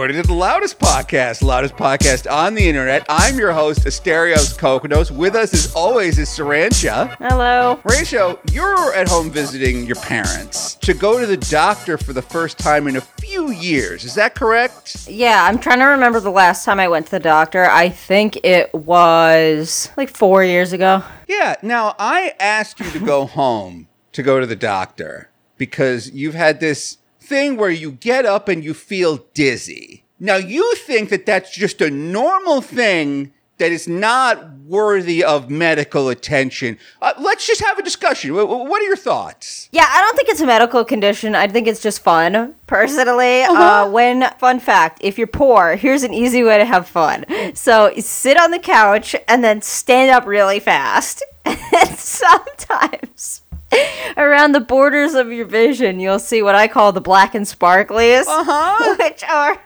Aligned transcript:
Everybody, 0.00 0.22
to 0.22 0.28
the 0.28 0.34
loudest 0.34 0.78
podcast, 0.78 1.42
loudest 1.42 1.76
podcast 1.76 2.26
on 2.32 2.54
the 2.54 2.66
internet. 2.66 3.04
I'm 3.10 3.38
your 3.38 3.52
host, 3.52 3.80
Asterios 3.80 4.58
Kokos. 4.58 5.10
With 5.10 5.34
us, 5.34 5.52
as 5.52 5.74
always, 5.74 6.18
is 6.18 6.30
Sirancha. 6.30 7.14
Hello. 7.18 7.78
Rancho, 7.84 8.40
you're 8.50 8.94
at 8.94 9.08
home 9.08 9.30
visiting 9.30 9.84
your 9.84 9.96
parents 9.96 10.76
to 10.76 10.94
go 10.94 11.20
to 11.20 11.26
the 11.26 11.36
doctor 11.36 11.98
for 11.98 12.14
the 12.14 12.22
first 12.22 12.58
time 12.58 12.88
in 12.88 12.96
a 12.96 13.02
few 13.02 13.50
years. 13.50 14.04
Is 14.04 14.14
that 14.14 14.34
correct? 14.34 15.06
Yeah, 15.06 15.44
I'm 15.44 15.58
trying 15.58 15.80
to 15.80 15.84
remember 15.84 16.18
the 16.18 16.30
last 16.30 16.64
time 16.64 16.80
I 16.80 16.88
went 16.88 17.04
to 17.08 17.12
the 17.12 17.20
doctor. 17.20 17.66
I 17.66 17.90
think 17.90 18.38
it 18.42 18.72
was 18.72 19.90
like 19.98 20.08
four 20.08 20.42
years 20.42 20.72
ago. 20.72 21.04
Yeah. 21.28 21.56
Now, 21.60 21.94
I 21.98 22.32
asked 22.40 22.80
you 22.80 22.90
to 22.92 23.00
go 23.00 23.26
home 23.26 23.86
to 24.12 24.22
go 24.22 24.40
to 24.40 24.46
the 24.46 24.56
doctor 24.56 25.28
because 25.58 26.10
you've 26.10 26.32
had 26.32 26.58
this 26.58 26.96
thing 27.30 27.56
where 27.56 27.70
you 27.70 27.92
get 27.92 28.26
up 28.26 28.48
and 28.48 28.62
you 28.64 28.74
feel 28.74 29.24
dizzy. 29.34 30.02
Now, 30.18 30.36
you 30.36 30.74
think 30.88 31.08
that 31.10 31.24
that's 31.24 31.50
just 31.64 31.80
a 31.80 31.88
normal 31.90 32.60
thing 32.60 33.32
that 33.58 33.70
is 33.72 33.86
not 33.86 34.34
worthy 34.66 35.22
of 35.22 35.48
medical 35.50 36.08
attention. 36.08 36.78
Uh, 37.02 37.12
let's 37.18 37.46
just 37.46 37.60
have 37.62 37.78
a 37.78 37.82
discussion. 37.82 38.30
Wh- 38.30 38.46
wh- 38.48 38.64
What 38.70 38.80
are 38.82 38.86
your 38.86 38.96
thoughts? 38.96 39.68
Yeah, 39.70 39.86
I 39.86 40.00
don't 40.00 40.16
think 40.16 40.28
it's 40.30 40.40
a 40.40 40.46
medical 40.46 40.82
condition. 40.84 41.34
I 41.34 41.46
think 41.46 41.66
it's 41.68 41.82
just 41.82 42.02
fun, 42.02 42.54
personally. 42.66 43.42
Uh-huh. 43.42 43.62
Uh, 43.86 43.90
when, 43.90 44.28
fun 44.38 44.60
fact, 44.60 44.98
if 45.02 45.18
you're 45.18 45.26
poor, 45.26 45.76
here's 45.76 46.02
an 46.02 46.14
easy 46.14 46.42
way 46.42 46.56
to 46.58 46.64
have 46.64 46.88
fun. 46.88 47.24
So 47.54 47.92
sit 47.98 48.40
on 48.40 48.50
the 48.50 48.58
couch 48.58 49.14
and 49.28 49.44
then 49.44 49.60
stand 49.62 50.10
up 50.10 50.26
really 50.26 50.58
fast. 50.60 51.22
and 51.44 51.96
sometimes. 51.98 53.42
Around 54.16 54.52
the 54.52 54.60
borders 54.60 55.14
of 55.14 55.32
your 55.32 55.46
vision, 55.46 56.00
you'll 56.00 56.18
see 56.18 56.42
what 56.42 56.54
I 56.54 56.68
call 56.68 56.92
the 56.92 57.00
black 57.00 57.34
and 57.34 57.46
sparklies, 57.46 58.24
Uh-huh. 58.26 58.96
which 58.98 59.22
are 59.24 59.60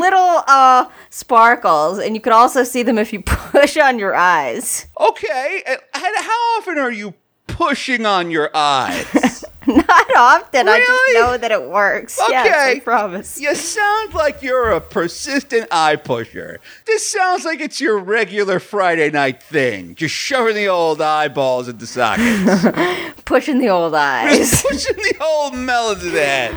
little 0.00 0.42
uh 0.48 0.88
sparkles, 1.10 1.98
and 1.98 2.14
you 2.14 2.20
can 2.20 2.32
also 2.32 2.64
see 2.64 2.82
them 2.82 2.98
if 2.98 3.12
you 3.12 3.22
push 3.26 3.76
on 3.76 3.98
your 3.98 4.14
eyes. 4.14 4.86
Okay. 4.98 5.62
how 5.94 6.58
often 6.58 6.78
are 6.78 6.90
you 6.90 7.14
pushing 7.56 8.04
on 8.06 8.30
your 8.30 8.50
eyes? 8.54 9.44
Not 9.66 10.16
often. 10.16 10.68
I 10.68 10.78
just 10.78 11.14
know 11.14 11.36
that 11.38 11.50
it 11.50 11.68
works. 11.68 12.20
Yes, 12.28 12.46
I 12.54 12.70
Okay. 12.72 12.80
promise. 12.80 13.40
You 13.40 13.54
sound 13.56 14.14
like 14.14 14.40
you're 14.42 14.70
a 14.70 14.80
persistent 14.80 15.66
eye 15.72 15.96
pusher. 15.96 16.60
This 16.84 17.10
sounds 17.10 17.44
like 17.44 17.60
it's 17.60 17.80
your 17.80 17.98
regular 17.98 18.60
Friday 18.60 19.10
night 19.10 19.42
thing. 19.42 19.96
Just 19.96 20.14
shoving 20.14 20.54
the 20.54 20.68
old 20.68 21.00
eyeballs 21.00 21.66
into 21.68 21.86
sockets. 21.86 22.64
Pushing 23.24 23.58
the 23.58 23.68
old 23.68 23.94
eyes. 23.94 24.62
Pushing 24.70 24.96
the 24.96 25.16
old 25.20 25.54
melons 25.54 26.04
in 26.04 26.12
the 26.12 26.20
head. 26.24 26.54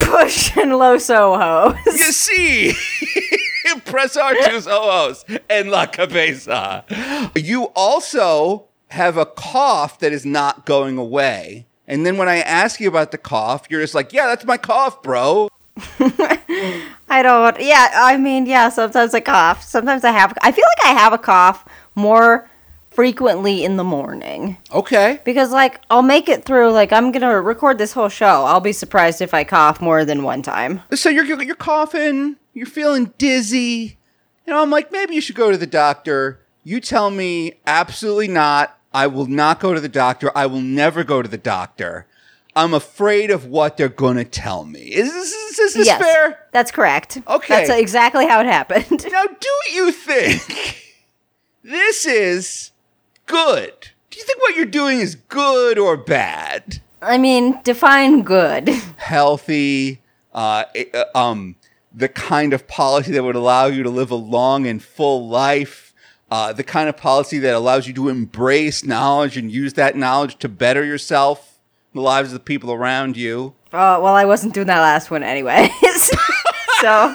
Pushing 0.00 0.70
Los 0.70 1.10
Ojos. 1.10 1.76
You 1.86 2.12
see, 2.12 2.72
Press 3.84 4.16
R2's 4.16 4.66
Ojos 4.66 5.24
and 5.50 5.70
La 5.70 5.86
Cabeza. 5.86 6.84
You 7.36 7.64
also 7.76 8.67
have 8.88 9.16
a 9.16 9.26
cough 9.26 9.98
that 10.00 10.12
is 10.12 10.24
not 10.24 10.66
going 10.66 10.98
away. 10.98 11.66
And 11.86 12.04
then 12.04 12.16
when 12.18 12.28
I 12.28 12.36
ask 12.40 12.80
you 12.80 12.88
about 12.88 13.12
the 13.12 13.18
cough, 13.18 13.66
you're 13.70 13.80
just 13.80 13.94
like, 13.94 14.12
yeah, 14.12 14.26
that's 14.26 14.44
my 14.44 14.56
cough, 14.58 15.02
bro. 15.02 15.48
I 17.08 17.22
don't. 17.22 17.58
Yeah, 17.60 17.90
I 17.94 18.16
mean, 18.16 18.46
yeah. 18.46 18.68
Sometimes 18.68 19.14
I 19.14 19.20
cough. 19.20 19.62
Sometimes 19.62 20.04
I 20.04 20.10
have. 20.10 20.36
I 20.42 20.52
feel 20.52 20.64
like 20.76 20.86
I 20.86 20.98
have 20.98 21.12
a 21.12 21.18
cough 21.18 21.64
more 21.94 22.48
frequently 22.90 23.64
in 23.64 23.76
the 23.76 23.84
morning 23.84 24.56
Okay. 24.72 25.20
because, 25.24 25.52
like, 25.52 25.80
I'll 25.88 26.02
make 26.02 26.28
it 26.28 26.44
through. 26.44 26.72
Like, 26.72 26.92
I'm 26.92 27.12
gonna 27.12 27.40
record 27.40 27.78
this 27.78 27.92
whole 27.92 28.08
show. 28.08 28.44
I'll 28.44 28.60
be 28.60 28.72
surprised 28.72 29.20
if 29.22 29.32
I 29.32 29.44
cough 29.44 29.80
more 29.80 30.04
than 30.04 30.24
one 30.24 30.42
time. 30.42 30.82
So 30.94 31.08
you're 31.08 31.24
you're 31.24 31.54
coughing, 31.54 32.36
you're 32.54 32.66
feeling 32.66 33.12
dizzy. 33.18 33.98
You 34.46 34.52
know, 34.52 34.62
I'm 34.62 34.70
like, 34.70 34.90
maybe 34.90 35.14
you 35.14 35.20
should 35.20 35.36
go 35.36 35.50
to 35.52 35.56
the 35.58 35.66
doctor. 35.66 36.40
You 36.64 36.80
tell 36.80 37.10
me, 37.10 37.54
absolutely 37.66 38.28
not. 38.28 38.77
I 38.92 39.06
will 39.06 39.26
not 39.26 39.60
go 39.60 39.74
to 39.74 39.80
the 39.80 39.88
doctor. 39.88 40.30
I 40.34 40.46
will 40.46 40.60
never 40.60 41.04
go 41.04 41.22
to 41.22 41.28
the 41.28 41.38
doctor. 41.38 42.06
I'm 42.56 42.74
afraid 42.74 43.30
of 43.30 43.46
what 43.46 43.76
they're 43.76 43.88
gonna 43.88 44.24
tell 44.24 44.64
me. 44.64 44.80
Is 44.80 45.12
this, 45.12 45.32
is 45.32 45.56
this, 45.56 45.76
is 45.76 45.86
this 45.86 45.98
fair? 45.98 46.46
That's 46.52 46.70
correct. 46.70 47.20
Okay. 47.28 47.66
That's 47.66 47.70
exactly 47.70 48.26
how 48.26 48.40
it 48.40 48.46
happened. 48.46 49.06
Now, 49.12 49.24
do 49.26 49.72
you 49.72 49.92
think 49.92 50.96
this 51.62 52.06
is 52.06 52.72
good? 53.26 53.90
Do 54.10 54.18
you 54.18 54.24
think 54.24 54.40
what 54.40 54.56
you're 54.56 54.66
doing 54.66 55.00
is 55.00 55.14
good 55.14 55.78
or 55.78 55.96
bad? 55.96 56.80
I 57.00 57.18
mean, 57.18 57.60
define 57.62 58.22
good. 58.22 58.68
healthy, 58.96 60.00
uh, 60.34 60.64
uh, 60.94 61.04
um, 61.14 61.56
the 61.92 62.08
kind 62.08 62.52
of 62.52 62.66
policy 62.66 63.12
that 63.12 63.22
would 63.22 63.36
allow 63.36 63.66
you 63.66 63.82
to 63.82 63.90
live 63.90 64.10
a 64.10 64.16
long 64.16 64.66
and 64.66 64.82
full 64.82 65.28
life, 65.28 65.87
uh, 66.30 66.52
the 66.52 66.64
kind 66.64 66.88
of 66.88 66.96
policy 66.96 67.38
that 67.38 67.54
allows 67.54 67.86
you 67.86 67.94
to 67.94 68.08
embrace 68.08 68.84
knowledge 68.84 69.36
and 69.36 69.50
use 69.50 69.74
that 69.74 69.96
knowledge 69.96 70.36
to 70.38 70.48
better 70.48 70.84
yourself, 70.84 71.58
the 71.94 72.00
lives 72.00 72.30
of 72.30 72.34
the 72.34 72.44
people 72.44 72.72
around 72.72 73.16
you. 73.16 73.54
Uh, 73.72 73.98
well, 74.02 74.14
I 74.14 74.24
wasn't 74.24 74.54
doing 74.54 74.66
that 74.66 74.80
last 74.80 75.10
one 75.10 75.22
anyways. 75.22 75.70
so, 76.80 77.14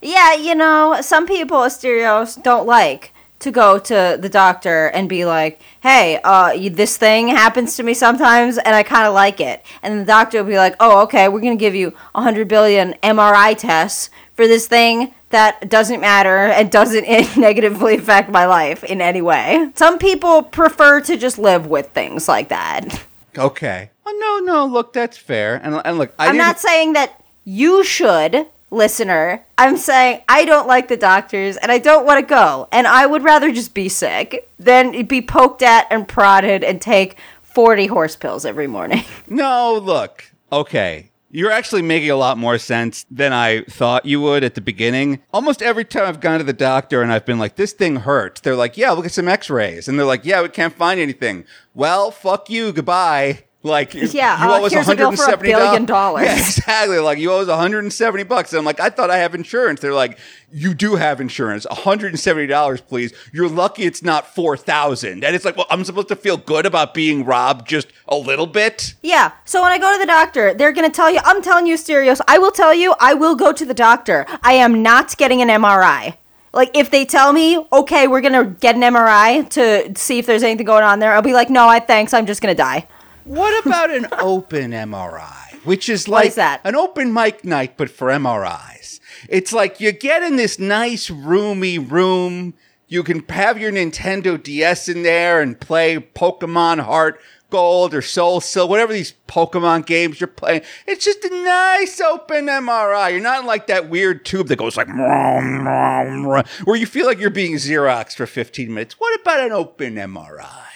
yeah, 0.00 0.34
you 0.34 0.54
know, 0.54 0.98
some 1.00 1.26
people, 1.26 1.58
Asterios, 1.58 2.40
don't 2.42 2.66
like 2.66 3.12
to 3.40 3.50
go 3.52 3.78
to 3.78 4.18
the 4.20 4.28
doctor 4.28 4.86
and 4.88 5.08
be 5.08 5.24
like, 5.24 5.60
hey, 5.80 6.20
uh, 6.24 6.56
this 6.70 6.96
thing 6.96 7.28
happens 7.28 7.76
to 7.76 7.82
me 7.82 7.94
sometimes 7.94 8.58
and 8.58 8.74
I 8.74 8.82
kind 8.82 9.06
of 9.06 9.14
like 9.14 9.40
it. 9.40 9.64
And 9.82 10.00
the 10.00 10.04
doctor 10.04 10.42
will 10.42 10.50
be 10.50 10.56
like, 10.56 10.74
oh, 10.80 11.02
okay, 11.02 11.28
we're 11.28 11.40
going 11.40 11.56
to 11.56 11.60
give 11.60 11.74
you 11.74 11.90
100 12.12 12.48
billion 12.48 12.94
MRI 13.02 13.56
tests 13.56 14.10
for 14.38 14.46
this 14.46 14.68
thing 14.68 15.12
that 15.30 15.68
doesn't 15.68 16.00
matter 16.00 16.46
and 16.46 16.70
doesn't 16.70 17.02
negatively 17.36 17.96
affect 17.96 18.30
my 18.30 18.46
life 18.46 18.84
in 18.84 19.00
any 19.00 19.20
way. 19.20 19.68
Some 19.74 19.98
people 19.98 20.44
prefer 20.44 21.00
to 21.00 21.16
just 21.16 21.38
live 21.40 21.66
with 21.66 21.88
things 21.88 22.28
like 22.28 22.48
that. 22.50 23.02
Okay. 23.36 23.90
Oh, 24.06 24.38
no, 24.46 24.52
no, 24.52 24.64
look, 24.64 24.92
that's 24.92 25.16
fair. 25.18 25.56
And, 25.56 25.82
and 25.84 25.98
look, 25.98 26.14
I 26.20 26.26
I'm 26.26 26.34
didn't- 26.34 26.46
not 26.46 26.60
saying 26.60 26.92
that 26.92 27.20
you 27.42 27.82
should, 27.82 28.46
listener. 28.70 29.44
I'm 29.58 29.76
saying 29.76 30.22
I 30.28 30.44
don't 30.44 30.68
like 30.68 30.86
the 30.86 30.96
doctors 30.96 31.56
and 31.56 31.72
I 31.72 31.78
don't 31.78 32.06
want 32.06 32.20
to 32.20 32.26
go. 32.26 32.68
And 32.70 32.86
I 32.86 33.06
would 33.06 33.24
rather 33.24 33.50
just 33.50 33.74
be 33.74 33.88
sick 33.88 34.48
than 34.56 35.04
be 35.06 35.20
poked 35.20 35.62
at 35.62 35.88
and 35.90 36.06
prodded 36.06 36.62
and 36.62 36.80
take 36.80 37.16
40 37.42 37.86
horse 37.88 38.14
pills 38.14 38.44
every 38.46 38.68
morning. 38.68 39.02
No, 39.28 39.74
look. 39.82 40.30
Okay. 40.52 41.10
You're 41.30 41.50
actually 41.50 41.82
making 41.82 42.10
a 42.10 42.16
lot 42.16 42.38
more 42.38 42.56
sense 42.56 43.04
than 43.10 43.32
I 43.32 43.62
thought 43.64 44.06
you 44.06 44.20
would 44.22 44.44
at 44.44 44.54
the 44.54 44.60
beginning. 44.62 45.20
Almost 45.32 45.60
every 45.60 45.84
time 45.84 46.06
I've 46.06 46.20
gone 46.20 46.38
to 46.38 46.44
the 46.44 46.52
doctor 46.54 47.02
and 47.02 47.12
I've 47.12 47.26
been 47.26 47.38
like, 47.38 47.56
this 47.56 47.72
thing 47.72 47.96
hurts, 47.96 48.40
they're 48.40 48.56
like, 48.56 48.76
yeah, 48.78 48.92
look 48.92 49.04
at 49.04 49.12
some 49.12 49.28
x 49.28 49.50
rays. 49.50 49.88
And 49.88 49.98
they're 49.98 50.06
like, 50.06 50.24
yeah, 50.24 50.40
we 50.42 50.48
can't 50.48 50.74
find 50.74 50.98
anything. 50.98 51.44
Well, 51.74 52.10
fuck 52.10 52.48
you. 52.48 52.72
Goodbye. 52.72 53.44
Like, 53.68 53.94
Yeah, 53.94 54.44
you 54.44 54.50
uh, 54.50 54.58
owe 54.58 54.64
us 54.64 54.72
here's 54.72 54.88
a 54.88 54.96
bill 54.96 55.12
for 55.12 55.24
a 55.24 55.36
$170. 55.36 55.42
billion 55.42 55.86
dollars. 55.86 56.24
Yeah, 56.24 56.38
exactly. 56.38 56.98
Like, 56.98 57.18
you 57.18 57.30
owe 57.30 57.40
us 57.40 57.46
170 57.48 58.24
bucks. 58.24 58.52
And 58.52 58.58
I'm 58.58 58.64
like, 58.64 58.80
I 58.80 58.90
thought 58.90 59.10
I 59.10 59.18
have 59.18 59.34
insurance. 59.34 59.80
They're 59.80 59.92
like, 59.94 60.18
you 60.50 60.74
do 60.74 60.96
have 60.96 61.20
insurance. 61.20 61.66
$170, 61.66 62.86
please. 62.86 63.12
You're 63.32 63.48
lucky 63.48 63.84
it's 63.84 64.02
not 64.02 64.34
4000 64.34 65.22
And 65.24 65.36
it's 65.36 65.44
like, 65.44 65.56
well, 65.56 65.66
I'm 65.70 65.84
supposed 65.84 66.08
to 66.08 66.16
feel 66.16 66.36
good 66.36 66.66
about 66.66 66.94
being 66.94 67.24
robbed 67.24 67.68
just 67.68 67.88
a 68.08 68.16
little 68.16 68.46
bit? 68.46 68.94
yeah, 69.02 69.32
so 69.44 69.62
when 69.62 69.72
I 69.72 69.78
go 69.78 69.92
to 69.92 69.98
the 69.98 70.06
doctor, 70.06 70.54
they're 70.54 70.72
going 70.72 70.90
to 70.90 70.94
tell 70.94 71.10
you, 71.10 71.20
I'm 71.24 71.42
telling 71.42 71.66
you, 71.66 71.74
Asterios, 71.74 72.20
I 72.26 72.38
will 72.38 72.50
tell 72.50 72.72
you, 72.74 72.94
I 72.98 73.14
will 73.14 73.34
go 73.34 73.52
to 73.52 73.64
the 73.64 73.74
doctor. 73.74 74.24
I 74.42 74.54
am 74.54 74.82
not 74.82 75.16
getting 75.16 75.42
an 75.42 75.48
MRI. 75.48 76.16
Like, 76.54 76.70
if 76.74 76.90
they 76.90 77.04
tell 77.04 77.32
me, 77.34 77.62
okay, 77.72 78.08
we're 78.08 78.22
going 78.22 78.32
to 78.32 78.50
get 78.58 78.74
an 78.74 78.80
MRI 78.80 79.48
to 79.50 79.92
see 80.00 80.18
if 80.18 80.24
there's 80.26 80.42
anything 80.42 80.64
going 80.64 80.82
on 80.82 80.98
there, 80.98 81.12
I'll 81.12 81.20
be 81.22 81.34
like, 81.34 81.50
no, 81.50 81.68
I 81.68 81.78
thanks, 81.78 82.14
I'm 82.14 82.24
just 82.26 82.40
going 82.40 82.54
to 82.54 82.60
die. 82.60 82.88
What 83.28 83.66
about 83.66 83.90
an 83.90 84.06
open 84.20 84.70
MRI? 84.70 85.52
Which 85.66 85.90
is 85.90 86.08
like 86.08 86.28
is 86.28 86.34
that? 86.36 86.62
an 86.64 86.74
open 86.74 87.12
mic 87.12 87.44
night, 87.44 87.76
but 87.76 87.90
for 87.90 88.08
MRIs. 88.08 89.00
It's 89.28 89.52
like 89.52 89.80
you 89.80 89.92
get 89.92 90.22
in 90.22 90.36
this 90.36 90.58
nice, 90.58 91.10
roomy 91.10 91.78
room. 91.78 92.54
You 92.86 93.02
can 93.02 93.22
have 93.28 93.58
your 93.58 93.70
Nintendo 93.70 94.42
DS 94.42 94.88
in 94.88 95.02
there 95.02 95.42
and 95.42 95.60
play 95.60 95.98
Pokemon 95.98 96.80
Heart 96.80 97.20
Gold 97.50 97.92
or 97.92 98.00
Soul 98.00 98.40
Silver, 98.40 98.70
whatever 98.70 98.94
these 98.94 99.12
Pokemon 99.28 99.84
games 99.84 100.22
you're 100.22 100.28
playing. 100.28 100.62
It's 100.86 101.04
just 101.04 101.22
a 101.22 101.42
nice 101.44 102.00
open 102.00 102.46
MRI. 102.46 103.10
You're 103.10 103.20
not 103.20 103.40
in 103.40 103.46
like 103.46 103.66
that 103.66 103.90
weird 103.90 104.24
tube 104.24 104.48
that 104.48 104.56
goes 104.56 104.78
like 104.78 104.88
where 104.88 106.76
you 106.76 106.86
feel 106.86 107.04
like 107.04 107.18
you're 107.18 107.28
being 107.28 107.56
Xerox 107.56 108.14
for 108.14 108.24
15 108.24 108.72
minutes. 108.72 108.94
What 108.98 109.20
about 109.20 109.40
an 109.40 109.52
open 109.52 109.96
MRI? 109.96 110.67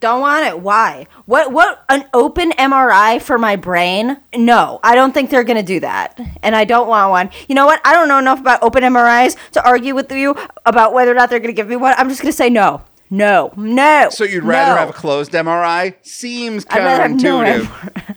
Don't 0.00 0.20
want 0.20 0.46
it. 0.46 0.60
Why? 0.60 1.06
What? 1.26 1.52
What? 1.52 1.84
An 1.88 2.04
open 2.12 2.50
MRI 2.52 3.20
for 3.20 3.38
my 3.38 3.56
brain? 3.56 4.18
No, 4.34 4.80
I 4.82 4.94
don't 4.94 5.12
think 5.12 5.30
they're 5.30 5.44
gonna 5.44 5.62
do 5.62 5.80
that, 5.80 6.18
and 6.42 6.54
I 6.54 6.64
don't 6.64 6.88
want 6.88 7.10
one. 7.10 7.30
You 7.48 7.54
know 7.54 7.66
what? 7.66 7.80
I 7.84 7.92
don't 7.92 8.08
know 8.08 8.18
enough 8.18 8.40
about 8.40 8.62
open 8.62 8.82
MRIs 8.82 9.36
to 9.52 9.64
argue 9.64 9.94
with 9.94 10.10
you 10.12 10.36
about 10.64 10.92
whether 10.92 11.10
or 11.10 11.14
not 11.14 11.30
they're 11.30 11.40
gonna 11.40 11.52
give 11.52 11.68
me 11.68 11.76
one. 11.76 11.94
I'm 11.96 12.08
just 12.08 12.22
gonna 12.22 12.32
say 12.32 12.50
no, 12.50 12.82
no, 13.10 13.52
no. 13.56 14.08
So 14.10 14.24
you'd 14.24 14.44
rather 14.44 14.72
no. 14.72 14.78
have 14.78 14.90
a 14.90 14.92
closed 14.92 15.32
MRI? 15.32 15.94
Seems 16.02 16.66
I'd 16.70 16.78
rather 16.78 17.02
have 17.02 17.10
no 17.12 17.40
counterintuitive. 17.40 18.15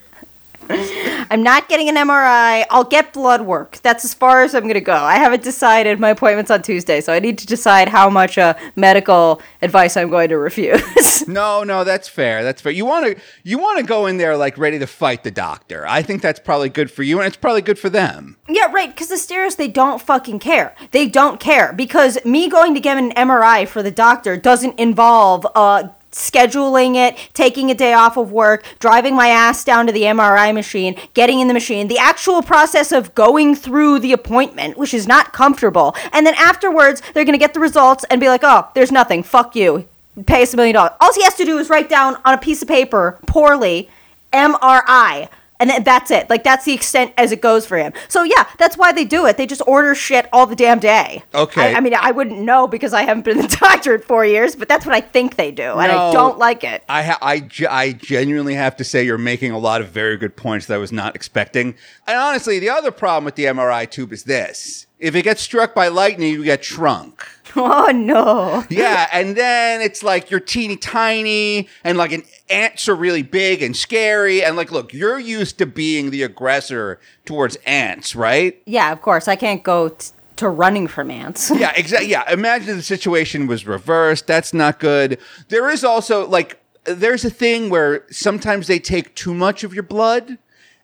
I'm 1.31 1.44
not 1.44 1.68
getting 1.69 1.89
an 1.89 1.95
MRI. 1.95 2.66
I'll 2.69 2.83
get 2.83 3.13
blood 3.13 3.42
work. 3.42 3.77
That's 3.77 4.06
as 4.06 4.13
far 4.13 4.44
as 4.44 4.54
I'm 4.56 4.63
going 4.63 4.74
to 4.75 4.81
go. 4.81 4.94
I 4.94 5.16
haven't 5.16 5.44
decided. 5.44 6.00
My 6.00 6.10
appointment's 6.10 6.51
on 6.51 6.62
Tuesday, 6.62 7.01
so 7.01 7.13
I 7.13 7.19
need 7.19 7.38
to 7.39 7.45
decide 7.45 7.88
how 7.89 8.10
much 8.10 8.38
uh, 8.38 8.54
medical 8.75 9.42
advice 9.62 9.98
I'm 9.98 10.10
going 10.10 10.30
to 10.30 10.38
refuse. 10.38 10.81
No, 11.27 11.63
no, 11.63 11.83
that's 11.83 12.07
fair. 12.10 12.44
That's 12.44 12.60
fair. 12.62 12.71
You 12.71 12.86
want 12.86 13.06
to 13.06 13.21
you 13.44 13.60
want 13.60 13.77
to 13.80 13.86
go 13.86 14.07
in 14.07 14.18
there 14.18 14.36
like 14.36 14.57
ready 14.57 14.80
to 14.80 14.88
fight 14.88 15.24
the 15.24 15.30
doctor. 15.30 15.86
I 15.88 16.01
think 16.01 16.24
that's 16.24 16.39
probably 16.39 16.69
good 16.69 16.89
for 16.89 17.04
you 17.04 17.19
and 17.19 17.27
it's 17.27 17.38
probably 17.38 17.62
good 17.62 17.77
for 17.77 17.89
them. 17.89 18.38
yeah, 18.48 18.71
right, 18.71 18.89
because 18.89 19.12
Asterios, 19.12 19.56
they 19.57 19.68
don't 19.68 20.01
fucking 20.01 20.39
care. 20.39 20.75
They 20.92 21.07
don't 21.07 21.39
care 21.39 21.71
because 21.74 22.18
me 22.25 22.50
going 22.50 22.74
to 22.74 22.80
get 22.80 22.98
an 22.98 23.12
MRI 23.12 23.68
for 23.68 23.83
the 23.83 23.92
doctor 23.92 24.38
doesn't 24.38 24.80
involve 24.80 25.45
uh, 25.54 25.89
scheduling 26.11 26.95
it, 26.95 27.17
taking 27.33 27.69
a 27.69 27.75
day 27.75 27.94
off 27.94 28.17
of 28.17 28.31
work, 28.31 28.63
driving 28.79 29.15
my 29.15 29.27
ass 29.27 29.63
down 29.63 29.85
to 29.88 29.91
the 29.91 30.03
MRI 30.03 30.53
machine, 30.53 31.00
getting 31.13 31.39
in 31.39 31.47
the 31.47 31.53
machine, 31.53 31.88
the 31.88 31.97
actual 31.97 32.41
process 32.41 32.91
of 32.91 33.13
going 33.15 33.56
through 33.56 34.00
the 34.00 34.13
appointment, 34.13 34.77
which 34.77 34.94
is 34.94 35.07
not 35.07 35.33
comfortable. 35.33 35.95
And 36.11 36.25
then 36.25 36.35
afterwards, 36.35 37.01
they're 37.13 37.25
going 37.25 37.33
to 37.33 37.39
get 37.39 37.53
the 37.53 37.59
results 37.59 38.06
and 38.09 38.19
be 38.19 38.27
like, 38.27 38.41
oh, 38.44 38.67
there's 38.73 38.91
nothing. 38.91 39.23
Fuck 39.23 39.56
you. 39.56 39.88
Pay 40.25 40.41
us 40.41 40.53
a 40.53 40.57
million 40.57 40.73
dollars. 40.73 40.94
All 41.00 41.13
he 41.13 41.23
has 41.23 41.35
to 41.35 41.45
do 41.45 41.57
is 41.59 41.69
write 41.69 41.89
down 41.89 42.17
on 42.25 42.33
a 42.33 42.38
piece 42.38 42.61
of 42.61 42.67
paper, 42.67 43.19
poorly, 43.25 43.89
MRI. 44.33 45.29
And 45.59 45.83
that's 45.83 46.09
it. 46.09 46.29
Like, 46.29 46.44
that's 46.45 46.63
the 46.63 46.73
extent 46.73 47.13
as 47.17 47.33
it 47.33 47.41
goes 47.41 47.65
for 47.65 47.77
him. 47.77 47.91
So, 48.07 48.23
yeah, 48.23 48.47
that's 48.57 48.77
why 48.77 48.94
they 48.94 49.03
do 49.03 49.25
it. 49.25 49.35
They 49.35 49.45
just 49.45 49.61
order 49.67 49.94
shit 49.94 50.29
all 50.31 50.45
the 50.45 50.56
damn 50.56 50.79
day. 50.79 51.23
Okay. 51.35 51.73
I, 51.73 51.77
I 51.77 51.79
mean, 51.81 51.94
I 51.94 52.11
wouldn't 52.11 52.39
know 52.39 52.65
because 52.65 52.94
I 52.94 53.01
haven't 53.01 53.25
been 53.25 53.38
the 53.39 53.57
doctor 53.59 53.95
in 53.95 54.01
four 54.01 54.25
years, 54.25 54.56
but 54.56 54.69
that's 54.69 54.85
what 54.85 54.95
I 54.95 55.01
think 55.01 55.35
they 55.35 55.51
do. 55.51 55.63
And 55.73 55.91
I 55.91 56.11
don't 56.13 56.38
like 56.38 56.63
it. 56.63 56.83
I 56.88 57.03
ha- 57.03 57.17
I, 57.21 57.41
ge- 57.41 57.63
I 57.63 57.91
genuinely 57.91 58.53
have 58.56 58.77
to 58.77 58.85
say 58.85 59.03
you're 59.03 59.17
making 59.17 59.51
a 59.51 59.59
lot 59.59 59.81
of 59.81 59.89
very 59.89 60.15
good 60.15 60.38
points 60.38 60.67
that 60.67 60.75
I 60.75 60.77
was 60.77 60.94
not 60.94 61.13
expecting. 61.15 61.75
And 62.07 62.17
honestly, 62.17 62.59
the 62.59 62.69
other 62.69 62.91
problem 62.91 63.25
with 63.25 63.35
the 63.35 63.44
MRI 63.45 63.89
tube 63.89 64.13
is 64.13 64.23
this. 64.23 64.88
If 64.97 65.15
it 65.15 65.23
gets 65.23 65.41
struck 65.41 65.73
by 65.75 65.88
lightning, 65.89 66.31
you 66.33 66.44
get 66.44 66.63
shrunk. 66.63 67.21
Oh, 67.56 67.89
no. 67.89 68.63
Yeah, 68.69 69.07
and 69.11 69.35
then 69.35 69.81
it's 69.81 70.03
like 70.03 70.29
you're 70.29 70.39
teeny 70.39 70.77
tiny, 70.77 71.67
and 71.83 71.97
like 71.97 72.11
an 72.11 72.21
ants 72.49 72.87
are 72.87 72.95
really 72.95 73.23
big 73.23 73.61
and 73.61 73.75
scary. 73.75 74.43
And 74.43 74.55
like, 74.55 74.71
look, 74.71 74.93
you're 74.93 75.19
used 75.19 75.57
to 75.59 75.65
being 75.65 76.09
the 76.11 76.23
aggressor 76.23 76.99
towards 77.25 77.55
ants, 77.65 78.15
right? 78.15 78.61
Yeah, 78.65 78.91
of 78.91 79.01
course. 79.01 79.27
I 79.27 79.35
can't 79.35 79.63
go 79.63 79.89
t- 79.89 80.11
to 80.37 80.49
running 80.49 80.87
from 80.87 81.11
ants. 81.11 81.51
Yeah, 81.59 81.73
exactly. 81.75 82.09
Yeah, 82.09 82.29
imagine 82.31 82.77
the 82.77 82.83
situation 82.83 83.47
was 83.47 83.65
reversed. 83.65 84.27
That's 84.27 84.53
not 84.53 84.79
good. 84.79 85.19
There 85.49 85.69
is 85.69 85.83
also 85.83 86.27
like 86.27 86.59
there's 86.85 87.25
a 87.25 87.29
thing 87.29 87.69
where 87.69 88.05
sometimes 88.09 88.67
they 88.67 88.79
take 88.79 89.15
too 89.15 89.33
much 89.33 89.63
of 89.63 89.73
your 89.73 89.83
blood, 89.83 90.37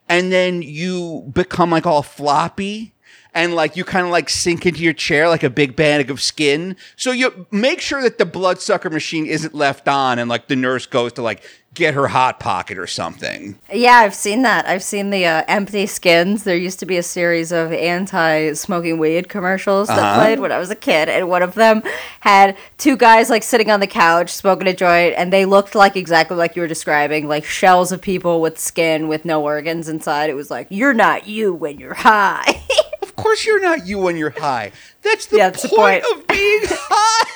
and 0.09 0.31
then 0.31 0.61
you 0.61 1.29
become 1.33 1.71
like 1.71 1.85
all 1.85 2.03
floppy. 2.03 2.93
And 3.35 3.53
like 3.53 3.75
you 3.75 3.83
kind 3.83 4.05
of 4.05 4.11
like 4.11 4.29
sink 4.29 4.65
into 4.65 4.79
your 4.81 4.93
chair 4.93 5.27
like 5.29 5.43
a 5.43 5.49
big 5.49 5.75
bag 5.75 6.09
of 6.09 6.21
skin. 6.21 6.75
So 6.95 7.11
you 7.11 7.45
make 7.51 7.81
sure 7.81 8.01
that 8.01 8.17
the 8.17 8.25
bloodsucker 8.25 8.89
machine 8.89 9.25
isn't 9.25 9.53
left 9.53 9.87
on 9.87 10.17
and 10.19 10.29
like 10.29 10.47
the 10.47 10.55
nurse 10.55 10.85
goes 10.85 11.11
to 11.13 11.21
like 11.21 11.43
get 11.73 11.93
her 11.93 12.07
hot 12.07 12.39
pocket 12.39 12.77
or 12.77 12.87
something. 12.87 13.59
Yeah, 13.69 13.97
I've 13.97 14.15
seen 14.15 14.43
that. 14.43 14.65
I've 14.65 14.81
seen 14.81 15.09
the 15.09 15.25
uh, 15.25 15.43
empty 15.49 15.85
skins. 15.85 16.45
There 16.45 16.55
used 16.55 16.79
to 16.79 16.85
be 16.85 16.95
a 16.95 17.03
series 17.03 17.51
of 17.51 17.73
anti-smoking 17.73 18.97
weed 18.97 19.27
commercials 19.27 19.89
that 19.89 19.99
Uh-huh. 19.99 20.19
played 20.23 20.39
when 20.39 20.53
I 20.53 20.57
was 20.57 20.69
a 20.69 20.75
kid, 20.75 21.09
and 21.09 21.27
one 21.27 21.41
of 21.41 21.53
them 21.55 21.83
had 22.21 22.55
two 22.77 22.95
guys 22.95 23.29
like 23.29 23.43
sitting 23.43 23.69
on 23.69 23.81
the 23.81 23.87
couch 23.87 24.29
smoking 24.29 24.67
a 24.67 24.73
joint, 24.73 25.15
and 25.17 25.33
they 25.33 25.43
looked 25.43 25.75
like 25.75 25.97
exactly 25.97 26.37
like 26.37 26.55
you 26.55 26.61
were 26.61 26.67
describing, 26.69 27.27
like 27.27 27.43
shells 27.43 27.91
of 27.91 28.01
people 28.01 28.39
with 28.39 28.57
skin 28.57 29.09
with 29.09 29.25
no 29.25 29.43
organs 29.43 29.89
inside. 29.89 30.29
It 30.29 30.35
was 30.35 30.49
like 30.49 30.67
you're 30.69 30.93
not 30.93 31.27
you 31.27 31.53
when 31.53 31.77
you're 31.77 31.93
high. 31.93 32.63
Of 33.17 33.23
course, 33.23 33.45
you're 33.45 33.61
not 33.61 33.87
you 33.87 33.97
when 33.99 34.17
you're 34.17 34.29
high. 34.31 34.71
That's 35.01 35.27
the, 35.27 35.37
Yeah, 35.37 35.49
that's 35.49 35.63
the 35.63 35.69
point, 35.69 36.03
point. 36.03 36.19
of 36.21 36.27
being 36.27 36.61
high. 36.65 37.31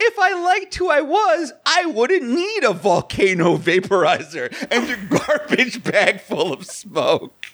If 0.00 0.18
I 0.18 0.34
liked 0.44 0.74
who 0.76 0.90
I 0.90 1.00
was, 1.00 1.52
I 1.66 1.86
wouldn't 1.86 2.22
need 2.28 2.64
a 2.64 2.72
volcano 2.72 3.56
vaporizer 3.56 4.52
and 4.70 4.90
a 4.90 5.18
garbage 5.18 5.82
bag 5.84 6.20
full 6.20 6.52
of 6.52 6.66
smoke. 6.66 7.46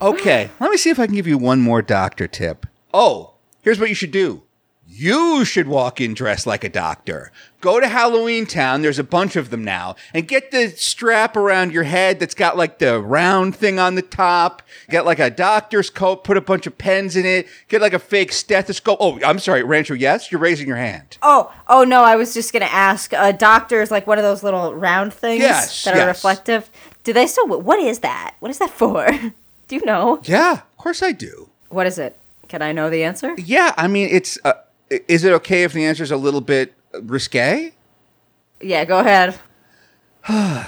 Okay, 0.00 0.50
let 0.60 0.70
me 0.70 0.76
see 0.76 0.90
if 0.90 0.98
I 0.98 1.06
can 1.06 1.14
give 1.14 1.26
you 1.26 1.38
one 1.38 1.60
more 1.60 1.82
doctor 1.82 2.26
tip. 2.26 2.66
Oh, 2.92 3.34
here's 3.62 3.80
what 3.80 3.88
you 3.88 3.94
should 3.94 4.10
do. 4.10 4.42
You 4.86 5.44
should 5.44 5.68
walk 5.68 6.00
in 6.00 6.14
dressed 6.14 6.46
like 6.46 6.64
a 6.64 6.68
doctor. 6.68 7.32
Go 7.60 7.80
to 7.80 7.88
Halloween 7.88 8.46
Town, 8.46 8.82
there's 8.82 9.00
a 9.00 9.04
bunch 9.04 9.34
of 9.34 9.50
them 9.50 9.64
now, 9.64 9.96
and 10.14 10.28
get 10.28 10.52
the 10.52 10.68
strap 10.70 11.36
around 11.36 11.72
your 11.72 11.82
head 11.82 12.20
that's 12.20 12.34
got 12.34 12.56
like 12.56 12.78
the 12.78 13.00
round 13.00 13.56
thing 13.56 13.80
on 13.80 13.96
the 13.96 14.02
top. 14.02 14.62
Get 14.88 15.04
like 15.04 15.18
a 15.18 15.28
doctor's 15.28 15.90
coat, 15.90 16.22
put 16.22 16.36
a 16.36 16.40
bunch 16.40 16.68
of 16.68 16.78
pens 16.78 17.16
in 17.16 17.26
it, 17.26 17.48
get 17.68 17.80
like 17.80 17.92
a 17.92 17.98
fake 17.98 18.30
stethoscope. 18.32 18.98
Oh, 19.00 19.18
I'm 19.24 19.40
sorry, 19.40 19.64
Rancho, 19.64 19.94
yes? 19.94 20.30
You're 20.30 20.40
raising 20.40 20.68
your 20.68 20.76
hand. 20.76 21.18
Oh, 21.20 21.52
oh 21.66 21.82
no! 21.82 22.04
I 22.04 22.14
was 22.14 22.32
just 22.32 22.52
gonna 22.52 22.66
ask. 22.66 23.12
A 23.12 23.32
doctor 23.32 23.82
is 23.82 23.90
like 23.90 24.06
one 24.06 24.18
of 24.18 24.24
those 24.24 24.44
little 24.44 24.72
round 24.74 25.12
things 25.12 25.40
Yes, 25.40 25.82
that 25.82 25.94
are 25.94 25.98
yes. 25.98 26.06
reflective. 26.06 26.70
Do 27.02 27.12
they 27.12 27.26
still? 27.26 27.48
What 27.48 27.80
is 27.80 27.98
that? 28.00 28.36
What 28.38 28.52
is 28.52 28.58
that 28.58 28.70
for? 28.70 29.08
Do 29.68 29.74
you 29.76 29.84
know? 29.84 30.20
Yeah, 30.22 30.52
of 30.52 30.76
course 30.78 31.02
I 31.02 31.10
do. 31.12 31.48
What 31.70 31.86
is 31.86 31.98
it? 31.98 32.16
Can 32.48 32.62
I 32.62 32.72
know 32.72 32.88
the 32.88 33.02
answer? 33.04 33.34
Yeah, 33.36 33.74
I 33.76 33.88
mean, 33.88 34.08
it's. 34.12 34.38
Uh, 34.44 34.52
is 34.88 35.24
it 35.24 35.32
okay 35.34 35.64
if 35.64 35.72
the 35.74 35.84
answer 35.84 36.02
is 36.02 36.10
a 36.10 36.16
little 36.16 36.40
bit 36.40 36.72
risque? 37.02 37.72
Yeah, 38.60 38.84
go 38.84 38.98
ahead. 39.00 39.38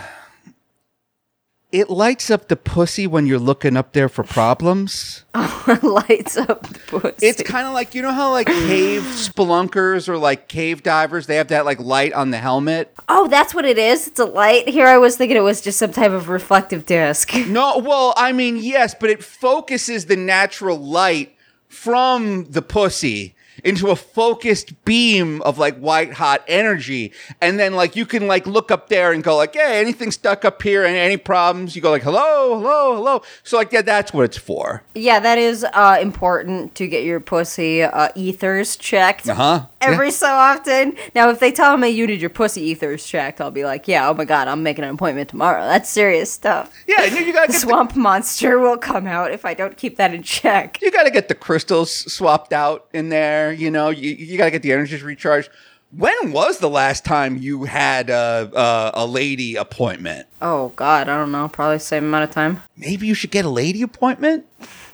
It 1.72 1.88
lights 1.88 2.30
up 2.32 2.48
the 2.48 2.56
pussy 2.56 3.06
when 3.06 3.26
you're 3.26 3.38
looking 3.38 3.76
up 3.76 3.92
there 3.92 4.08
for 4.08 4.24
problems. 4.24 5.24
It 5.68 5.84
lights 5.84 6.36
up 6.36 6.66
the 6.66 6.80
pussy. 6.80 7.26
It's 7.26 7.42
kind 7.44 7.64
of 7.68 7.74
like 7.74 7.94
you 7.94 8.02
know 8.02 8.10
how 8.10 8.32
like 8.32 8.48
cave 8.48 9.02
spelunkers 9.02 10.08
or 10.08 10.18
like 10.18 10.48
cave 10.48 10.82
divers 10.82 11.26
they 11.26 11.36
have 11.36 11.48
that 11.48 11.64
like 11.64 11.78
light 11.78 12.12
on 12.12 12.30
the 12.32 12.38
helmet. 12.38 12.92
oh, 13.08 13.28
that's 13.28 13.54
what 13.54 13.64
it 13.64 13.78
is. 13.78 14.08
It's 14.08 14.18
a 14.18 14.24
light. 14.24 14.68
Here, 14.68 14.86
I 14.88 14.98
was 14.98 15.16
thinking 15.16 15.36
it 15.36 15.42
was 15.42 15.60
just 15.60 15.78
some 15.78 15.92
type 15.92 16.10
of 16.10 16.28
reflective 16.28 16.86
disc. 16.86 17.32
No, 17.46 17.78
well, 17.78 18.14
I 18.16 18.32
mean 18.32 18.56
yes, 18.56 18.96
but 18.98 19.10
it 19.10 19.22
focuses 19.22 20.06
the 20.06 20.16
natural 20.16 20.78
light 20.78 21.36
from 21.68 22.50
the 22.50 22.62
pussy 22.62 23.36
into 23.64 23.90
a 23.90 23.96
focused 23.96 24.84
beam 24.84 25.42
of 25.42 25.58
like 25.58 25.76
white 25.78 26.14
hot 26.14 26.42
energy 26.48 27.12
and 27.40 27.58
then 27.58 27.74
like 27.74 27.96
you 27.96 28.06
can 28.06 28.26
like 28.26 28.46
look 28.46 28.70
up 28.70 28.88
there 28.88 29.12
and 29.12 29.22
go 29.22 29.36
like 29.36 29.54
hey 29.54 29.80
anything 29.80 30.10
stuck 30.10 30.44
up 30.44 30.62
here 30.62 30.84
and 30.84 30.96
any 30.96 31.16
problems 31.16 31.74
you 31.76 31.82
go 31.82 31.90
like 31.90 32.02
hello 32.02 32.58
hello 32.58 32.94
hello 32.94 33.22
so 33.42 33.56
like 33.56 33.72
yeah 33.72 33.82
that's 33.82 34.12
what 34.12 34.24
it's 34.24 34.36
for 34.36 34.82
yeah, 34.94 35.20
that 35.20 35.38
is 35.38 35.64
uh, 35.72 35.98
important 36.00 36.74
to 36.74 36.86
get 36.86 37.04
your 37.04 37.20
pussy 37.20 37.82
uh, 37.82 38.08
ethers 38.14 38.76
checked. 38.76 39.28
uh-huh 39.28 39.66
Every 39.80 40.10
so 40.10 40.26
often. 40.26 40.94
Now, 41.14 41.30
if 41.30 41.40
they 41.40 41.50
tell 41.50 41.78
me 41.78 41.88
you 41.88 42.06
need 42.06 42.20
your 42.20 42.28
pussy 42.28 42.60
ethers 42.60 43.06
checked, 43.06 43.40
I'll 43.40 43.50
be 43.50 43.64
like, 43.64 43.88
yeah, 43.88 44.10
oh 44.10 44.14
my 44.14 44.26
god, 44.26 44.46
I'm 44.46 44.62
making 44.62 44.84
an 44.84 44.90
appointment 44.90 45.30
tomorrow. 45.30 45.62
That's 45.62 45.88
serious 45.88 46.30
stuff. 46.30 46.70
yeah 46.86 47.04
you 47.04 47.10
gotta 47.10 47.24
The 47.24 47.32
get 47.32 47.46
the, 47.48 47.52
swamp 47.54 47.96
monster 47.96 48.58
will 48.58 48.76
come 48.76 49.06
out 49.06 49.32
if 49.32 49.46
I 49.46 49.54
don't 49.54 49.76
keep 49.76 49.96
that 49.96 50.12
in 50.12 50.22
check. 50.22 50.78
you 50.82 50.90
got 50.90 51.04
to 51.04 51.10
get 51.10 51.28
the 51.28 51.34
crystals 51.34 51.90
swapped 52.12 52.52
out 52.52 52.88
in 52.92 53.08
there. 53.08 53.49
You 53.52 53.70
know, 53.70 53.90
you, 53.90 54.10
you 54.14 54.38
got 54.38 54.46
to 54.46 54.50
get 54.50 54.62
the 54.62 54.72
energies 54.72 55.02
recharged. 55.02 55.50
When 55.96 56.30
was 56.30 56.58
the 56.58 56.70
last 56.70 57.04
time 57.04 57.36
you 57.36 57.64
had 57.64 58.10
a, 58.10 58.48
a, 58.54 58.90
a 59.02 59.06
lady 59.06 59.56
appointment? 59.56 60.28
Oh 60.40 60.68
god, 60.76 61.08
I 61.08 61.16
don't 61.16 61.32
know. 61.32 61.48
Probably 61.48 61.76
the 61.76 61.80
same 61.80 62.04
amount 62.04 62.24
of 62.24 62.30
time. 62.30 62.62
Maybe 62.76 63.08
you 63.08 63.14
should 63.14 63.32
get 63.32 63.44
a 63.44 63.48
lady 63.50 63.82
appointment. 63.82 64.46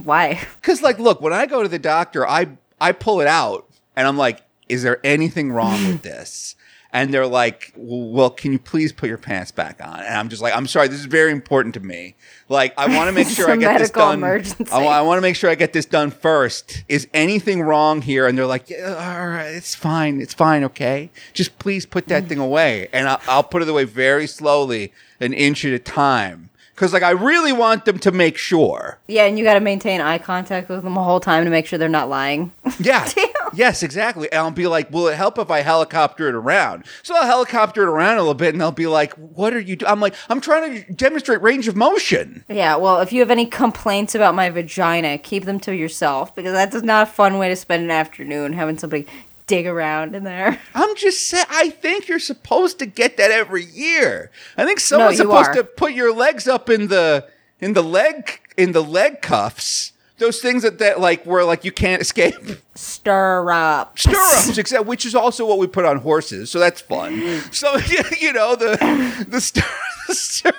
Why? 0.03 0.41
Because, 0.61 0.81
like, 0.81 0.99
look, 0.99 1.21
when 1.21 1.35
I 1.35 1.45
go 1.45 1.63
to 1.63 1.69
the 1.69 1.79
doctor, 1.79 2.27
I 2.27 2.49
I 2.81 2.93
pull 2.93 3.21
it 3.21 3.27
out 3.27 3.67
and 3.95 4.09
I'm 4.09 4.17
like, 4.17 4.43
"Is 4.71 4.83
there 4.83 4.99
anything 5.05 5.53
wrong 5.53 5.87
with 5.87 6.01
this?" 6.11 6.56
And 6.97 7.13
they're 7.13 7.27
like, 7.27 7.75
"Well, 7.77 8.31
can 8.31 8.53
you 8.53 8.59
please 8.59 8.91
put 8.91 9.11
your 9.11 9.19
pants 9.19 9.51
back 9.51 9.85
on?" 9.85 10.01
And 10.01 10.17
I'm 10.17 10.31
just 10.31 10.41
like, 10.41 10.57
"I'm 10.57 10.67
sorry, 10.67 10.89
this 10.89 10.99
is 10.99 11.05
very 11.05 11.31
important 11.31 11.75
to 11.75 11.81
me. 11.81 12.15
Like, 12.49 12.73
I 12.79 12.87
want 12.97 13.09
to 13.09 13.13
make 13.13 13.29
sure 13.37 13.51
I 13.51 13.57
get 13.57 13.79
this 13.79 13.91
done. 13.91 14.15
emergency. 14.15 14.73
I, 14.73 14.83
I 14.83 15.03
want 15.03 15.19
to 15.19 15.21
make 15.21 15.37
sure 15.37 15.51
I 15.51 15.57
get 15.57 15.75
this 15.75 15.85
done 15.85 16.11
first. 16.11 16.85
Is 16.89 17.07
anything 17.13 17.61
wrong 17.61 18.01
here?" 18.01 18.27
And 18.27 18.39
they're 18.39 18.47
like, 18.47 18.71
yeah, 18.71 18.95
"All 18.95 19.29
right, 19.29 19.51
it's 19.51 19.75
fine. 19.75 20.23
It's 20.23 20.33
fine. 20.33 20.65
Okay, 20.65 21.11
just 21.35 21.59
please 21.59 21.85
put 21.85 22.09
that 22.09 22.25
mm. 22.25 22.29
thing 22.31 22.39
away." 22.39 22.89
And 22.95 23.11
I'll, 23.11 23.21
I'll 23.29 23.45
put 23.45 23.61
it 23.61 23.69
away 23.69 23.85
very 23.85 24.27
slowly, 24.27 24.91
an 25.21 25.35
inch 25.35 25.67
at 25.67 25.75
a 25.75 25.79
time. 25.79 26.49
Because, 26.75 26.95
like, 26.95 27.03
I 27.03 27.11
really 27.11 27.53
want 27.53 27.85
them 27.85 27.99
to 28.01 28.11
make 28.11 28.39
sure. 28.39 28.99
Yeah, 29.07 29.25
and 29.25 29.39
you 29.39 29.45
got 29.45 29.55
to 29.55 29.61
maintain 29.61 30.01
eye 30.01 30.19
contact 30.19 30.71
with 30.71 30.83
them 30.83 30.95
the 30.95 31.03
whole 31.03 31.21
time 31.21 31.45
to 31.45 31.51
make 31.51 31.67
sure 31.67 31.79
they're 31.79 31.89
not 31.89 32.09
lying. 32.09 32.53
Yeah. 32.79 33.07
Yes, 33.57 33.83
exactly. 33.83 34.31
And 34.31 34.41
I'll 34.41 34.51
be 34.51 34.67
like, 34.67 34.91
will 34.91 35.09
it 35.09 35.17
help 35.17 35.39
if 35.39 35.51
I 35.51 35.61
helicopter 35.61 36.29
it 36.29 36.35
around? 36.35 36.85
So 37.03 37.17
I'll 37.17 37.27
helicopter 37.27 37.83
it 37.83 37.89
around 37.89 38.19
a 38.19 38.21
little 38.21 38.35
bit 38.35 38.55
and 38.55 38.61
they'll 38.61 38.71
be 38.73 38.87
like, 38.87 39.15
what 39.15 39.55
are 39.55 39.61
you 39.61 39.77
doing? 39.77 39.91
I'm 39.91 40.01
like, 40.01 40.15
I'm 40.29 40.41
trying 40.41 40.85
to 40.85 40.93
demonstrate 40.93 41.43
range 41.43 41.69
of 41.69 41.77
motion. 41.77 42.45
yeah, 42.49 42.77
well, 42.77 43.01
if 43.01 43.13
you 43.13 43.21
have 43.21 43.31
any 43.31 43.47
complaints 43.47 44.15
about 44.15 44.35
my 44.35 44.51
vagina, 44.51 45.19
keep 45.19 45.45
them 45.45 45.59
to 45.61 45.75
yourself 45.75 46.35
because 46.35 46.53
that 46.53 46.75
is 46.75 46.83
not 46.83 47.09
a 47.09 47.11
fun 47.11 47.39
way 47.39 47.49
to 47.49 47.57
spend 47.57 47.85
an 47.85 47.91
afternoon 47.91 48.53
having 48.53 48.79
somebody 48.79 49.07
dig 49.47 49.67
around 49.67 50.15
in 50.15 50.25
there. 50.25 50.61
I'm 50.75 50.95
just 50.97 51.29
saying. 51.29 51.47
I 51.51 51.71
think 51.71 52.09
you're 52.09 52.19
supposed 52.19 52.79
to 52.81 52.87
get 52.87 53.17
that 53.17 53.31
every 53.31 53.65
year. 53.65 54.31
I 54.57 54.65
think 54.65 54.81
someone's 54.81 55.19
you 55.19 55.25
supposed 55.25 55.51
are. 55.51 55.55
to 55.55 55.65
put 55.65 55.93
your 55.93 56.15
legs 56.15 56.49
up 56.49 56.69
in 56.69 56.89
the 56.89 57.29
in 57.61 57.73
the 57.73 57.83
leg 57.83 58.41
in 58.57 58.73
the 58.73 58.83
leg 58.83 59.23
cuffs. 59.23 59.93
Those 60.19 60.41
things 60.41 60.63
that, 60.63 60.79
that 60.79 60.99
like 61.01 61.25
where 61.27 61.45
like 61.45 61.65
you 61.65 61.73
can't 61.73 62.01
escape. 62.01 62.35
Stirrup. 62.75 63.99
Stirrups, 63.99 64.57
except 64.59 64.87
which 64.87 65.05
is 65.07 65.15
also 65.15 65.47
what 65.47 65.59
we 65.59 65.67
put 65.67 65.85
on 65.85 65.99
horses, 65.99 66.51
so 66.51 66.59
that's 66.59 66.81
fun. 66.81 67.41
So 67.53 67.77
you 68.21 68.33
know 68.33 68.57
the 68.57 69.27
the 69.29 69.41
stir, 69.41 69.63
the 70.09 70.15
stir, 70.15 70.53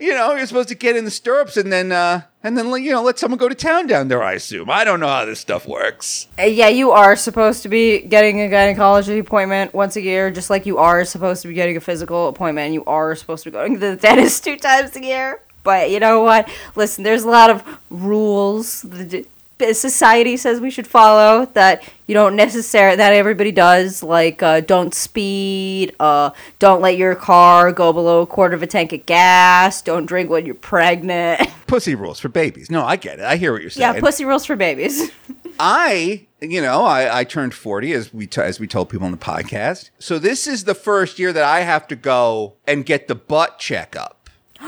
you 0.00 0.14
know 0.14 0.34
you're 0.34 0.46
supposed 0.46 0.68
to 0.68 0.74
get 0.74 0.96
in 0.96 1.04
the 1.04 1.10
stirrups 1.10 1.56
and 1.56 1.72
then 1.72 1.90
uh 1.92 2.22
and 2.42 2.56
then 2.58 2.70
you 2.82 2.92
know 2.92 3.02
let 3.02 3.18
someone 3.18 3.38
go 3.38 3.48
to 3.48 3.54
town 3.54 3.86
down 3.86 4.08
there. 4.08 4.22
I 4.22 4.34
assume 4.34 4.70
I 4.70 4.84
don't 4.84 5.00
know 5.00 5.08
how 5.08 5.24
this 5.24 5.40
stuff 5.40 5.66
works. 5.66 6.28
Uh, 6.38 6.42
Yeah, 6.42 6.68
you 6.68 6.90
are 6.90 7.16
supposed 7.16 7.62
to 7.62 7.68
be 7.68 8.00
getting 8.00 8.40
a 8.40 8.48
gynecology 8.48 9.18
appointment 9.18 9.72
once 9.74 9.96
a 9.96 10.02
year, 10.02 10.30
just 10.30 10.50
like 10.50 10.66
you 10.66 10.78
are 10.78 11.04
supposed 11.04 11.42
to 11.42 11.48
be 11.48 11.54
getting 11.54 11.76
a 11.76 11.80
physical 11.80 12.28
appointment. 12.28 12.66
and 12.66 12.74
You 12.74 12.84
are 12.84 13.14
supposed 13.14 13.44
to 13.44 13.50
be 13.50 13.54
going 13.54 13.74
to 13.74 13.80
the 13.80 13.96
dentist 14.00 14.44
two 14.44 14.56
times 14.56 14.94
a 14.96 15.02
year. 15.04 15.40
But 15.62 15.90
you 15.90 16.00
know 16.00 16.22
what? 16.22 16.48
Listen, 16.76 17.04
there's 17.04 17.24
a 17.24 17.28
lot 17.30 17.50
of 17.50 17.62
rules 17.90 18.82
the 18.82 19.04
d- 19.04 19.26
society 19.74 20.36
says 20.36 20.60
we 20.60 20.70
should 20.70 20.88
follow 20.88 21.46
that 21.54 21.84
you 22.06 22.14
don't 22.14 22.34
necessarily 22.34 22.96
that 22.96 23.12
everybody 23.12 23.52
does. 23.52 24.02
Like, 24.02 24.42
uh, 24.42 24.60
don't 24.60 24.92
speed. 24.92 25.94
Uh, 26.00 26.30
don't 26.58 26.80
let 26.80 26.96
your 26.96 27.14
car 27.14 27.70
go 27.72 27.92
below 27.92 28.22
a 28.22 28.26
quarter 28.26 28.56
of 28.56 28.62
a 28.62 28.66
tank 28.66 28.92
of 28.92 29.06
gas. 29.06 29.80
Don't 29.82 30.06
drink 30.06 30.30
when 30.30 30.46
you're 30.46 30.54
pregnant. 30.56 31.48
Pussy 31.68 31.94
rules 31.94 32.18
for 32.18 32.28
babies. 32.28 32.70
No, 32.70 32.84
I 32.84 32.96
get 32.96 33.20
it. 33.20 33.24
I 33.24 33.36
hear 33.36 33.52
what 33.52 33.62
you're 33.62 33.70
saying. 33.70 33.94
yeah, 33.94 34.00
pussy 34.00 34.24
rules 34.26 34.44
for 34.44 34.56
babies. 34.56 35.10
I, 35.58 36.26
you 36.40 36.60
know, 36.60 36.84
I, 36.84 37.20
I 37.20 37.24
turned 37.24 37.54
40 37.54 37.92
as 37.92 38.12
we 38.12 38.26
t- 38.26 38.40
as 38.42 38.60
we 38.60 38.66
told 38.66 38.90
people 38.90 39.06
on 39.06 39.12
the 39.12 39.16
podcast. 39.16 39.88
So 39.98 40.18
this 40.18 40.46
is 40.46 40.64
the 40.64 40.74
first 40.74 41.18
year 41.18 41.32
that 41.32 41.44
I 41.44 41.60
have 41.60 41.86
to 41.88 41.96
go 41.96 42.54
and 42.66 42.84
get 42.84 43.08
the 43.08 43.14
butt 43.14 43.58
checkup. 43.58 44.21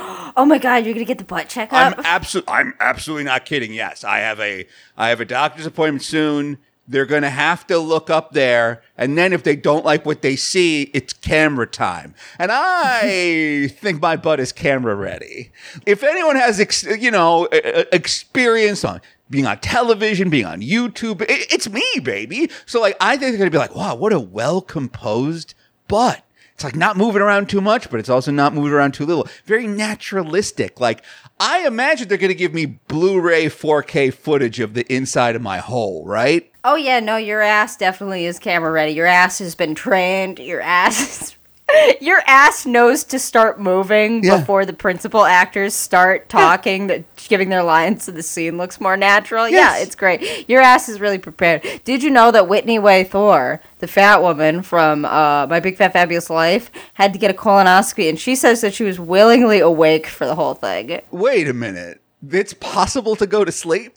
oh 0.37 0.45
my 0.47 0.59
god, 0.59 0.85
you're 0.85 0.95
gonna 0.95 1.05
get 1.05 1.19
the 1.19 1.25
butt 1.25 1.49
checkup. 1.49 1.99
I'm 1.99 2.05
absolutely 2.05 2.53
I'm 2.53 2.75
absolutely 2.81 3.25
not 3.25 3.45
kidding. 3.45 3.73
Yes, 3.73 4.05
I 4.05 4.19
have 4.19 4.41
a 4.41 4.67
I 4.97 5.09
have 5.09 5.21
a 5.21 5.25
doctor's 5.25 5.67
appointment 5.67 6.03
soon. 6.03 6.59
They're 6.87 7.07
going 7.07 7.23
to 7.23 7.31
have 7.31 7.67
to 7.69 7.79
look 7.79 8.11
up 8.11 8.33
there 8.33 8.83
and 8.99 9.17
then 9.17 9.33
if 9.33 9.43
they 9.43 9.57
don't 9.57 9.87
like 9.87 10.05
what 10.05 10.21
they 10.21 10.37
see, 10.37 10.83
it's 10.93 11.15
camera 11.15 11.67
time. 11.67 12.15
And 12.39 12.51
I 12.53 13.69
think 13.81 14.03
my 14.03 14.17
butt 14.17 14.39
is 14.39 14.53
camera 14.53 14.95
ready. 14.95 15.51
If 15.87 16.03
anyone 16.03 16.37
has 16.37 16.61
ex- 16.61 16.83
you 16.83 17.11
know, 17.11 17.47
experience 17.91 18.85
on 18.85 19.01
being 19.31 19.47
on 19.47 19.59
television, 19.61 20.29
being 20.29 20.45
on 20.45 20.61
YouTube, 20.61 21.23
i- 21.23 21.27
it's 21.51 21.71
me, 21.71 21.83
baby. 22.03 22.51
So 22.67 22.83
like 22.83 22.99
I 23.01 23.13
think 23.17 23.31
they're 23.31 23.39
going 23.39 23.51
to 23.51 23.55
be 23.55 23.57
like, 23.57 23.75
"Wow, 23.75 23.95
what 23.95 24.13
a 24.13 24.21
well-composed 24.21 25.55
butt." 25.89 26.23
It's 26.55 26.63
like 26.63 26.77
not 26.77 26.97
moving 26.97 27.21
around 27.21 27.49
too 27.49 27.61
much, 27.61 27.91
but 27.91 27.99
it's 27.99 28.09
also 28.09 28.31
not 28.31 28.55
moving 28.55 28.73
around 28.73 28.95
too 28.95 29.05
little. 29.05 29.27
Very 29.45 29.67
naturalistic. 29.67 30.79
Like 30.81 31.05
I 31.41 31.67
imagine 31.67 32.07
they're 32.09 32.17
going 32.17 32.29
to 32.29 32.35
give 32.35 32.55
me 32.55 32.67
Blu-ray 32.67 33.47
4K 33.47 34.15
footage 34.15 34.61
of 34.61 34.75
the 34.75 34.91
inside 34.93 35.35
of 35.35 35.43
my 35.43 35.59
hole, 35.59 36.07
right? 36.07 36.51
Oh 36.63 36.77
yeah, 36.77 37.01
no, 37.01 37.17
your 37.17 37.43
ass 37.43 37.77
definitely 37.77 38.25
is 38.25 38.39
camera 38.39 38.71
ready. 38.71 38.93
Your 38.93 39.07
ass 39.07 39.41
has 39.41 39.55
been 39.55 39.75
trained. 39.75 40.39
Your 40.39 40.61
ass 40.61 41.23
is 41.23 41.37
your 42.01 42.21
ass 42.27 42.67
knows 42.67 43.05
to 43.05 43.19
start 43.19 43.59
moving 43.61 44.23
Yeah. 44.23 44.39
before 44.39 44.65
the 44.67 44.73
principal 44.73 45.25
actors 45.25 45.75
start 45.75 46.29
talking, 46.29 46.89
that 46.89 47.05
giving 47.29 47.49
their 47.49 47.63
lines 47.63 48.05
so 48.05 48.13
the 48.13 48.23
scene 48.23 48.59
looks 48.59 48.81
more 48.81 48.97
natural. 48.97 49.49
Yes. 49.49 49.79
Yeah, 49.79 49.83
it's 49.83 49.95
great. 49.95 50.49
Your 50.49 50.61
ass 50.61 50.89
is 50.89 51.01
really 51.01 51.19
prepared. 51.19 51.63
Did 51.85 52.03
you 52.03 52.11
know 52.11 52.31
that 52.31 52.49
Whitney 52.49 52.79
Way 52.79 53.05
Thore, 53.05 53.61
the 53.79 53.87
fat 53.89 54.21
woman 54.23 54.63
from 54.63 55.05
uh, 55.05 55.47
My 55.49 55.61
Big 55.61 55.77
Fat 55.77 55.93
Fabulous 55.93 56.29
Life, 56.31 56.71
had 56.95 57.13
to 57.13 57.19
get 57.19 57.31
a 57.31 57.35
colonoscopy, 57.35 58.09
and 58.09 58.19
she 58.19 58.35
says 58.37 58.61
that 58.61 58.75
she 58.75 58.85
was 58.85 59.01
willingly 59.01 59.61
awake 59.61 60.07
for 60.07 60.27
the 60.27 60.35
whole 60.35 60.55
thing. 60.55 61.01
Wait 61.11 61.49
a 61.49 61.55
minute. 61.55 62.01
It's 62.31 62.55
possible 62.55 63.17
to 63.17 63.27
go 63.27 63.45
to 63.45 63.53
sleep? 63.53 63.97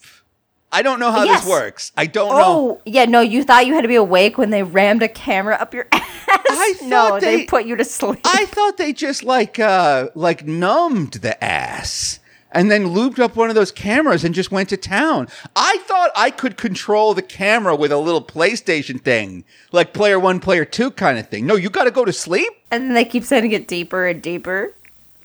I 0.71 0.81
don't 0.81 0.99
know 0.99 1.11
how 1.11 1.23
Yes. 1.23 1.41
this 1.41 1.49
works. 1.49 1.91
I 1.95 2.05
don't 2.07 2.29
know. 2.29 2.43
Oh, 2.45 2.81
yeah, 2.85 3.05
no, 3.05 3.21
you 3.21 3.43
thought 3.43 3.65
you 3.65 3.73
had 3.73 3.81
to 3.81 3.87
be 3.87 3.95
awake 3.95 4.37
when 4.37 4.49
they 4.49 4.63
rammed 4.63 5.01
a 5.01 5.07
camera 5.07 5.55
up 5.55 5.73
your 5.73 5.87
ass. 5.91 6.03
I 6.29 6.73
no, 6.83 7.07
thought 7.09 7.21
they, 7.21 7.37
they- 7.37 7.45
put 7.45 7.65
you 7.65 7.75
to 7.77 7.85
sleep. 7.85 8.19
I 8.25 8.45
thought 8.45 8.77
they 8.77 8.91
just 8.93 9.23
like 9.23 9.59
uh 9.59 10.09
like 10.13 10.45
numbed 10.45 11.13
the 11.13 11.41
ass 11.43 12.19
and 12.51 12.69
then 12.71 12.87
looped 12.87 13.19
up 13.19 13.35
one 13.35 13.49
of 13.49 13.55
those 13.55 13.71
cameras 13.71 14.23
and 14.23 14.33
just 14.35 14.51
went 14.51 14.69
to 14.69 14.77
town. 14.77 15.27
I 15.55 15.77
thought 15.85 16.11
I 16.15 16.31
could 16.31 16.57
control 16.57 17.13
the 17.13 17.21
camera 17.21 17.75
with 17.75 17.91
a 17.91 17.97
little 17.97 18.21
PlayStation 18.21 18.99
thing, 19.01 19.43
like 19.71 19.93
player 19.93 20.19
1 20.19 20.39
player 20.39 20.65
2 20.65 20.91
kind 20.91 21.17
of 21.19 21.27
thing. 21.29 21.45
No, 21.45 21.55
you 21.55 21.69
got 21.69 21.83
to 21.85 21.91
go 21.91 22.03
to 22.05 22.13
sleep? 22.13 22.51
and 22.71 22.83
then 22.85 22.93
they 22.93 23.05
keep 23.05 23.23
sending 23.23 23.51
it 23.53 23.67
deeper 23.67 24.05
and 24.07 24.21
deeper, 24.21 24.73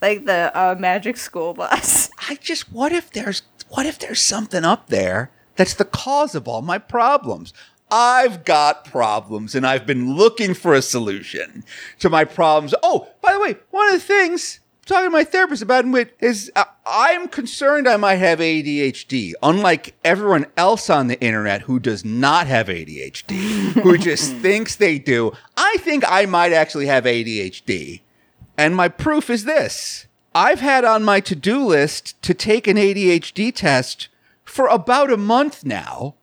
like 0.00 0.24
the 0.26 0.52
uh, 0.56 0.76
Magic 0.78 1.16
School 1.16 1.54
Bus. 1.54 2.10
I 2.28 2.36
just 2.36 2.72
what 2.72 2.92
if 2.92 3.10
there's 3.12 3.42
what 3.72 3.86
if 3.86 3.98
there's 3.98 4.20
something 4.20 4.64
up 4.64 4.88
there 4.88 5.30
that's 5.56 5.74
the 5.74 5.84
cause 5.84 6.34
of 6.34 6.46
all 6.46 6.62
my 6.62 6.78
problems? 6.78 7.52
I've 7.90 8.44
got 8.44 8.84
problems 8.84 9.54
and 9.54 9.66
I've 9.66 9.86
been 9.86 10.14
looking 10.14 10.54
for 10.54 10.74
a 10.74 10.82
solution 10.82 11.64
to 11.98 12.08
my 12.08 12.24
problems. 12.24 12.74
Oh, 12.82 13.08
by 13.20 13.32
the 13.32 13.40
way, 13.40 13.56
one 13.70 13.86
of 13.88 13.94
the 13.94 14.00
things 14.00 14.60
I'm 14.80 14.86
talking 14.86 15.06
to 15.06 15.10
my 15.10 15.24
therapist 15.24 15.62
about 15.62 15.84
is 16.20 16.50
uh, 16.54 16.64
I'm 16.86 17.28
concerned 17.28 17.88
I 17.88 17.96
might 17.96 18.16
have 18.16 18.40
ADHD, 18.40 19.32
unlike 19.42 19.94
everyone 20.04 20.46
else 20.56 20.90
on 20.90 21.08
the 21.08 21.20
internet 21.20 21.62
who 21.62 21.78
does 21.78 22.04
not 22.04 22.46
have 22.46 22.68
ADHD, 22.68 23.82
who 23.82 23.96
just 23.98 24.34
thinks 24.36 24.76
they 24.76 24.98
do. 24.98 25.32
I 25.56 25.76
think 25.80 26.04
I 26.06 26.26
might 26.26 26.52
actually 26.52 26.86
have 26.86 27.04
ADHD. 27.04 28.00
And 28.58 28.76
my 28.76 28.88
proof 28.88 29.30
is 29.30 29.44
this 29.44 30.06
I've 30.34 30.60
had 30.60 30.84
on 30.84 31.04
my 31.04 31.20
to 31.20 31.34
do 31.34 31.64
list 31.64 32.20
to 32.22 32.34
take 32.34 32.66
an 32.66 32.76
ADHD 32.76 33.54
test 33.54 34.08
for 34.44 34.66
about 34.66 35.12
a 35.12 35.16
month 35.16 35.64
now, 35.64 36.14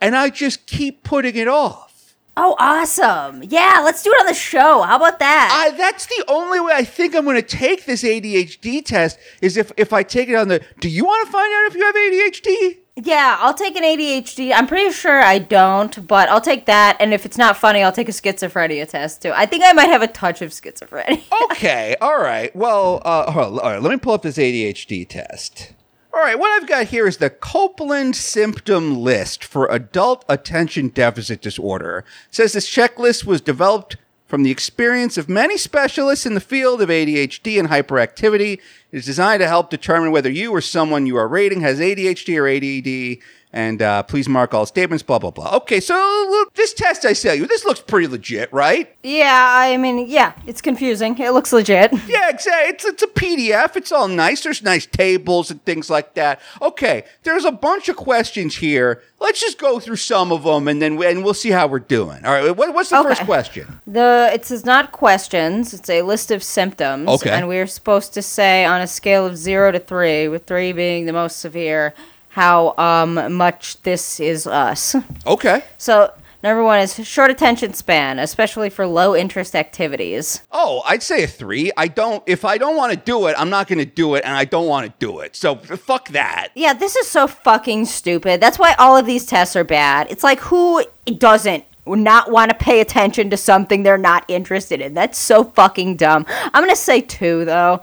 and 0.00 0.16
I 0.16 0.30
just 0.30 0.66
keep 0.66 1.02
putting 1.02 1.36
it 1.36 1.48
off. 1.48 2.16
Oh, 2.36 2.56
awesome! 2.58 3.42
Yeah, 3.42 3.82
let's 3.84 4.02
do 4.02 4.10
it 4.10 4.20
on 4.20 4.26
the 4.26 4.34
show. 4.34 4.82
How 4.82 4.96
about 4.96 5.18
that? 5.18 5.50
I, 5.52 5.76
that's 5.76 6.06
the 6.06 6.24
only 6.28 6.60
way 6.60 6.72
I 6.74 6.84
think 6.84 7.14
I'm 7.14 7.24
going 7.24 7.36
to 7.36 7.42
take 7.42 7.84
this 7.84 8.02
ADHD 8.02 8.84
test 8.84 9.18
is 9.42 9.56
if, 9.56 9.72
if 9.76 9.92
I 9.92 10.02
take 10.02 10.28
it 10.28 10.36
on 10.36 10.48
the. 10.48 10.64
Do 10.78 10.88
you 10.88 11.04
want 11.04 11.26
to 11.26 11.32
find 11.32 11.52
out 11.54 11.66
if 11.66 11.74
you 11.74 11.84
have 11.84 11.94
ADHD? 11.94 12.79
Yeah, 12.96 13.36
I'll 13.40 13.54
take 13.54 13.76
an 13.76 13.82
ADHD. 13.82 14.52
I'm 14.54 14.66
pretty 14.66 14.92
sure 14.92 15.20
I 15.20 15.38
don't, 15.38 16.06
but 16.06 16.28
I'll 16.28 16.40
take 16.40 16.66
that. 16.66 16.96
And 17.00 17.14
if 17.14 17.24
it's 17.24 17.38
not 17.38 17.56
funny, 17.56 17.82
I'll 17.82 17.92
take 17.92 18.08
a 18.08 18.12
schizophrenia 18.12 18.88
test 18.88 19.22
too. 19.22 19.32
I 19.34 19.46
think 19.46 19.64
I 19.64 19.72
might 19.72 19.88
have 19.88 20.02
a 20.02 20.08
touch 20.08 20.42
of 20.42 20.50
schizophrenia. 20.50 21.22
Okay, 21.50 21.96
all 22.00 22.18
right. 22.18 22.54
Well, 22.56 23.02
uh, 23.04 23.24
on, 23.28 23.36
all 23.36 23.58
right, 23.58 23.82
let 23.82 23.90
me 23.90 23.98
pull 23.98 24.14
up 24.14 24.22
this 24.22 24.38
ADHD 24.38 25.06
test. 25.06 25.72
All 26.12 26.20
right, 26.20 26.38
what 26.38 26.50
I've 26.50 26.68
got 26.68 26.86
here 26.86 27.06
is 27.06 27.18
the 27.18 27.30
Copeland 27.30 28.16
symptom 28.16 28.96
list 28.96 29.44
for 29.44 29.66
adult 29.66 30.24
attention 30.28 30.88
deficit 30.88 31.40
disorder. 31.40 32.04
It 32.28 32.34
says 32.34 32.52
this 32.52 32.68
checklist 32.68 33.24
was 33.24 33.40
developed 33.40 33.96
from 34.30 34.44
the 34.44 34.50
experience 34.52 35.18
of 35.18 35.28
many 35.28 35.58
specialists 35.58 36.24
in 36.24 36.34
the 36.34 36.40
field 36.40 36.80
of 36.80 36.88
ADHD 36.88 37.58
and 37.58 37.68
hyperactivity. 37.68 38.52
It 38.52 38.60
is 38.92 39.04
designed 39.04 39.40
to 39.40 39.48
help 39.48 39.70
determine 39.70 40.12
whether 40.12 40.30
you 40.30 40.52
or 40.52 40.60
someone 40.60 41.04
you 41.04 41.16
are 41.16 41.26
rating 41.26 41.62
has 41.62 41.80
ADHD 41.80 42.38
or 42.38 42.46
ADD. 42.46 43.18
And 43.52 43.82
uh, 43.82 44.04
please 44.04 44.28
mark 44.28 44.54
all 44.54 44.64
statements, 44.64 45.02
blah, 45.02 45.18
blah, 45.18 45.32
blah. 45.32 45.56
Okay, 45.56 45.80
so 45.80 46.46
this 46.54 46.72
test 46.72 47.04
I 47.04 47.14
sell 47.14 47.34
you, 47.34 47.46
this 47.46 47.64
looks 47.64 47.80
pretty 47.80 48.06
legit, 48.06 48.52
right? 48.52 48.94
yeah, 49.02 49.52
I 49.56 49.76
mean, 49.76 50.06
yeah, 50.08 50.34
it's 50.46 50.60
confusing. 50.62 51.18
It 51.18 51.32
looks 51.32 51.52
legit. 51.52 51.92
Yeah, 52.06 52.28
exactly. 52.30 52.68
It's, 52.70 52.84
it's 52.84 53.02
a 53.02 53.08
PDF. 53.08 53.74
It's 53.74 53.90
all 53.90 54.06
nice. 54.06 54.42
There's 54.44 54.62
nice 54.62 54.86
tables 54.86 55.50
and 55.50 55.64
things 55.64 55.90
like 55.90 56.14
that. 56.14 56.40
Okay, 56.62 57.02
there's 57.24 57.44
a 57.44 57.50
bunch 57.50 57.88
of 57.88 57.96
questions 57.96 58.56
here. 58.56 59.02
Let's 59.18 59.40
just 59.40 59.58
go 59.58 59.80
through 59.80 59.96
some 59.96 60.30
of 60.30 60.44
them 60.44 60.68
and 60.68 60.80
then 60.80 60.94
we, 60.96 61.06
and 61.06 61.24
we'll 61.24 61.34
see 61.34 61.50
how 61.50 61.66
we're 61.66 61.80
doing. 61.80 62.24
All 62.24 62.32
right, 62.32 62.56
what, 62.56 62.72
what's 62.72 62.90
the 62.90 62.98
Okay. 63.00 63.08
first 63.08 63.22
question? 63.22 63.80
The 63.86 64.30
it 64.32 64.44
says 64.44 64.64
not 64.64 64.92
questions. 64.92 65.74
It's 65.74 65.90
a 65.90 66.02
list 66.02 66.30
of 66.30 66.42
symptoms. 66.44 67.08
Okay. 67.08 67.30
And 67.30 67.48
we're 67.48 67.66
supposed 67.66 68.14
to 68.14 68.22
say 68.22 68.64
on 68.64 68.80
a 68.80 68.86
scale 68.86 69.26
of 69.26 69.36
zero 69.36 69.72
to 69.72 69.80
three, 69.80 70.28
with 70.28 70.46
three 70.46 70.72
being 70.72 71.06
the 71.06 71.12
most 71.12 71.38
severe, 71.40 71.94
how 72.30 72.74
um 72.78 73.34
much 73.34 73.80
this 73.82 74.18
is 74.20 74.46
us. 74.46 74.96
Okay. 75.26 75.62
So 75.78 76.12
number 76.42 76.62
one 76.64 76.80
is 76.80 77.06
short 77.06 77.30
attention 77.30 77.74
span, 77.74 78.18
especially 78.18 78.70
for 78.70 78.86
low 78.86 79.14
interest 79.14 79.54
activities. 79.54 80.42
Oh, 80.50 80.82
I'd 80.86 81.02
say 81.02 81.24
a 81.24 81.26
three. 81.26 81.70
I 81.76 81.88
don't. 81.88 82.22
If 82.26 82.44
I 82.44 82.56
don't 82.56 82.76
want 82.76 82.92
to 82.92 82.98
do 82.98 83.26
it, 83.26 83.34
I'm 83.36 83.50
not 83.50 83.68
going 83.68 83.80
to 83.80 83.84
do 83.84 84.14
it, 84.14 84.24
and 84.24 84.36
I 84.36 84.44
don't 84.44 84.68
want 84.68 84.86
to 84.86 84.92
do 85.04 85.20
it. 85.20 85.36
So 85.36 85.56
fuck 85.56 86.08
that. 86.10 86.48
Yeah, 86.54 86.72
this 86.72 86.96
is 86.96 87.06
so 87.08 87.26
fucking 87.26 87.86
stupid. 87.86 88.40
That's 88.40 88.58
why 88.58 88.74
all 88.78 88.96
of 88.96 89.06
these 89.06 89.26
tests 89.26 89.56
are 89.56 89.64
bad. 89.64 90.06
It's 90.10 90.24
like 90.24 90.40
who 90.40 90.84
doesn't 91.18 91.64
not 91.86 92.30
want 92.30 92.50
to 92.50 92.56
pay 92.56 92.80
attention 92.80 93.30
to 93.30 93.36
something 93.36 93.82
they're 93.82 93.98
not 93.98 94.24
interested 94.28 94.80
in? 94.80 94.94
That's 94.94 95.18
so 95.18 95.44
fucking 95.44 95.96
dumb. 95.96 96.26
I'm 96.28 96.62
gonna 96.62 96.76
say 96.76 97.00
two 97.00 97.44
though. 97.44 97.82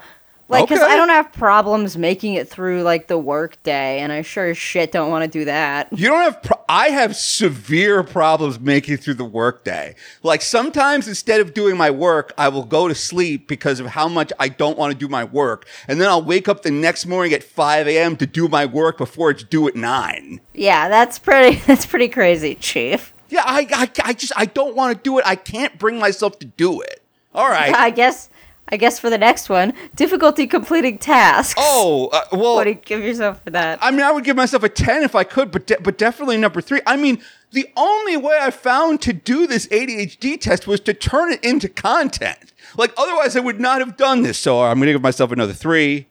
Like, 0.50 0.70
because 0.70 0.82
Okay. 0.82 0.94
I 0.94 0.96
don't 0.96 1.10
have 1.10 1.34
problems 1.34 1.98
making 1.98 2.36
it 2.36 2.48
through 2.48 2.82
like 2.84 3.08
the 3.08 3.18
work 3.18 3.62
day, 3.64 4.00
and 4.00 4.14
I 4.14 4.22
sure 4.22 4.48
as 4.48 4.58
shit 4.58 4.94
don't 4.94 5.10
want 5.10 5.24
to 5.24 5.28
do 5.40 5.44
that. 5.46 5.90
You 5.92 6.08
don't 6.08 6.22
have. 6.22 6.42
Pro- 6.42 6.62
I 6.70 6.88
have 6.90 7.16
severe 7.18 8.02
problems 8.04 8.60
making 8.60 8.94
it 8.94 9.02
through 9.04 9.16
the 9.16 9.26
work 9.26 9.64
day. 9.66 9.96
Like 10.24 10.42
sometimes 10.42 11.08
instead 11.08 11.42
of 11.42 11.54
doing 11.54 11.76
my 11.76 11.92
work, 11.92 12.34
I 12.38 12.48
will 12.48 12.64
go 12.64 12.88
to 12.88 12.96
sleep 12.96 13.48
because 13.48 13.80
of 13.82 13.88
how 13.88 14.08
much 14.08 14.32
I 14.40 14.48
don't 14.50 14.78
want 14.78 14.94
to 14.94 14.98
do 14.98 15.10
my 15.10 15.26
work, 15.26 15.68
and 15.88 16.00
then 16.00 16.08
I'll 16.08 16.24
wake 16.24 16.48
up 16.48 16.62
the 16.64 16.72
next 16.72 17.06
morning 17.06 17.34
at 17.34 17.44
five 17.44 17.88
a.m. 17.88 18.16
to 18.18 18.26
do 18.26 18.48
my 18.48 18.66
work 18.66 18.98
before 18.98 19.32
it's 19.32 19.44
due 19.44 19.68
at 19.68 19.76
nine. 19.76 20.40
Yeah, 20.54 20.88
that's 20.88 21.20
pretty. 21.20 21.58
That's 21.68 21.86
pretty 21.86 22.08
crazy, 22.08 22.56
Chief. 22.56 23.14
Yeah, 23.30 23.44
I, 23.46 23.68
I, 23.74 23.92
I 24.06 24.14
just 24.14 24.32
I 24.38 24.46
don't 24.46 24.76
want 24.76 24.96
to 24.98 25.04
do 25.04 25.18
it. 25.20 25.26
I 25.28 25.36
can't 25.36 25.78
bring 25.78 26.00
myself 26.00 26.40
to 26.40 26.46
do 26.46 26.80
it. 26.82 27.02
All 27.36 27.50
right. 27.50 27.76
I 27.76 27.90
guess. 27.90 28.30
I 28.70 28.78
guess 28.78 29.00
for 29.00 29.10
the 29.10 29.18
next 29.18 29.50
one, 29.50 29.74
difficulty 29.96 30.46
completing 30.48 30.98
tasks. 30.98 31.56
Oh 31.58 32.10
uh, 32.12 32.26
well. 32.34 32.56
what 32.56 32.66
do 32.66 32.72
you 32.72 32.76
give 32.76 33.04
yourself 33.04 33.44
for 33.44 33.52
that? 33.52 33.80
I 33.82 33.92
mean, 33.92 34.02
I 34.02 34.12
would 34.12 34.24
give 34.24 34.36
myself 34.36 34.64
a 34.64 34.70
10 34.70 35.04
if 35.04 35.16
I 35.16 35.24
could, 35.24 35.52
but 35.52 35.68
de- 35.68 35.80
but 35.82 35.98
definitely 35.98 36.38
number 36.38 36.62
three. 36.62 36.82
I 36.86 36.98
mean, 36.98 37.22
the 37.52 37.70
only 37.78 38.18
way 38.18 38.38
I 38.42 38.52
found 38.52 39.02
to 39.02 39.14
do 39.14 39.48
this 39.48 39.68
ADHD 39.68 40.40
test 40.40 40.68
was 40.68 40.80
to 40.82 40.94
turn 40.94 41.32
it 41.32 41.44
into 41.44 41.70
content. 41.70 42.52
Like, 42.76 42.94
otherwise, 42.98 43.36
I 43.38 43.40
would 43.40 43.60
not 43.60 43.80
have 43.80 43.96
done 43.96 44.24
this. 44.24 44.38
So 44.38 44.62
I'm 44.62 44.78
going 44.78 44.88
to 44.88 44.94
give 44.94 45.02
myself 45.02 45.32
another 45.32 45.54
three. 45.54 46.08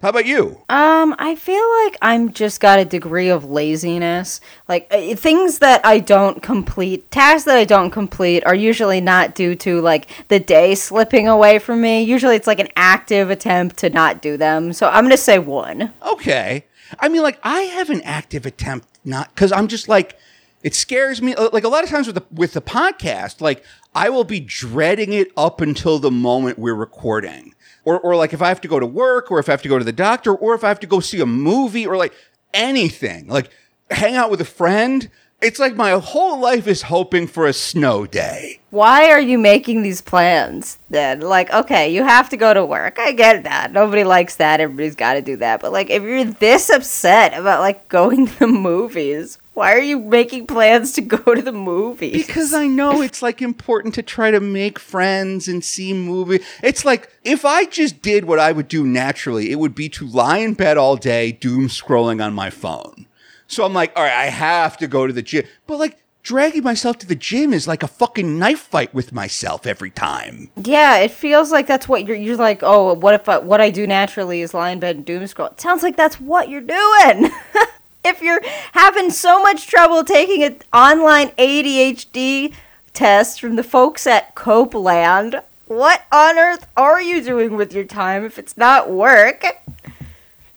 How 0.00 0.10
about 0.10 0.26
you? 0.26 0.62
Um, 0.68 1.16
I 1.18 1.34
feel 1.34 1.64
like 1.84 1.96
I'm 2.00 2.32
just 2.32 2.60
got 2.60 2.78
a 2.78 2.84
degree 2.84 3.30
of 3.30 3.44
laziness. 3.44 4.40
Like 4.68 4.86
uh, 4.92 5.16
things 5.16 5.58
that 5.58 5.84
I 5.84 5.98
don't 5.98 6.40
complete, 6.40 7.10
tasks 7.10 7.46
that 7.46 7.58
I 7.58 7.64
don't 7.64 7.90
complete 7.90 8.44
are 8.46 8.54
usually 8.54 9.00
not 9.00 9.34
due 9.34 9.56
to 9.56 9.80
like 9.80 10.08
the 10.28 10.38
day 10.38 10.76
slipping 10.76 11.26
away 11.26 11.58
from 11.58 11.80
me. 11.80 12.02
Usually 12.04 12.36
it's 12.36 12.46
like 12.46 12.60
an 12.60 12.68
active 12.76 13.28
attempt 13.28 13.76
to 13.78 13.90
not 13.90 14.22
do 14.22 14.36
them. 14.36 14.72
So 14.72 14.86
I'm 14.88 15.02
going 15.02 15.10
to 15.10 15.16
say 15.16 15.40
1. 15.40 15.92
Okay. 16.06 16.64
I 17.00 17.08
mean, 17.08 17.22
like, 17.22 17.40
I 17.42 17.62
have 17.62 17.90
an 17.90 18.00
active 18.02 18.46
attempt, 18.46 18.86
not 19.04 19.34
because 19.34 19.50
I'm 19.50 19.66
just 19.66 19.88
like, 19.88 20.16
it 20.62 20.74
scares 20.76 21.20
me. 21.20 21.34
uh, 21.34 21.50
Like, 21.52 21.64
a 21.64 21.68
lot 21.68 21.84
of 21.84 21.90
times 21.90 22.06
with 22.06 22.14
the, 22.16 22.24
with 22.32 22.52
the 22.54 22.62
podcast, 22.62 23.40
like, 23.40 23.62
I 23.94 24.08
will 24.10 24.24
be 24.24 24.40
dreading 24.40 25.12
it 25.12 25.30
up 25.36 25.60
until 25.60 25.98
the 25.98 26.10
moment 26.10 26.58
we're 26.58 26.74
recording. 26.74 27.54
Or, 27.88 27.98
or 27.98 28.16
like 28.16 28.34
if 28.34 28.42
I 28.42 28.48
have 28.48 28.60
to 28.60 28.68
go 28.68 28.78
to 28.78 28.84
work, 28.84 29.30
or 29.30 29.38
if 29.38 29.48
I 29.48 29.52
have 29.52 29.62
to 29.62 29.68
go 29.68 29.78
to 29.78 29.84
the 29.84 29.92
doctor, 29.92 30.34
or 30.34 30.54
if 30.54 30.62
I 30.62 30.68
have 30.68 30.80
to 30.80 30.86
go 30.86 31.00
see 31.00 31.22
a 31.22 31.26
movie, 31.26 31.86
or 31.86 31.96
like 31.96 32.12
anything, 32.52 33.28
like 33.28 33.48
hang 33.90 34.14
out 34.14 34.30
with 34.30 34.42
a 34.42 34.44
friend. 34.44 35.10
It's 35.40 35.58
like 35.58 35.74
my 35.74 35.92
whole 35.92 36.38
life 36.38 36.66
is 36.66 36.82
hoping 36.82 37.26
for 37.26 37.46
a 37.46 37.54
snow 37.54 38.04
day. 38.04 38.60
Why 38.68 39.08
are 39.10 39.20
you 39.20 39.38
making 39.38 39.80
these 39.80 40.02
plans 40.02 40.78
then? 40.90 41.20
Like, 41.20 41.50
okay, 41.50 41.88
you 41.94 42.04
have 42.04 42.28
to 42.28 42.36
go 42.36 42.52
to 42.52 42.66
work. 42.66 42.98
I 42.98 43.12
get 43.12 43.44
that. 43.44 43.72
Nobody 43.72 44.04
likes 44.04 44.36
that. 44.36 44.60
Everybody's 44.60 44.96
got 44.96 45.14
to 45.14 45.22
do 45.22 45.36
that. 45.36 45.62
But 45.62 45.72
like 45.72 45.88
if 45.88 46.02
you're 46.02 46.24
this 46.24 46.68
upset 46.68 47.32
about 47.32 47.60
like 47.60 47.88
going 47.98 48.26
to 48.26 48.38
the 48.40 48.46
movies, 48.48 49.38
why 49.58 49.74
are 49.74 49.80
you 49.80 49.98
making 49.98 50.46
plans 50.46 50.92
to 50.92 51.00
go 51.00 51.18
to 51.34 51.42
the 51.42 51.50
movies? 51.50 52.24
Because 52.24 52.54
I 52.54 52.68
know 52.68 53.02
it's 53.02 53.22
like 53.22 53.42
important 53.42 53.92
to 53.94 54.02
try 54.04 54.30
to 54.30 54.38
make 54.38 54.78
friends 54.78 55.48
and 55.48 55.64
see 55.64 55.92
movie. 55.92 56.38
It's 56.62 56.84
like 56.84 57.10
if 57.24 57.44
I 57.44 57.64
just 57.64 58.00
did 58.00 58.24
what 58.24 58.38
I 58.38 58.52
would 58.52 58.68
do 58.68 58.86
naturally, 58.86 59.50
it 59.50 59.58
would 59.58 59.74
be 59.74 59.88
to 59.90 60.06
lie 60.06 60.38
in 60.38 60.54
bed 60.54 60.78
all 60.78 60.94
day, 60.94 61.32
doom 61.32 61.66
scrolling 61.66 62.24
on 62.24 62.34
my 62.34 62.50
phone. 62.50 63.06
So 63.48 63.64
I'm 63.64 63.74
like, 63.74 63.92
all 63.96 64.04
right, 64.04 64.12
I 64.12 64.26
have 64.26 64.76
to 64.76 64.86
go 64.86 65.08
to 65.08 65.12
the 65.12 65.22
gym. 65.22 65.44
But 65.66 65.78
like 65.78 65.98
dragging 66.22 66.62
myself 66.62 66.98
to 66.98 67.06
the 67.06 67.16
gym 67.16 67.52
is 67.52 67.66
like 67.66 67.82
a 67.82 67.88
fucking 67.88 68.38
knife 68.38 68.60
fight 68.60 68.94
with 68.94 69.12
myself 69.12 69.66
every 69.66 69.90
time. 69.90 70.50
Yeah, 70.54 70.98
it 70.98 71.10
feels 71.10 71.50
like 71.50 71.66
that's 71.66 71.88
what 71.88 72.06
you're. 72.06 72.16
You're 72.16 72.36
like, 72.36 72.60
oh, 72.62 72.94
what 72.94 73.14
if 73.14 73.28
I, 73.28 73.38
what 73.38 73.60
I 73.60 73.70
do 73.70 73.88
naturally 73.88 74.40
is 74.40 74.54
lie 74.54 74.70
in 74.70 74.78
bed 74.78 74.94
and 74.94 75.04
doom 75.04 75.26
scroll? 75.26 75.48
It 75.48 75.60
sounds 75.60 75.82
like 75.82 75.96
that's 75.96 76.20
what 76.20 76.48
you're 76.48 76.60
doing. 76.60 77.32
if 78.04 78.22
you're 78.22 78.40
having 78.72 79.10
so 79.10 79.42
much 79.42 79.66
trouble 79.66 80.04
taking 80.04 80.42
an 80.42 80.58
online 80.72 81.28
ADHD 81.30 82.52
test 82.92 83.40
from 83.40 83.56
the 83.56 83.62
folks 83.62 84.06
at 84.06 84.34
Copeland, 84.34 85.42
what 85.66 86.02
on 86.10 86.38
earth 86.38 86.66
are 86.76 87.00
you 87.00 87.22
doing 87.22 87.56
with 87.56 87.72
your 87.72 87.84
time 87.84 88.24
if 88.24 88.38
it's 88.38 88.56
not 88.56 88.90
work? 88.90 89.44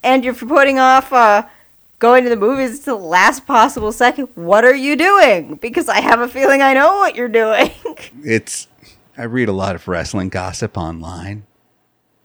And 0.04 0.24
you're 0.24 0.34
putting 0.34 0.80
off 0.80 1.14
uh, 1.14 1.48
going 2.00 2.24
to 2.24 2.30
the 2.30 2.36
movies 2.36 2.80
to 2.80 2.86
the 2.86 2.96
last 2.96 3.46
possible 3.46 3.92
second. 3.92 4.30
What 4.36 4.66
are 4.66 4.76
you 4.76 4.96
doing? 4.96 5.56
Because 5.56 5.88
I 5.88 6.00
have 6.00 6.20
a 6.20 6.28
feeling 6.28 6.62
I 6.62 6.74
know 6.74 6.98
what 6.98 7.16
you're 7.16 7.28
doing. 7.28 7.72
It's 8.24 8.68
I 9.18 9.24
read 9.24 9.50
a 9.50 9.54
lot 9.54 9.76
of 9.76 9.88
wrestling 9.88 10.30
gossip 10.30 10.78
online. 10.78 11.44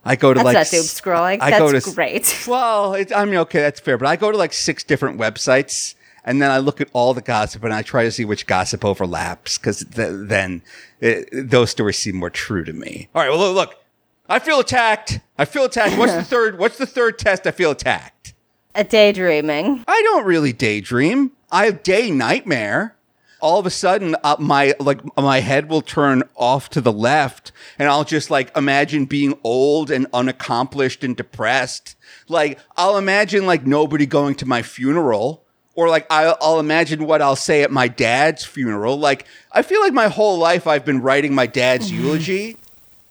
I 0.07 0.15
go 0.15 0.33
to 0.33 0.37
That's 0.37 0.45
like 0.45 0.55
not 0.55 0.67
doom 0.69 0.83
scrolling. 0.83 1.37
I 1.41 1.51
That's 1.51 1.59
go 1.59 1.79
to 1.79 1.95
great. 1.95 2.45
Well, 2.47 2.93
it, 2.93 3.11
I 3.15 3.25
mean, 3.25 3.35
okay, 3.37 3.59
that's 3.59 3.79
fair, 3.79 3.97
but 3.97 4.07
I 4.07 4.15
go 4.15 4.31
to 4.31 4.37
like 4.37 4.53
six 4.53 4.83
different 4.83 5.19
websites 5.19 5.95
and 6.27 6.41
then 6.41 6.51
I 6.51 6.57
look 6.57 6.81
at 6.81 6.89
all 6.91 7.13
the 7.13 7.21
gossip 7.21 7.63
and 7.63 7.73
I 7.73 7.81
try 7.81 8.03
to 8.03 8.11
see 8.11 8.25
which 8.25 8.47
gossip 8.47 8.83
overlaps 8.83 9.57
because 9.57 9.85
th- 9.85 10.09
then 10.27 10.61
it, 10.99 11.29
those 11.31 11.69
stories 11.69 11.97
seem 11.97 12.17
more 12.17 12.29
true 12.29 12.65
to 12.65 12.73
me. 12.73 13.07
All 13.15 13.21
right, 13.21 13.29
well, 13.29 13.39
look, 13.39 13.55
look, 13.55 13.83
I 14.27 14.39
feel 14.39 14.59
attacked. 14.59 15.21
I 15.37 15.45
feel 15.45 15.63
attacked. 15.63 15.97
What's 15.97 16.13
the 16.13 16.23
third? 16.25 16.59
What's 16.59 16.77
the 16.77 16.85
third 16.85 17.17
test? 17.17 17.47
I 17.47 17.51
feel 17.51 17.71
attacked. 17.71 18.33
A 18.75 18.83
daydreaming. 18.83 19.85
I 19.87 20.01
don't 20.03 20.25
really 20.25 20.51
daydream. 20.51 21.31
I 21.49 21.65
have 21.65 21.81
day 21.81 22.11
nightmare. 22.11 22.96
All 23.39 23.59
of 23.59 23.65
a 23.65 23.69
sudden, 23.69 24.15
uh, 24.23 24.35
my 24.39 24.73
like 24.79 24.99
my 25.17 25.39
head 25.41 25.69
will 25.69 25.81
turn 25.81 26.23
off 26.35 26.69
to 26.71 26.81
the 26.81 26.91
left, 26.91 27.51
and 27.77 27.87
I'll 27.89 28.03
just 28.03 28.31
like 28.31 28.55
imagine 28.57 29.05
being 29.05 29.37
old 29.43 29.91
and 29.91 30.07
unaccomplished 30.13 31.03
and 31.03 31.15
depressed. 31.15 31.95
Like 32.27 32.59
I'll 32.75 32.97
imagine 32.97 33.45
like 33.45 33.65
nobody 33.65 34.05
going 34.05 34.35
to 34.35 34.45
my 34.47 34.61
funeral, 34.63 35.43
or 35.75 35.87
like 35.89 36.07
I'll, 36.09 36.37
I'll 36.41 36.59
imagine 36.59 37.05
what 37.05 37.21
I'll 37.21 37.35
say 37.35 37.61
at 37.63 37.71
my 37.71 37.87
dad's 37.87 38.43
funeral. 38.43 38.97
Like 38.97 39.25
I 39.51 39.61
feel 39.61 39.81
like 39.81 39.93
my 39.93 40.07
whole 40.07 40.37
life 40.37 40.65
I've 40.65 40.85
been 40.85 41.01
writing 41.01 41.35
my 41.35 41.45
dad's 41.47 41.91
eulogy. 41.99 42.57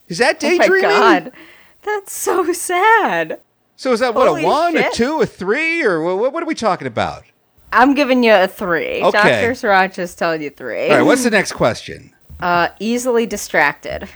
Is 0.08 0.18
that 0.18 0.42
Oh 0.42 0.48
my 0.48 0.58
daydreaming? 0.58 0.90
god. 0.90 1.32
That's 1.82 2.12
so 2.12 2.52
sad. 2.52 3.38
So 3.76 3.92
is 3.92 4.00
that 4.00 4.14
what 4.14 4.26
Holy 4.26 4.42
a 4.42 4.46
one, 4.46 4.76
a 4.76 4.90
two, 4.90 5.20
a 5.20 5.26
three, 5.26 5.84
or 5.84 6.02
what, 6.16 6.32
what 6.32 6.42
are 6.42 6.46
we 6.46 6.54
talking 6.54 6.86
about? 6.86 7.24
I'm 7.76 7.94
giving 7.94 8.24
you 8.24 8.32
a 8.32 8.48
three. 8.48 9.02
Okay. 9.02 9.10
Dr. 9.12 9.52
Sriracha's 9.52 10.14
telling 10.14 10.40
you 10.42 10.50
three. 10.50 10.88
All 10.88 10.96
right, 10.96 11.02
what's 11.02 11.24
the 11.24 11.30
next 11.30 11.52
question? 11.52 12.12
uh, 12.40 12.68
easily 12.80 13.26
distracted. 13.26 14.08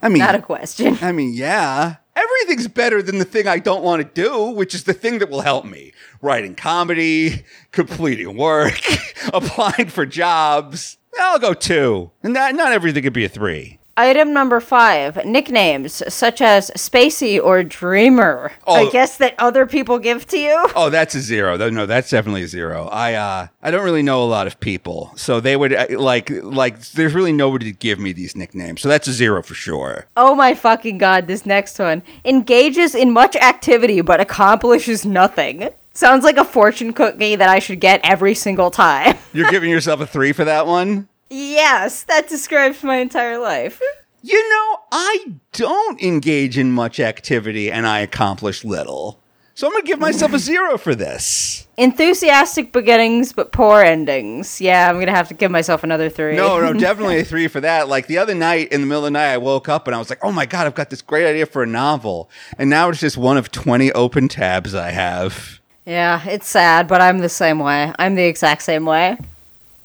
I 0.00 0.08
mean, 0.08 0.18
Not 0.18 0.34
a 0.34 0.42
question. 0.42 0.96
I 1.02 1.12
mean, 1.12 1.32
yeah. 1.34 1.96
Everything's 2.14 2.68
better 2.68 3.02
than 3.02 3.18
the 3.18 3.24
thing 3.24 3.46
I 3.48 3.58
don't 3.58 3.82
want 3.82 4.02
to 4.02 4.22
do, 4.22 4.50
which 4.50 4.74
is 4.74 4.84
the 4.84 4.92
thing 4.92 5.18
that 5.18 5.28
will 5.30 5.40
help 5.40 5.64
me. 5.64 5.92
Writing 6.22 6.54
comedy, 6.54 7.44
completing 7.72 8.36
work, 8.36 8.80
applying 9.34 9.88
for 9.88 10.04
jobs. 10.06 10.98
I'll 11.20 11.38
go 11.38 11.54
two. 11.54 12.10
And 12.22 12.32
not, 12.34 12.54
not 12.54 12.72
everything 12.72 13.02
could 13.02 13.12
be 13.12 13.24
a 13.24 13.28
three. 13.28 13.77
Item 13.98 14.32
number 14.32 14.60
five 14.60 15.26
nicknames 15.26 16.04
such 16.06 16.40
as 16.40 16.70
Spacey 16.76 17.42
or 17.42 17.64
Dreamer. 17.64 18.52
Oh. 18.64 18.74
I 18.74 18.90
guess 18.92 19.16
that 19.16 19.34
other 19.40 19.66
people 19.66 19.98
give 19.98 20.24
to 20.28 20.38
you. 20.38 20.66
Oh, 20.76 20.88
that's 20.88 21.16
a 21.16 21.20
zero. 21.20 21.56
No, 21.56 21.84
that's 21.84 22.08
definitely 22.08 22.44
a 22.44 22.46
zero. 22.46 22.86
I 22.92 23.14
uh 23.14 23.48
I 23.60 23.72
don't 23.72 23.82
really 23.82 24.04
know 24.04 24.22
a 24.22 24.30
lot 24.30 24.46
of 24.46 24.60
people. 24.60 25.12
So 25.16 25.40
they 25.40 25.56
would 25.56 25.72
uh, 25.72 25.86
like 25.98 26.30
like 26.30 26.80
there's 26.92 27.12
really 27.12 27.32
nobody 27.32 27.72
to 27.72 27.76
give 27.76 27.98
me 27.98 28.12
these 28.12 28.36
nicknames. 28.36 28.82
So 28.82 28.88
that's 28.88 29.08
a 29.08 29.12
zero 29.12 29.42
for 29.42 29.54
sure. 29.54 30.06
Oh 30.16 30.36
my 30.36 30.54
fucking 30.54 30.98
god, 30.98 31.26
this 31.26 31.44
next 31.44 31.76
one. 31.80 32.04
Engages 32.24 32.94
in 32.94 33.10
much 33.10 33.34
activity 33.34 34.00
but 34.00 34.20
accomplishes 34.20 35.04
nothing. 35.04 35.70
Sounds 35.92 36.22
like 36.22 36.36
a 36.36 36.44
fortune 36.44 36.92
cookie 36.92 37.34
that 37.34 37.48
I 37.48 37.58
should 37.58 37.80
get 37.80 38.00
every 38.04 38.36
single 38.36 38.70
time. 38.70 39.16
You're 39.32 39.50
giving 39.50 39.70
yourself 39.70 40.00
a 40.00 40.06
3 40.06 40.30
for 40.30 40.44
that 40.44 40.68
one? 40.68 41.08
Yes, 41.30 42.02
that 42.04 42.28
describes 42.28 42.82
my 42.82 42.96
entire 42.96 43.38
life. 43.38 43.80
You 44.22 44.48
know, 44.50 44.80
I 44.92 45.34
don't 45.52 46.00
engage 46.02 46.58
in 46.58 46.72
much 46.72 46.98
activity 46.98 47.70
and 47.70 47.86
I 47.86 48.00
accomplish 48.00 48.64
little. 48.64 49.20
So 49.54 49.66
I'm 49.66 49.72
going 49.72 49.82
to 49.82 49.88
give 49.88 49.98
myself 49.98 50.32
a 50.32 50.38
zero 50.38 50.78
for 50.78 50.94
this. 50.94 51.66
Enthusiastic 51.76 52.72
beginnings 52.72 53.32
but 53.32 53.52
poor 53.52 53.82
endings. 53.82 54.60
Yeah, 54.60 54.88
I'm 54.88 54.98
gonna 54.98 55.10
have 55.10 55.28
to 55.28 55.34
give 55.34 55.50
myself 55.50 55.84
another 55.84 56.08
three. 56.08 56.34
No, 56.34 56.60
no, 56.60 56.72
definitely 56.78 57.20
a 57.20 57.24
three 57.24 57.46
for 57.46 57.60
that. 57.60 57.88
Like 57.88 58.08
the 58.08 58.18
other 58.18 58.34
night, 58.34 58.72
in 58.72 58.80
the 58.80 58.86
middle 58.86 59.04
of 59.04 59.06
the 59.06 59.10
night, 59.12 59.32
I 59.32 59.38
woke 59.38 59.68
up 59.68 59.86
and 59.86 59.94
I 59.94 59.98
was 59.98 60.10
like, 60.10 60.18
oh 60.24 60.32
my 60.32 60.44
God, 60.44 60.66
I've 60.66 60.74
got 60.74 60.90
this 60.90 61.02
great 61.02 61.24
idea 61.28 61.46
for 61.46 61.62
a 61.62 61.66
novel. 61.66 62.30
And 62.58 62.68
now 62.68 62.88
it's 62.88 62.98
just 62.98 63.16
one 63.16 63.36
of 63.36 63.52
20 63.52 63.92
open 63.92 64.26
tabs 64.26 64.74
I 64.74 64.90
have. 64.90 65.60
Yeah, 65.86 66.20
it's 66.28 66.48
sad, 66.48 66.86
but 66.88 67.00
I'm 67.00 67.18
the 67.18 67.28
same 67.28 67.60
way. 67.60 67.92
I'm 67.98 68.16
the 68.16 68.24
exact 68.24 68.62
same 68.62 68.84
way. 68.84 69.16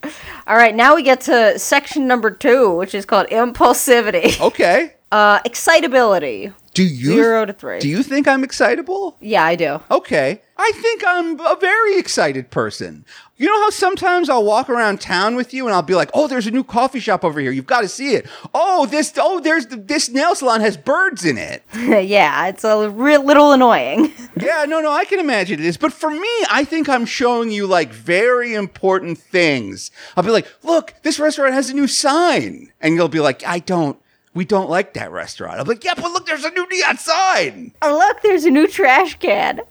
All 0.47 0.55
right, 0.55 0.75
now 0.75 0.95
we 0.95 1.03
get 1.03 1.21
to 1.21 1.57
section 1.57 2.07
number 2.07 2.31
two, 2.31 2.71
which 2.75 2.93
is 2.93 3.05
called 3.05 3.27
impulsivity. 3.27 4.39
Okay. 4.41 4.93
Uh, 5.11 5.39
excitability. 5.45 6.51
Do 6.73 6.83
you 6.83 7.13
Zero 7.13 7.45
to 7.45 7.53
three. 7.53 7.79
Do 7.79 7.87
you 7.87 8.01
think 8.01 8.27
I'm 8.27 8.43
excitable? 8.43 9.15
yeah, 9.19 9.43
I 9.43 9.55
do. 9.55 9.79
Okay. 9.91 10.41
I 10.55 10.71
think 10.75 11.03
I'm 11.05 11.39
a 11.39 11.57
very 11.59 11.97
excited 11.97 12.49
person. 12.51 13.05
You 13.37 13.47
know 13.47 13.61
how 13.61 13.69
sometimes 13.71 14.29
I'll 14.29 14.43
walk 14.45 14.69
around 14.69 15.01
town 15.01 15.35
with 15.35 15.53
you 15.53 15.65
and 15.65 15.73
I'll 15.75 15.81
be 15.81 15.95
like, 15.95 16.09
"Oh, 16.13 16.27
there's 16.27 16.47
a 16.47 16.51
new 16.51 16.63
coffee 16.63 16.99
shop 16.99 17.25
over 17.25 17.39
here. 17.39 17.51
You've 17.51 17.65
got 17.65 17.81
to 17.81 17.87
see 17.87 18.13
it." 18.13 18.27
Oh, 18.53 18.85
this 18.85 19.13
oh, 19.17 19.39
there's 19.39 19.65
this 19.67 20.09
nail 20.09 20.35
salon 20.35 20.61
has 20.61 20.77
birds 20.77 21.25
in 21.25 21.37
it. 21.37 21.63
yeah, 21.75 22.47
it's 22.47 22.63
a 22.63 22.89
real 22.89 23.23
little 23.23 23.51
annoying. 23.51 24.13
yeah, 24.39 24.65
no, 24.67 24.79
no, 24.79 24.91
I 24.91 25.05
can 25.05 25.19
imagine 25.19 25.59
it 25.59 25.65
is. 25.65 25.77
But 25.77 25.91
for 25.91 26.11
me, 26.11 26.29
I 26.49 26.63
think 26.63 26.87
I'm 26.87 27.05
showing 27.05 27.51
you 27.51 27.65
like 27.67 27.91
very 27.91 28.53
important 28.53 29.17
things. 29.17 29.91
I'll 30.15 30.23
be 30.23 30.29
like, 30.29 30.47
"Look, 30.63 30.93
this 31.01 31.19
restaurant 31.19 31.53
has 31.53 31.69
a 31.69 31.73
new 31.73 31.87
sign." 31.87 32.71
And 32.79 32.95
you'll 32.95 33.09
be 33.09 33.19
like, 33.19 33.45
"I 33.45 33.59
don't 33.59 33.97
we 34.33 34.45
don't 34.45 34.69
like 34.69 34.93
that 34.93 35.11
restaurant." 35.11 35.59
I'm 35.59 35.67
like, 35.67 35.83
"Yeah, 35.83 35.93
but 35.95 36.11
look, 36.11 36.25
there's 36.25 36.45
a 36.45 36.51
new 36.51 36.67
neon 36.69 36.97
sign." 36.97 37.71
oh, 37.81 37.97
look, 37.97 38.21
there's 38.21 38.45
a 38.45 38.51
new 38.51 38.67
trash 38.67 39.17
can. 39.19 39.61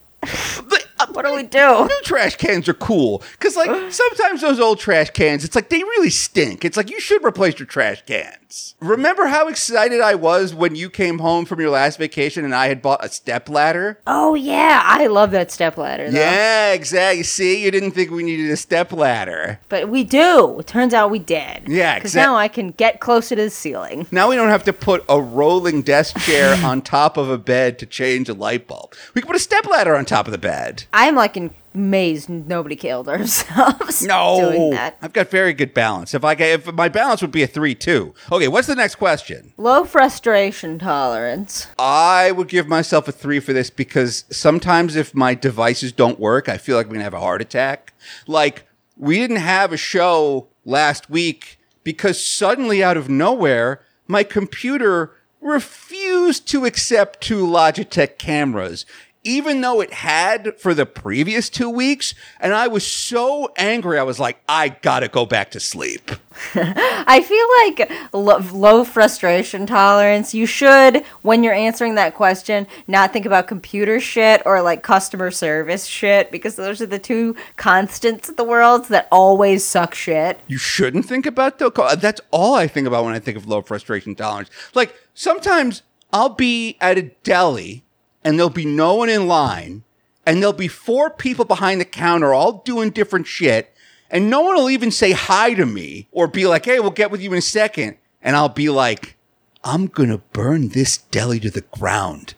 What 1.12 1.24
do 1.26 1.34
we 1.34 1.42
do? 1.42 1.84
New 1.86 2.00
trash 2.04 2.36
cans 2.36 2.68
are 2.68 2.74
cool 2.74 3.22
because, 3.32 3.56
like, 3.56 3.70
sometimes 3.92 4.40
those 4.40 4.60
old 4.60 4.78
trash 4.78 5.10
cans, 5.10 5.44
it's 5.44 5.54
like 5.54 5.68
they 5.68 5.82
really 5.82 6.10
stink. 6.10 6.64
It's 6.64 6.76
like 6.76 6.90
you 6.90 7.00
should 7.00 7.24
replace 7.24 7.58
your 7.58 7.66
trash 7.66 8.02
cans. 8.06 8.74
Remember 8.80 9.26
how 9.28 9.48
excited 9.48 10.00
I 10.02 10.14
was 10.14 10.54
when 10.54 10.74
you 10.74 10.90
came 10.90 11.20
home 11.20 11.46
from 11.46 11.58
your 11.60 11.70
last 11.70 11.98
vacation 11.98 12.44
and 12.44 12.54
I 12.54 12.68
had 12.68 12.82
bought 12.82 13.02
a 13.02 13.08
step 13.08 13.48
ladder? 13.48 13.98
Oh 14.06 14.34
yeah, 14.34 14.82
I 14.84 15.06
love 15.06 15.30
that 15.30 15.50
step 15.50 15.78
ladder. 15.78 16.10
Though. 16.10 16.18
Yeah, 16.18 16.72
exactly. 16.72 17.22
See, 17.22 17.64
you 17.64 17.70
didn't 17.70 17.92
think 17.92 18.10
we 18.10 18.22
needed 18.22 18.50
a 18.50 18.56
step 18.56 18.92
ladder. 18.92 19.58
but 19.70 19.88
we 19.88 20.04
do. 20.04 20.58
It 20.58 20.66
turns 20.66 20.92
out 20.92 21.10
we 21.10 21.18
did. 21.18 21.62
Yeah, 21.66 21.94
because 21.94 22.14
now 22.14 22.36
I 22.36 22.48
can 22.48 22.72
get 22.72 23.00
closer 23.00 23.34
to 23.36 23.42
the 23.44 23.50
ceiling. 23.50 24.06
Now 24.10 24.28
we 24.28 24.36
don't 24.36 24.50
have 24.50 24.64
to 24.64 24.72
put 24.74 25.02
a 25.08 25.18
rolling 25.20 25.80
desk 25.80 26.18
chair 26.18 26.54
on 26.64 26.82
top 26.82 27.16
of 27.16 27.30
a 27.30 27.38
bed 27.38 27.78
to 27.78 27.86
change 27.86 28.28
a 28.28 28.34
light 28.34 28.66
bulb. 28.66 28.92
We 29.14 29.22
can 29.22 29.28
put 29.28 29.36
a 29.36 29.40
step 29.40 29.64
ladder 29.66 29.96
on 29.96 30.04
top 30.04 30.26
of 30.26 30.32
the 30.32 30.38
bed. 30.38 30.84
I'm 30.92 31.14
like 31.14 31.36
in 31.36 31.50
amazed 31.74 32.28
nobody 32.28 32.76
killed 32.76 33.08
ourselves 33.08 34.02
No, 34.06 34.50
doing 34.50 34.70
that. 34.70 34.96
I've 35.00 35.12
got 35.12 35.30
very 35.30 35.52
good 35.52 35.72
balance. 35.74 36.14
If 36.14 36.24
I 36.24 36.34
if 36.34 36.72
my 36.72 36.88
balance 36.88 37.22
would 37.22 37.30
be 37.30 37.42
a 37.42 37.46
three 37.46 37.74
two. 37.74 38.14
Okay, 38.30 38.48
what's 38.48 38.66
the 38.66 38.74
next 38.74 38.96
question? 38.96 39.52
Low 39.56 39.84
frustration 39.84 40.78
tolerance. 40.78 41.68
I 41.78 42.32
would 42.32 42.48
give 42.48 42.68
myself 42.68 43.08
a 43.08 43.12
three 43.12 43.40
for 43.40 43.52
this 43.52 43.70
because 43.70 44.24
sometimes 44.30 44.96
if 44.96 45.14
my 45.14 45.34
devices 45.34 45.92
don't 45.92 46.20
work, 46.20 46.48
I 46.48 46.58
feel 46.58 46.76
like 46.76 46.86
I'm 46.86 46.92
gonna 46.92 47.04
have 47.04 47.14
a 47.14 47.20
heart 47.20 47.40
attack. 47.40 47.94
Like 48.26 48.66
we 48.96 49.16
didn't 49.16 49.36
have 49.36 49.72
a 49.72 49.76
show 49.76 50.48
last 50.64 51.08
week 51.08 51.58
because 51.84 52.24
suddenly 52.24 52.82
out 52.82 52.96
of 52.96 53.08
nowhere, 53.08 53.80
my 54.06 54.22
computer 54.22 55.12
refused 55.40 56.46
to 56.48 56.64
accept 56.64 57.20
two 57.20 57.44
Logitech 57.44 58.16
cameras. 58.18 58.86
Even 59.24 59.60
though 59.60 59.80
it 59.80 59.92
had 59.92 60.58
for 60.58 60.74
the 60.74 60.84
previous 60.84 61.48
two 61.48 61.70
weeks, 61.70 62.12
and 62.40 62.52
I 62.52 62.66
was 62.66 62.84
so 62.84 63.52
angry, 63.56 63.98
I 63.98 64.02
was 64.02 64.18
like, 64.18 64.42
I 64.48 64.70
gotta 64.70 65.06
go 65.06 65.24
back 65.26 65.52
to 65.52 65.60
sleep. 65.60 66.10
I 66.54 67.20
feel 67.20 67.46
like 67.64 68.12
lo- 68.12 68.42
low 68.52 68.84
frustration 68.84 69.66
tolerance. 69.66 70.34
You 70.34 70.46
should, 70.46 71.04
when 71.22 71.44
you're 71.44 71.54
answering 71.54 71.94
that 71.94 72.14
question, 72.14 72.66
not 72.88 73.12
think 73.12 73.24
about 73.24 73.46
computer 73.46 74.00
shit 74.00 74.42
or 74.44 74.60
like 74.60 74.82
customer 74.82 75.30
service 75.30 75.86
shit 75.86 76.32
because 76.32 76.56
those 76.56 76.80
are 76.80 76.86
the 76.86 76.98
two 76.98 77.36
constants 77.56 78.28
of 78.28 78.36
the 78.36 78.44
world 78.44 78.86
that 78.86 79.06
always 79.12 79.64
suck 79.64 79.94
shit. 79.94 80.40
You 80.48 80.58
shouldn't 80.58 81.06
think 81.06 81.26
about 81.26 81.58
the. 81.58 81.70
That's 82.00 82.20
all 82.32 82.54
I 82.54 82.66
think 82.66 82.86
about 82.88 83.04
when 83.04 83.14
I 83.14 83.18
think 83.18 83.36
of 83.36 83.46
low 83.46 83.62
frustration 83.62 84.14
tolerance. 84.14 84.50
Like 84.74 84.94
sometimes 85.14 85.82
I'll 86.12 86.30
be 86.30 86.76
at 86.80 86.98
a 86.98 87.02
deli 87.22 87.84
and 88.24 88.38
there'll 88.38 88.50
be 88.50 88.64
no 88.64 88.94
one 88.94 89.08
in 89.08 89.26
line, 89.26 89.84
and 90.24 90.38
there'll 90.38 90.52
be 90.52 90.68
four 90.68 91.10
people 91.10 91.44
behind 91.44 91.80
the 91.80 91.84
counter 91.84 92.32
all 92.32 92.62
doing 92.64 92.90
different 92.90 93.26
shit, 93.26 93.74
and 94.10 94.28
no 94.30 94.40
one 94.42 94.56
will 94.56 94.70
even 94.70 94.90
say 94.90 95.12
hi 95.12 95.54
to 95.54 95.66
me 95.66 96.08
or 96.12 96.26
be 96.26 96.46
like, 96.46 96.64
"Hey, 96.64 96.80
we'll 96.80 96.90
get 96.90 97.10
with 97.10 97.20
you 97.20 97.32
in 97.32 97.38
a 97.38 97.42
second. 97.42 97.96
and 98.24 98.36
I'll 98.36 98.48
be 98.48 98.68
like, 98.68 99.16
"I'm 99.64 99.86
gonna 99.88 100.18
burn 100.18 100.68
this 100.68 100.98
deli 100.98 101.40
to 101.40 101.50
the 101.50 101.62
ground." 101.62 102.34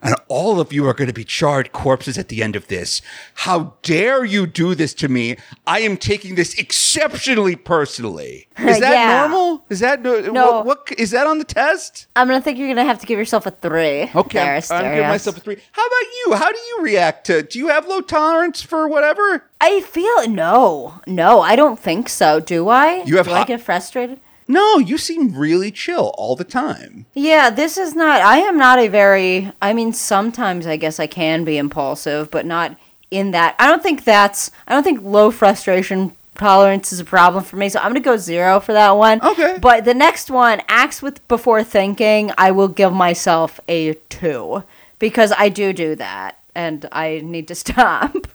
And 0.00 0.14
all 0.28 0.60
of 0.60 0.72
you 0.72 0.86
are 0.86 0.94
going 0.94 1.08
to 1.08 1.12
be 1.14 1.24
charred 1.24 1.72
corpses 1.72 2.16
at 2.18 2.28
the 2.28 2.40
end 2.40 2.54
of 2.54 2.68
this. 2.68 3.02
How 3.34 3.74
dare 3.82 4.24
you 4.24 4.46
do 4.46 4.76
this 4.76 4.94
to 4.94 5.08
me? 5.08 5.36
I 5.66 5.80
am 5.80 5.96
taking 5.96 6.36
this 6.36 6.56
exceptionally 6.56 7.56
personally. 7.56 8.46
Is 8.58 8.76
uh, 8.76 8.80
that 8.80 8.92
Yeah. 8.92 9.20
normal? 9.26 9.64
Is 9.68 9.80
that 9.80 10.02
no? 10.02 10.62
What, 10.62 10.66
what 10.66 10.92
is 10.98 11.10
that 11.10 11.26
on 11.26 11.38
the 11.38 11.44
test? 11.44 12.06
I'm 12.14 12.28
gonna 12.28 12.40
think 12.40 12.58
you're 12.58 12.68
gonna 12.68 12.84
have 12.84 13.00
to 13.00 13.06
give 13.06 13.18
yourself 13.18 13.44
a 13.46 13.50
three. 13.50 14.08
Okay, 14.14 14.38
there, 14.38 14.54
I'm, 14.56 14.62
I'm 14.70 14.82
giving 14.84 14.98
Asterios. 15.04 15.08
myself 15.08 15.36
a 15.36 15.40
three. 15.40 15.56
How 15.72 15.82
about 15.86 16.12
you? 16.26 16.34
How 16.34 16.52
do 16.52 16.58
you 16.58 16.78
react 16.82 17.26
to? 17.26 17.42
Do 17.42 17.58
you 17.58 17.68
have 17.68 17.88
low 17.88 18.00
tolerance 18.00 18.62
for 18.62 18.86
whatever? 18.88 19.44
I 19.60 19.80
feel 19.80 20.28
no, 20.28 21.00
no, 21.08 21.40
I 21.40 21.56
don't 21.56 21.78
think 21.78 22.08
so. 22.08 22.38
Do 22.38 22.68
I? 22.68 23.02
You 23.04 23.16
have 23.16 23.26
do 23.26 23.32
I 23.32 23.38
hot- 23.38 23.48
get 23.48 23.60
frustrated? 23.60 24.20
No, 24.48 24.78
you 24.78 24.96
seem 24.96 25.34
really 25.34 25.70
chill 25.70 26.14
all 26.16 26.34
the 26.34 26.42
time. 26.42 27.04
Yeah, 27.14 27.50
this 27.50 27.76
is 27.76 27.94
not. 27.94 28.22
I 28.22 28.38
am 28.38 28.56
not 28.56 28.78
a 28.78 28.88
very. 28.88 29.52
I 29.60 29.74
mean, 29.74 29.92
sometimes 29.92 30.66
I 30.66 30.76
guess 30.76 30.98
I 30.98 31.06
can 31.06 31.44
be 31.44 31.58
impulsive, 31.58 32.30
but 32.30 32.46
not 32.46 32.76
in 33.10 33.30
that. 33.32 33.54
I 33.58 33.68
don't 33.68 33.82
think 33.82 34.04
that's. 34.04 34.50
I 34.66 34.72
don't 34.72 34.84
think 34.84 35.02
low 35.02 35.30
frustration 35.30 36.14
tolerance 36.38 36.92
is 36.92 37.00
a 37.00 37.04
problem 37.04 37.44
for 37.44 37.56
me. 37.56 37.68
So 37.68 37.78
I'm 37.80 37.90
gonna 37.90 38.00
go 38.00 38.16
zero 38.16 38.58
for 38.58 38.72
that 38.72 38.92
one. 38.92 39.20
Okay. 39.22 39.58
But 39.60 39.84
the 39.84 39.94
next 39.94 40.30
one, 40.30 40.62
acts 40.68 41.02
with 41.02 41.26
before 41.28 41.62
thinking, 41.62 42.32
I 42.38 42.50
will 42.52 42.68
give 42.68 42.92
myself 42.92 43.60
a 43.68 43.94
two 44.08 44.64
because 44.98 45.32
I 45.36 45.50
do 45.50 45.74
do 45.74 45.94
that, 45.96 46.38
and 46.54 46.88
I 46.90 47.20
need 47.22 47.48
to 47.48 47.54
stop. 47.66 48.28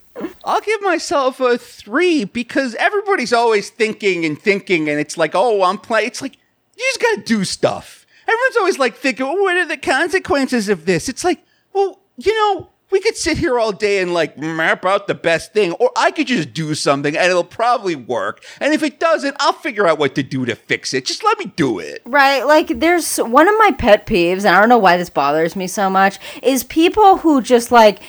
I'll 0.43 0.61
give 0.61 0.81
myself 0.81 1.39
a 1.39 1.57
three 1.57 2.23
because 2.23 2.75
everybody's 2.75 3.33
always 3.33 3.69
thinking 3.69 4.25
and 4.25 4.39
thinking, 4.39 4.89
and 4.89 4.99
it's 4.99 5.17
like, 5.17 5.31
oh, 5.33 5.63
I'm 5.63 5.77
playing. 5.77 6.07
It's 6.07 6.21
like 6.21 6.35
you 6.77 6.83
just 6.93 7.01
gotta 7.01 7.21
do 7.21 7.43
stuff. 7.43 8.05
Everyone's 8.27 8.57
always 8.57 8.79
like 8.79 8.95
thinking, 8.95 9.25
oh, 9.25 9.41
what 9.41 9.57
are 9.57 9.67
the 9.67 9.77
consequences 9.77 10.69
of 10.69 10.85
this? 10.85 11.09
It's 11.09 11.23
like, 11.23 11.43
well, 11.73 11.99
you 12.17 12.33
know, 12.33 12.69
we 12.91 12.99
could 12.99 13.17
sit 13.17 13.39
here 13.39 13.57
all 13.59 13.71
day 13.71 14.01
and 14.01 14.13
like 14.13 14.37
map 14.37 14.85
out 14.85 15.07
the 15.07 15.15
best 15.15 15.51
thing, 15.51 15.71
or 15.73 15.91
I 15.97 16.11
could 16.11 16.27
just 16.27 16.53
do 16.53 16.75
something 16.75 17.17
and 17.17 17.29
it'll 17.29 17.43
probably 17.43 17.95
work. 17.95 18.43
And 18.61 18.71
if 18.73 18.83
it 18.83 18.99
doesn't, 18.99 19.35
I'll 19.39 19.53
figure 19.53 19.87
out 19.87 19.97
what 19.97 20.13
to 20.15 20.23
do 20.23 20.45
to 20.45 20.55
fix 20.55 20.93
it. 20.93 21.05
Just 21.05 21.23
let 21.23 21.39
me 21.39 21.45
do 21.55 21.79
it. 21.79 22.03
Right, 22.05 22.43
like 22.43 22.79
there's 22.79 23.17
one 23.17 23.47
of 23.47 23.55
my 23.57 23.71
pet 23.71 24.05
peeves, 24.05 24.45
and 24.45 24.49
I 24.49 24.59
don't 24.59 24.69
know 24.69 24.77
why 24.77 24.95
this 24.97 25.09
bothers 25.09 25.55
me 25.55 25.65
so 25.65 25.89
much, 25.89 26.19
is 26.43 26.63
people 26.63 27.17
who 27.17 27.41
just 27.41 27.71
like 27.71 27.99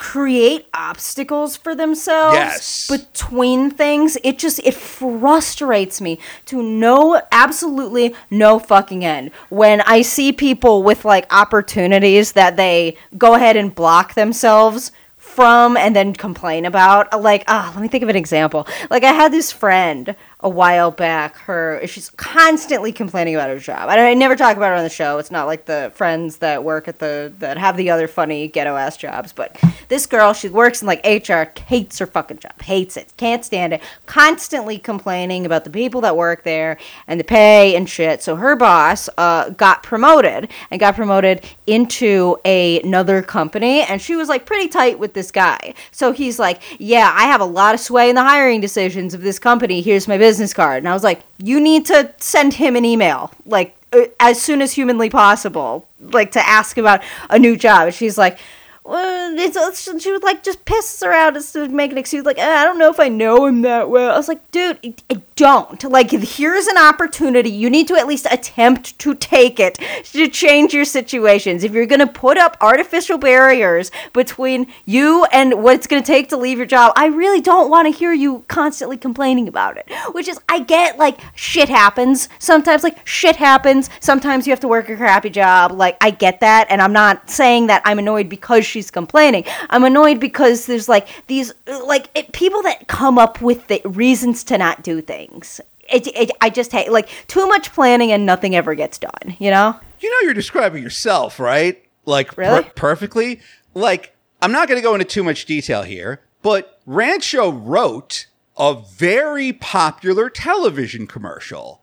create 0.00 0.66
obstacles 0.72 1.58
for 1.58 1.74
themselves 1.74 2.34
Yes. 2.34 2.88
between 2.88 3.70
things. 3.70 4.16
It 4.24 4.38
just 4.38 4.58
it 4.64 4.72
frustrates 4.74 6.00
me 6.00 6.18
to 6.46 6.62
no 6.62 7.20
absolutely 7.30 8.14
no 8.30 8.58
fucking 8.58 9.04
end 9.04 9.30
when 9.50 9.82
I 9.82 10.00
see 10.00 10.32
people 10.32 10.82
with 10.82 11.04
like 11.04 11.30
opportunities 11.30 12.32
that 12.32 12.56
they 12.56 12.96
go 13.18 13.34
ahead 13.34 13.56
and 13.58 13.74
block 13.74 14.14
themselves 14.14 14.90
from 15.18 15.76
and 15.76 15.94
then 15.94 16.14
complain 16.14 16.64
about 16.64 17.20
like 17.20 17.44
ah 17.46 17.70
let 17.74 17.82
me 17.82 17.88
think 17.88 18.02
of 18.02 18.08
an 18.08 18.16
example 18.16 18.66
like 18.88 19.04
i 19.04 19.12
had 19.12 19.30
this 19.30 19.52
friend 19.52 20.16
a 20.42 20.48
while 20.48 20.90
back 20.90 21.36
her 21.36 21.80
she's 21.86 22.10
constantly 22.10 22.92
complaining 22.92 23.34
about 23.34 23.50
her 23.50 23.58
job. 23.58 23.88
I, 23.88 24.10
I 24.10 24.14
never 24.14 24.36
talk 24.36 24.56
about 24.56 24.68
her 24.68 24.76
on 24.76 24.84
the 24.84 24.88
show. 24.88 25.18
It's 25.18 25.30
not 25.30 25.46
like 25.46 25.66
the 25.66 25.92
friends 25.94 26.38
that 26.38 26.64
work 26.64 26.88
at 26.88 26.98
the 26.98 27.32
that 27.40 27.58
have 27.58 27.76
the 27.76 27.90
other 27.90 28.08
funny 28.08 28.48
ghetto 28.48 28.74
ass 28.76 28.96
jobs 28.96 29.32
but 29.32 29.60
this 29.88 30.06
girl 30.06 30.32
she 30.32 30.48
works 30.48 30.80
in 30.80 30.86
like 30.86 31.04
hr 31.04 31.42
hates 31.66 31.98
her 31.98 32.06
fucking 32.06 32.38
job 32.38 32.60
hates 32.62 32.96
it 32.96 33.12
can't 33.16 33.44
stand 33.44 33.74
it 33.74 33.82
constantly 34.06 34.78
complaining 34.78 35.44
about 35.44 35.64
the 35.64 35.70
people 35.70 36.00
that 36.00 36.16
work 36.16 36.42
there 36.42 36.78
and 37.06 37.20
the 37.20 37.24
pay 37.24 37.76
and 37.76 37.88
shit. 37.88 38.22
So 38.22 38.36
her 38.36 38.56
boss 38.56 39.08
uh, 39.18 39.50
got 39.50 39.82
promoted 39.82 40.50
and 40.70 40.80
got 40.80 40.96
promoted 40.96 41.44
into 41.66 42.38
a, 42.44 42.80
another 42.80 43.20
company 43.20 43.82
and 43.82 44.00
she 44.00 44.16
was 44.16 44.28
like 44.28 44.46
pretty 44.46 44.68
tight 44.68 44.98
with 44.98 45.12
this 45.12 45.30
guy. 45.30 45.74
So 45.90 46.12
he's 46.12 46.38
like 46.38 46.62
yeah 46.78 47.12
i 47.14 47.24
have 47.24 47.40
a 47.40 47.44
lot 47.44 47.74
of 47.74 47.80
sway 47.80 48.08
in 48.08 48.14
the 48.14 48.22
hiring 48.22 48.60
decisions 48.62 49.12
of 49.12 49.20
this 49.20 49.38
company. 49.38 49.82
Here's 49.82 50.08
my 50.08 50.16
business 50.16 50.29
card. 50.54 50.78
And 50.78 50.88
i 50.88 50.92
was 50.92 51.02
like 51.02 51.22
you 51.38 51.60
need 51.60 51.86
to 51.86 52.12
send 52.18 52.54
him 52.54 52.76
an 52.76 52.84
email 52.84 53.32
like 53.46 53.76
uh, 53.92 54.04
as 54.18 54.40
soon 54.40 54.62
as 54.62 54.72
humanly 54.72 55.10
possible 55.10 55.88
like 56.00 56.32
to 56.32 56.46
ask 56.46 56.78
about 56.78 57.02
a 57.28 57.38
new 57.38 57.56
job. 57.56 57.86
And 57.86 57.94
she's 57.94 58.18
like 58.18 58.38
well, 58.84 59.34
it's, 59.38 60.02
she 60.02 60.10
would 60.12 60.22
like 60.22 60.42
just 60.42 60.64
piss 60.64 61.02
around 61.02 61.40
to 61.40 61.68
make 61.68 61.92
an 61.92 61.98
excuse 61.98 62.24
like 62.24 62.38
"Uh, 62.38 62.42
I 62.42 62.64
don't 62.64 62.78
know 62.78 62.90
if 62.90 62.98
I 62.98 63.08
know 63.08 63.46
him 63.46 63.62
that 63.62 63.90
well. 63.90 64.12
I 64.12 64.16
was 64.16 64.28
like, 64.28 64.50
dude, 64.50 65.02
I- 65.10 65.20
don't. 65.40 65.82
Like, 65.84 66.10
here's 66.10 66.66
an 66.66 66.76
opportunity. 66.76 67.48
You 67.48 67.70
need 67.70 67.88
to 67.88 67.94
at 67.94 68.06
least 68.06 68.26
attempt 68.30 68.98
to 68.98 69.14
take 69.14 69.58
it 69.58 69.78
to 70.12 70.28
change 70.28 70.74
your 70.74 70.84
situations. 70.84 71.64
If 71.64 71.72
you're 71.72 71.86
gonna 71.86 72.06
put 72.06 72.36
up 72.36 72.58
artificial 72.60 73.16
barriers 73.16 73.90
between 74.12 74.66
you 74.84 75.24
and 75.32 75.62
what 75.62 75.76
it's 75.76 75.86
gonna 75.86 76.02
take 76.02 76.28
to 76.28 76.36
leave 76.36 76.58
your 76.58 76.66
job, 76.66 76.92
I 76.94 77.06
really 77.06 77.40
don't 77.40 77.70
want 77.70 77.90
to 77.90 77.98
hear 77.98 78.12
you 78.12 78.44
constantly 78.48 78.98
complaining 78.98 79.48
about 79.48 79.78
it. 79.78 79.90
Which 80.12 80.28
is, 80.28 80.38
I 80.46 80.60
get 80.60 80.98
like 80.98 81.18
shit 81.34 81.70
happens 81.70 82.28
sometimes. 82.38 82.82
Like 82.84 82.98
shit 83.06 83.36
happens. 83.36 83.88
Sometimes 84.00 84.46
you 84.46 84.50
have 84.50 84.60
to 84.60 84.68
work 84.68 84.90
a 84.90 84.96
crappy 84.96 85.30
job. 85.30 85.72
Like 85.72 85.96
I 86.02 86.10
get 86.10 86.40
that, 86.40 86.66
and 86.68 86.82
I'm 86.82 86.92
not 86.92 87.30
saying 87.30 87.68
that 87.68 87.80
I'm 87.86 87.98
annoyed 87.98 88.28
because 88.28 88.66
she's 88.70 88.90
complaining. 88.90 89.44
I'm 89.68 89.84
annoyed 89.84 90.20
because 90.20 90.66
there's 90.66 90.88
like 90.88 91.08
these 91.26 91.52
like 91.66 92.08
it, 92.14 92.32
people 92.32 92.62
that 92.62 92.88
come 92.88 93.18
up 93.18 93.42
with 93.42 93.66
the 93.66 93.82
reasons 93.84 94.44
to 94.44 94.56
not 94.56 94.82
do 94.82 95.02
things. 95.02 95.60
It, 95.92 96.06
it, 96.06 96.30
I 96.40 96.50
just 96.50 96.70
hate 96.72 96.92
like 96.92 97.08
too 97.26 97.46
much 97.48 97.72
planning 97.72 98.12
and 98.12 98.24
nothing 98.24 98.54
ever 98.54 98.74
gets 98.74 98.96
done. 98.98 99.36
You 99.38 99.50
know? 99.50 99.78
You 99.98 100.10
know, 100.10 100.24
you're 100.24 100.34
describing 100.34 100.82
yourself, 100.82 101.38
right? 101.40 101.82
Like 102.06 102.34
per- 102.34 102.42
Really? 102.42 102.62
perfectly. 102.74 103.40
Like, 103.74 104.14
I'm 104.40 104.52
not 104.52 104.68
going 104.68 104.78
to 104.80 104.82
go 104.82 104.94
into 104.94 105.04
too 105.04 105.22
much 105.22 105.44
detail 105.44 105.82
here, 105.82 106.22
but 106.42 106.80
Rancho 106.86 107.50
wrote 107.50 108.26
a 108.56 108.74
very 108.96 109.52
popular 109.52 110.30
television 110.30 111.06
commercial. 111.06 111.79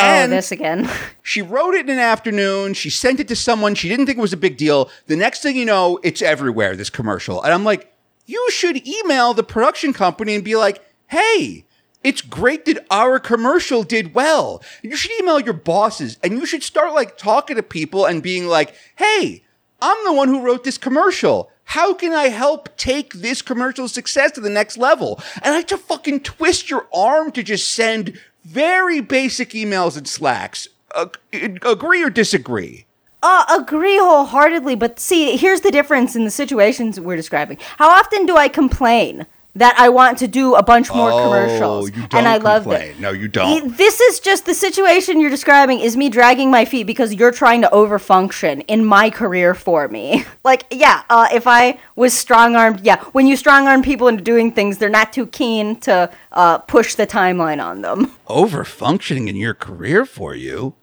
Oh, 0.00 0.26
this 0.26 0.52
again. 0.52 0.88
she 1.22 1.42
wrote 1.42 1.74
it 1.74 1.86
in 1.86 1.90
an 1.90 1.98
afternoon. 1.98 2.74
She 2.74 2.90
sent 2.90 3.20
it 3.20 3.28
to 3.28 3.36
someone. 3.36 3.74
She 3.74 3.88
didn't 3.88 4.06
think 4.06 4.18
it 4.18 4.22
was 4.22 4.32
a 4.32 4.38
big 4.38 4.56
deal. 4.56 4.90
The 5.06 5.16
next 5.16 5.42
thing 5.42 5.56
you 5.56 5.64
know, 5.64 5.98
it's 6.02 6.22
everywhere, 6.22 6.76
this 6.76 6.90
commercial. 6.90 7.42
And 7.42 7.52
I'm 7.52 7.64
like, 7.64 7.92
you 8.26 8.50
should 8.50 8.86
email 8.86 9.34
the 9.34 9.42
production 9.42 9.92
company 9.92 10.34
and 10.34 10.44
be 10.44 10.56
like, 10.56 10.82
hey, 11.08 11.64
it's 12.02 12.22
great 12.22 12.64
that 12.64 12.86
our 12.90 13.18
commercial 13.18 13.82
did 13.82 14.14
well. 14.14 14.62
You 14.82 14.96
should 14.96 15.12
email 15.20 15.40
your 15.40 15.54
bosses 15.54 16.18
and 16.22 16.34
you 16.34 16.46
should 16.46 16.62
start 16.62 16.94
like 16.94 17.18
talking 17.18 17.56
to 17.56 17.62
people 17.62 18.06
and 18.06 18.22
being 18.22 18.46
like, 18.46 18.74
hey, 18.96 19.44
I'm 19.82 20.04
the 20.04 20.12
one 20.12 20.28
who 20.28 20.42
wrote 20.42 20.64
this 20.64 20.78
commercial. 20.78 21.50
How 21.64 21.94
can 21.94 22.12
I 22.12 22.28
help 22.28 22.76
take 22.76 23.14
this 23.14 23.42
commercial's 23.42 23.92
success 23.92 24.32
to 24.32 24.40
the 24.40 24.50
next 24.50 24.76
level? 24.76 25.20
And 25.42 25.54
I 25.54 25.58
have 25.58 25.66
to 25.66 25.78
fucking 25.78 26.20
twist 26.20 26.68
your 26.68 26.88
arm 26.92 27.30
to 27.32 27.42
just 27.42 27.68
send 27.72 28.18
very 28.44 29.00
basic 29.00 29.50
emails 29.50 29.96
and 29.96 30.08
slacks. 30.08 30.68
Ag- 30.96 31.18
agree 31.64 32.02
or 32.02 32.10
disagree? 32.10 32.86
Uh, 33.22 33.44
agree 33.58 33.98
wholeheartedly, 33.98 34.74
but 34.74 34.98
see, 34.98 35.36
here's 35.36 35.60
the 35.60 35.70
difference 35.70 36.16
in 36.16 36.24
the 36.24 36.30
situations 36.30 36.98
we're 36.98 37.16
describing. 37.16 37.58
How 37.76 37.90
often 37.90 38.24
do 38.24 38.36
I 38.36 38.48
complain 38.48 39.26
that 39.54 39.74
I 39.78 39.88
want 39.88 40.18
to 40.18 40.28
do 40.28 40.54
a 40.54 40.62
bunch 40.62 40.92
more 40.92 41.10
commercials? 41.10 41.84
Oh, 41.84 41.86
you 41.86 42.06
don't 42.06 42.14
and 42.14 42.28
I 42.28 42.36
love 42.36 42.66
it. 42.68 42.98
No, 43.00 43.10
you 43.10 43.28
don't. 43.28 43.76
This 43.76 44.00
is 44.00 44.20
just 44.20 44.46
the 44.46 44.54
situation 44.54 45.20
you're 45.20 45.30
describing 45.30 45.80
is 45.80 45.96
me 45.96 46.08
dragging 46.08 46.50
my 46.50 46.64
feet 46.64 46.84
because 46.86 47.14
you're 47.14 47.32
trying 47.32 47.62
to 47.62 47.68
overfunction 47.68 48.64
in 48.68 48.84
my 48.84 49.10
career 49.10 49.54
for 49.54 49.88
me. 49.88 50.24
Like, 50.42 50.64
yeah, 50.70 51.02
uh, 51.10 51.28
if 51.34 51.46
I 51.46 51.78
was 51.96 52.18
strong 52.18 52.56
armed, 52.56 52.80
yeah, 52.80 53.04
when 53.12 53.26
you 53.26 53.36
strong 53.36 53.68
arm 53.68 53.82
people 53.82 54.08
into 54.08 54.24
doing 54.24 54.52
things, 54.52 54.78
they're 54.78 54.88
not 54.88 55.12
too 55.12 55.26
keen 55.26 55.78
to 55.80 56.10
uh, 56.32 56.58
push 56.58 56.94
the 56.94 57.06
timeline 57.06 57.62
on 57.62 57.82
them. 57.82 58.16
Over 58.26 58.64
functioning 58.64 59.28
in 59.28 59.36
your 59.36 59.52
career 59.52 60.06
for 60.06 60.34
you? 60.34 60.74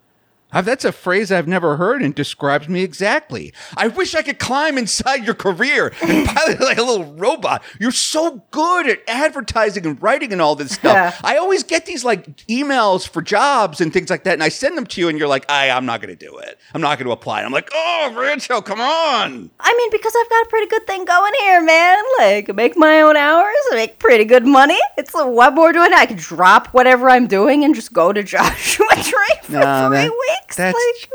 Uh, 0.51 0.61
That's 0.61 0.85
a 0.85 0.91
phrase 0.93 1.29
I've 1.31 1.47
never 1.47 1.75
heard 1.75 2.01
and 2.01 2.15
describes 2.15 2.69
me 2.69 2.81
exactly. 2.81 3.53
I 3.75 3.89
wish 3.89 4.15
I 4.15 4.21
could 4.21 4.39
climb 4.39 4.77
inside 4.77 5.25
your 5.25 5.35
career 5.35 5.91
and 6.01 6.25
pilot 6.27 6.61
like 6.61 6.77
a 6.77 6.83
little 6.83 7.13
robot. 7.15 7.61
You're 7.79 7.91
so 7.91 8.43
good 8.51 8.87
at 8.87 8.99
advertising 9.09 9.85
and 9.85 10.01
writing 10.01 10.31
and 10.31 10.41
all 10.41 10.55
this 10.55 10.71
stuff. 10.71 11.19
I 11.23 11.35
always 11.37 11.63
get 11.63 11.85
these 11.85 12.05
like 12.05 12.37
emails 12.47 13.07
for 13.07 13.21
jobs 13.21 13.81
and 13.81 13.91
things 13.91 14.09
like 14.09 14.23
that, 14.23 14.33
and 14.33 14.43
I 14.43 14.47
send 14.49 14.77
them 14.77 14.85
to 14.87 15.01
you, 15.01 15.09
and 15.09 15.19
you're 15.19 15.27
like, 15.27 15.49
I, 15.51 15.69
I'm 15.69 15.85
not 15.85 16.01
going 16.01 16.15
to 16.17 16.25
do 16.25 16.37
it. 16.37 16.57
I'm 16.73 16.81
not 16.81 16.97
going 16.97 17.07
to 17.07 17.11
apply. 17.11 17.39
And 17.39 17.45
I'm 17.47 17.51
like, 17.51 17.69
oh, 17.73 18.13
Rancho, 18.17 18.61
come 18.61 18.79
on. 18.79 19.51
I 19.59 19.73
mean, 19.77 19.91
because 19.91 20.13
I've 20.17 20.29
got 20.29 20.45
a 20.45 20.49
pretty 20.49 20.67
good 20.67 20.87
thing 20.87 21.03
going 21.03 21.33
here, 21.41 21.61
man. 21.61 21.97
Like, 22.19 22.49
I 22.49 22.53
make 22.53 22.77
my 22.77 23.01
own 23.01 23.17
hours, 23.17 23.53
I 23.71 23.75
make 23.75 23.99
pretty 23.99 24.23
good 24.23 24.45
money. 24.45 24.79
It's 24.97 25.13
like, 25.13 25.27
what 25.27 25.53
more 25.55 25.73
do 25.73 25.81
I 25.81 25.89
need? 25.89 25.95
I 25.97 26.05
can 26.05 26.17
drop 26.17 26.67
whatever 26.67 27.09
I'm 27.09 27.27
doing 27.27 27.65
and 27.65 27.75
just 27.75 27.91
go 27.91 28.13
to 28.13 28.23
Joshua 28.23 28.87
Tree 28.95 29.13
for 29.43 29.51
Nah, 29.51 29.89
three 29.89 29.97
that- 29.97 30.11
weeks. 30.11 30.36
That's- 30.55 30.73
like, 30.73 31.09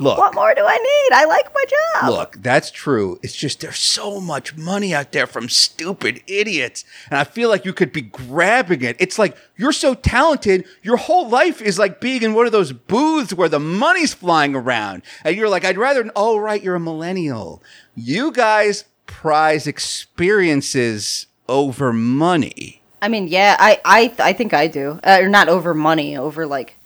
Look. 0.00 0.18
what 0.18 0.34
more 0.34 0.52
do 0.54 0.62
I 0.64 0.76
need? 0.76 1.16
I 1.16 1.24
like 1.24 1.54
my 1.54 1.64
job. 2.02 2.10
Look, 2.10 2.36
that's 2.42 2.72
true. 2.72 3.18
It's 3.22 3.34
just 3.34 3.60
there's 3.60 3.78
so 3.78 4.20
much 4.20 4.56
money 4.56 4.92
out 4.92 5.12
there 5.12 5.26
from 5.28 5.48
stupid 5.48 6.20
idiots. 6.26 6.84
And 7.10 7.18
I 7.18 7.22
feel 7.22 7.48
like 7.48 7.64
you 7.64 7.72
could 7.72 7.92
be 7.92 8.02
grabbing 8.02 8.82
it. 8.82 8.96
It's 8.98 9.20
like 9.20 9.36
you're 9.56 9.70
so 9.72 9.94
talented, 9.94 10.64
your 10.82 10.96
whole 10.96 11.28
life 11.28 11.62
is 11.62 11.78
like 11.78 12.00
being 12.00 12.22
in 12.22 12.34
one 12.34 12.44
of 12.46 12.50
those 12.52 12.72
booths 12.72 13.32
where 13.34 13.48
the 13.48 13.60
money's 13.60 14.12
flying 14.12 14.56
around. 14.56 15.02
And 15.22 15.36
you're 15.36 15.48
like, 15.48 15.64
I'd 15.64 15.78
rather, 15.78 16.10
oh, 16.16 16.38
right, 16.38 16.60
you're 16.62 16.74
a 16.74 16.80
millennial. 16.80 17.62
You 17.94 18.32
guys 18.32 18.84
prize 19.06 19.66
experiences 19.68 21.26
over 21.48 21.92
money. 21.92 22.82
I 23.00 23.08
mean, 23.08 23.28
yeah, 23.28 23.56
I, 23.58 23.80
I, 23.84 24.14
I 24.18 24.32
think 24.32 24.54
I 24.54 24.66
do. 24.66 24.98
Uh, 25.04 25.18
or 25.20 25.28
not 25.28 25.48
over 25.48 25.74
money, 25.74 26.16
over 26.16 26.46
like 26.46 26.76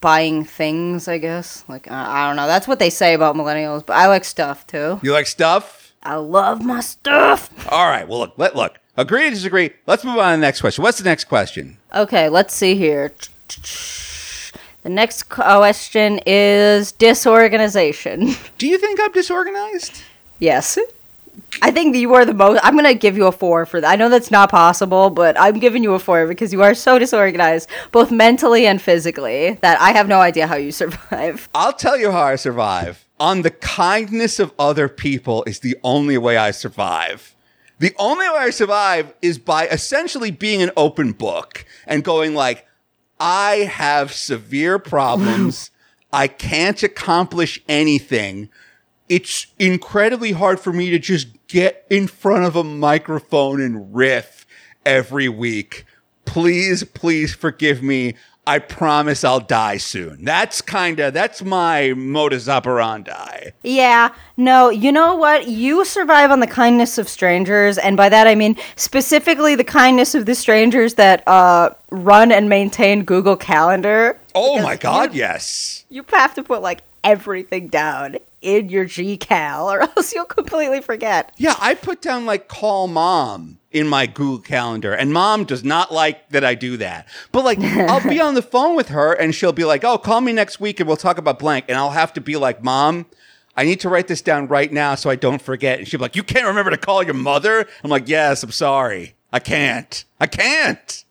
buying 0.00 0.44
things. 0.44 1.08
I 1.08 1.18
guess. 1.18 1.64
Like, 1.68 1.90
I, 1.90 2.24
I 2.24 2.26
don't 2.28 2.36
know. 2.36 2.46
That's 2.46 2.68
what 2.68 2.78
they 2.78 2.90
say 2.90 3.14
about 3.14 3.36
millennials. 3.36 3.84
But 3.84 3.96
I 3.96 4.08
like 4.08 4.24
stuff 4.24 4.66
too. 4.66 5.00
You 5.02 5.12
like 5.12 5.26
stuff? 5.26 5.94
I 6.02 6.16
love 6.16 6.64
my 6.64 6.80
stuff. 6.80 7.50
All 7.70 7.88
right. 7.88 8.06
Well, 8.06 8.20
look, 8.20 8.34
let, 8.36 8.54
look. 8.54 8.78
Agree 8.98 9.24
to 9.24 9.30
disagree? 9.30 9.70
Let's 9.86 10.04
move 10.04 10.16
on 10.16 10.32
to 10.32 10.36
the 10.38 10.40
next 10.40 10.62
question. 10.62 10.82
What's 10.82 10.98
the 10.98 11.04
next 11.04 11.24
question? 11.24 11.76
Okay, 11.94 12.30
let's 12.30 12.54
see 12.54 12.74
here. 12.76 13.12
The 14.82 14.88
next 14.88 15.24
question 15.24 16.20
is 16.24 16.92
disorganization. 16.92 18.34
Do 18.56 18.66
you 18.66 18.78
think 18.78 18.98
I'm 19.02 19.12
disorganized? 19.12 20.00
yes. 20.38 20.78
I 21.62 21.70
think 21.70 21.96
you 21.96 22.14
are 22.14 22.24
the 22.24 22.34
most. 22.34 22.60
I'm 22.62 22.74
going 22.74 22.84
to 22.84 22.94
give 22.94 23.16
you 23.16 23.26
a 23.26 23.32
four 23.32 23.66
for 23.66 23.80
that. 23.80 23.90
I 23.90 23.96
know 23.96 24.08
that's 24.08 24.30
not 24.30 24.50
possible, 24.50 25.10
but 25.10 25.38
I'm 25.38 25.58
giving 25.58 25.82
you 25.82 25.94
a 25.94 25.98
four 25.98 26.26
because 26.26 26.52
you 26.52 26.62
are 26.62 26.74
so 26.74 26.98
disorganized, 26.98 27.68
both 27.92 28.10
mentally 28.10 28.66
and 28.66 28.80
physically, 28.80 29.54
that 29.62 29.80
I 29.80 29.92
have 29.92 30.08
no 30.08 30.20
idea 30.20 30.46
how 30.46 30.56
you 30.56 30.72
survive. 30.82 31.48
I'll 31.54 31.72
tell 31.72 31.96
you 31.96 32.10
how 32.10 32.22
I 32.22 32.36
survive. 32.36 33.06
On 33.18 33.42
the 33.42 33.50
kindness 33.50 34.38
of 34.38 34.52
other 34.58 34.88
people 34.88 35.42
is 35.44 35.60
the 35.60 35.76
only 35.82 36.18
way 36.18 36.36
I 36.36 36.50
survive. 36.50 37.34
The 37.78 37.94
only 37.98 38.28
way 38.28 38.36
I 38.36 38.50
survive 38.50 39.12
is 39.20 39.38
by 39.38 39.66
essentially 39.68 40.30
being 40.30 40.62
an 40.62 40.70
open 40.76 41.12
book 41.12 41.64
and 41.86 42.04
going 42.04 42.34
like, 42.34 42.66
I 43.18 43.70
have 43.70 44.12
severe 44.12 44.78
problems. 44.78 45.70
I 46.12 46.28
can't 46.28 46.82
accomplish 46.82 47.62
anything. 47.68 48.48
It's 49.08 49.46
incredibly 49.58 50.32
hard 50.32 50.58
for 50.60 50.72
me 50.72 50.90
to 50.90 50.98
just 50.98 51.28
get 51.48 51.86
in 51.90 52.08
front 52.08 52.44
of 52.44 52.56
a 52.56 52.64
microphone 52.64 53.60
and 53.60 53.94
riff 53.94 54.46
every 54.84 55.28
week. 55.28 55.84
Please, 56.24 56.82
please 56.84 57.34
forgive 57.34 57.82
me. 57.82 58.14
I 58.48 58.60
promise 58.60 59.24
I'll 59.24 59.40
die 59.40 59.76
soon. 59.76 60.24
That's 60.24 60.62
kind 60.62 61.00
of 61.00 61.12
that's 61.14 61.42
my 61.42 61.94
modus 61.96 62.48
operandi. 62.48 63.50
Yeah, 63.64 64.14
no, 64.36 64.70
you 64.70 64.92
know 64.92 65.16
what? 65.16 65.48
You 65.48 65.84
survive 65.84 66.30
on 66.30 66.38
the 66.38 66.46
kindness 66.46 66.96
of 66.96 67.08
strangers, 67.08 67.76
and 67.76 67.96
by 67.96 68.08
that 68.08 68.28
I 68.28 68.36
mean 68.36 68.56
specifically 68.76 69.56
the 69.56 69.64
kindness 69.64 70.14
of 70.14 70.26
the 70.26 70.36
strangers 70.36 70.94
that 70.94 71.26
uh, 71.26 71.70
run 71.90 72.30
and 72.30 72.48
maintain 72.48 73.02
Google 73.02 73.36
Calendar. 73.36 74.16
Oh 74.32 74.62
my 74.62 74.76
god, 74.76 75.12
you- 75.12 75.20
yes. 75.20 75.84
You 75.88 76.04
have 76.10 76.34
to 76.34 76.44
put 76.44 76.62
like 76.62 76.82
everything 77.02 77.66
down 77.66 78.16
in 78.46 78.68
your 78.68 78.84
GCal, 78.86 79.64
or 79.64 79.80
else 79.96 80.14
you'll 80.14 80.24
completely 80.24 80.80
forget. 80.80 81.32
Yeah, 81.36 81.56
I 81.60 81.74
put 81.74 82.00
down 82.00 82.24
like 82.26 82.46
call 82.48 82.86
mom 82.86 83.58
in 83.72 83.88
my 83.88 84.06
Google 84.06 84.38
Calendar, 84.38 84.92
and 84.94 85.12
mom 85.12 85.44
does 85.44 85.64
not 85.64 85.92
like 85.92 86.28
that 86.30 86.44
I 86.44 86.54
do 86.54 86.76
that. 86.76 87.08
But 87.32 87.44
like, 87.44 87.58
I'll 87.62 88.08
be 88.08 88.20
on 88.20 88.34
the 88.34 88.42
phone 88.42 88.76
with 88.76 88.88
her, 88.88 89.12
and 89.12 89.34
she'll 89.34 89.52
be 89.52 89.64
like, 89.64 89.84
"Oh, 89.84 89.98
call 89.98 90.20
me 90.20 90.32
next 90.32 90.60
week, 90.60 90.78
and 90.80 90.86
we'll 90.86 90.96
talk 90.96 91.18
about 91.18 91.38
blank." 91.38 91.66
And 91.68 91.76
I'll 91.76 91.90
have 91.90 92.12
to 92.14 92.20
be 92.20 92.36
like, 92.36 92.62
"Mom." 92.62 93.06
I 93.58 93.64
need 93.64 93.80
to 93.80 93.88
write 93.88 94.06
this 94.06 94.20
down 94.20 94.48
right 94.48 94.70
now 94.70 94.96
so 94.96 95.08
I 95.08 95.16
don't 95.16 95.40
forget. 95.40 95.78
And 95.78 95.88
she'll 95.88 95.96
be 95.96 96.02
like, 96.02 96.14
You 96.14 96.22
can't 96.22 96.46
remember 96.46 96.70
to 96.72 96.76
call 96.76 97.02
your 97.02 97.14
mother? 97.14 97.66
I'm 97.82 97.88
like, 97.88 98.06
Yes, 98.06 98.42
I'm 98.42 98.50
sorry. 98.50 99.14
I 99.32 99.38
can't. 99.38 100.04
I 100.20 100.26
can't. 100.26 101.04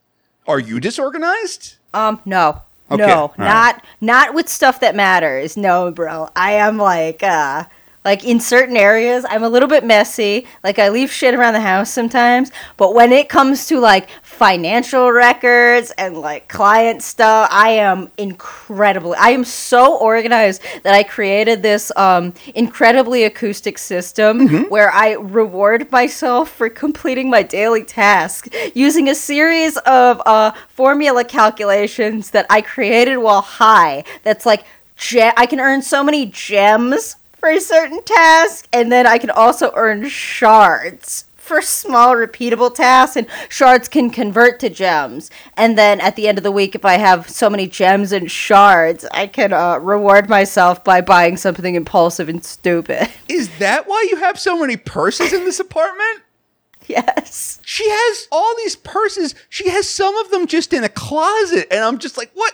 Are 0.47 0.59
you 0.59 0.79
disorganized? 0.79 1.77
Um, 1.91 2.21
no. 2.23 2.61
Okay, 2.91 3.03
No, 3.05 3.33
all 3.37 3.45
right. 3.45 3.55
not 3.55 3.85
not 4.01 4.33
with 4.33 4.47
stuff 4.49 4.79
that 4.81 4.95
matters. 4.95 5.57
No, 5.57 5.91
bro. 5.91 6.29
I 6.35 6.53
am 6.53 6.77
like 6.77 7.23
uh 7.23 7.65
Like 8.03 8.23
in 8.23 8.39
certain 8.39 8.77
areas, 8.77 9.25
I'm 9.27 9.43
a 9.43 9.49
little 9.49 9.67
bit 9.69 9.83
messy. 9.83 10.45
Like 10.63 10.77
I 10.77 10.89
leave 10.89 11.11
shit 11.11 11.33
around 11.33 11.53
the 11.53 11.61
house 11.61 11.89
sometimes. 11.91 12.51
But 12.77 12.93
when 12.93 13.11
it 13.11 13.29
comes 13.29 13.65
to 13.67 13.79
like 13.79 14.07
financial 14.35 15.11
records 15.11 15.91
and 15.97 16.17
like 16.17 16.47
client 16.49 17.01
stuff, 17.01 17.47
I 17.51 17.69
am 17.69 18.11
incredibly. 18.17 19.15
I 19.17 19.29
am 19.29 19.45
so 19.45 19.97
organized 19.97 20.61
that 20.83 20.93
I 20.93 21.03
created 21.03 21.61
this 21.63 21.91
um, 21.95 22.33
incredibly 22.53 23.23
acoustic 23.23 23.77
system 23.77 24.65
where 24.69 24.91
I 24.91 25.13
reward 25.13 25.89
myself 25.91 26.51
for 26.51 26.69
completing 26.69 27.29
my 27.29 27.43
daily 27.43 27.83
task 27.83 28.53
using 28.73 29.07
a 29.07 29.15
series 29.15 29.77
of 29.77 30.21
uh, 30.25 30.51
formula 30.67 31.23
calculations 31.23 32.31
that 32.31 32.45
I 32.49 32.61
created 32.61 33.17
while 33.17 33.41
high. 33.41 34.03
That's 34.23 34.45
like 34.45 34.65
ge- 34.97 35.33
I 35.37 35.45
can 35.45 35.61
earn 35.61 35.81
so 35.81 36.03
many 36.03 36.25
gems 36.25 37.15
for 37.37 37.49
a 37.49 37.61
certain 37.61 38.03
task, 38.03 38.67
and 38.73 38.91
then 38.91 39.07
I 39.07 39.17
can 39.17 39.29
also 39.29 39.71
earn 39.75 40.09
shards 40.09 41.25
for 41.45 41.61
small 41.61 42.15
repeatable 42.15 42.73
tasks 42.73 43.15
and 43.15 43.27
shards 43.49 43.87
can 43.87 44.09
convert 44.09 44.59
to 44.59 44.69
gems 44.69 45.29
and 45.55 45.77
then 45.77 46.01
at 46.01 46.15
the 46.15 46.27
end 46.27 46.37
of 46.37 46.43
the 46.43 46.51
week 46.51 46.73
if 46.75 46.83
i 46.83 46.95
have 46.95 47.29
so 47.29 47.49
many 47.49 47.67
gems 47.67 48.11
and 48.11 48.31
shards 48.31 49.05
i 49.11 49.27
can 49.27 49.53
uh, 49.53 49.77
reward 49.77 50.27
myself 50.27 50.83
by 50.83 50.99
buying 51.01 51.37
something 51.37 51.75
impulsive 51.75 52.27
and 52.29 52.43
stupid 52.43 53.09
Is 53.29 53.57
that 53.59 53.87
why 53.87 54.07
you 54.09 54.17
have 54.17 54.39
so 54.39 54.59
many 54.59 54.77
purses 54.77 55.33
in 55.33 55.45
this 55.45 55.59
apartment? 55.59 56.23
yes 56.87 57.59
She 57.63 57.87
has 57.89 58.27
all 58.31 58.55
these 58.57 58.75
purses. 58.75 59.35
She 59.49 59.69
has 59.69 59.89
some 59.89 60.15
of 60.17 60.31
them 60.31 60.47
just 60.47 60.71
in 60.71 60.83
a 60.83 60.89
closet, 60.89 61.67
and 61.71 61.83
I'm 61.83 61.97
just 61.97 62.17
like, 62.17 62.31
what? 62.33 62.53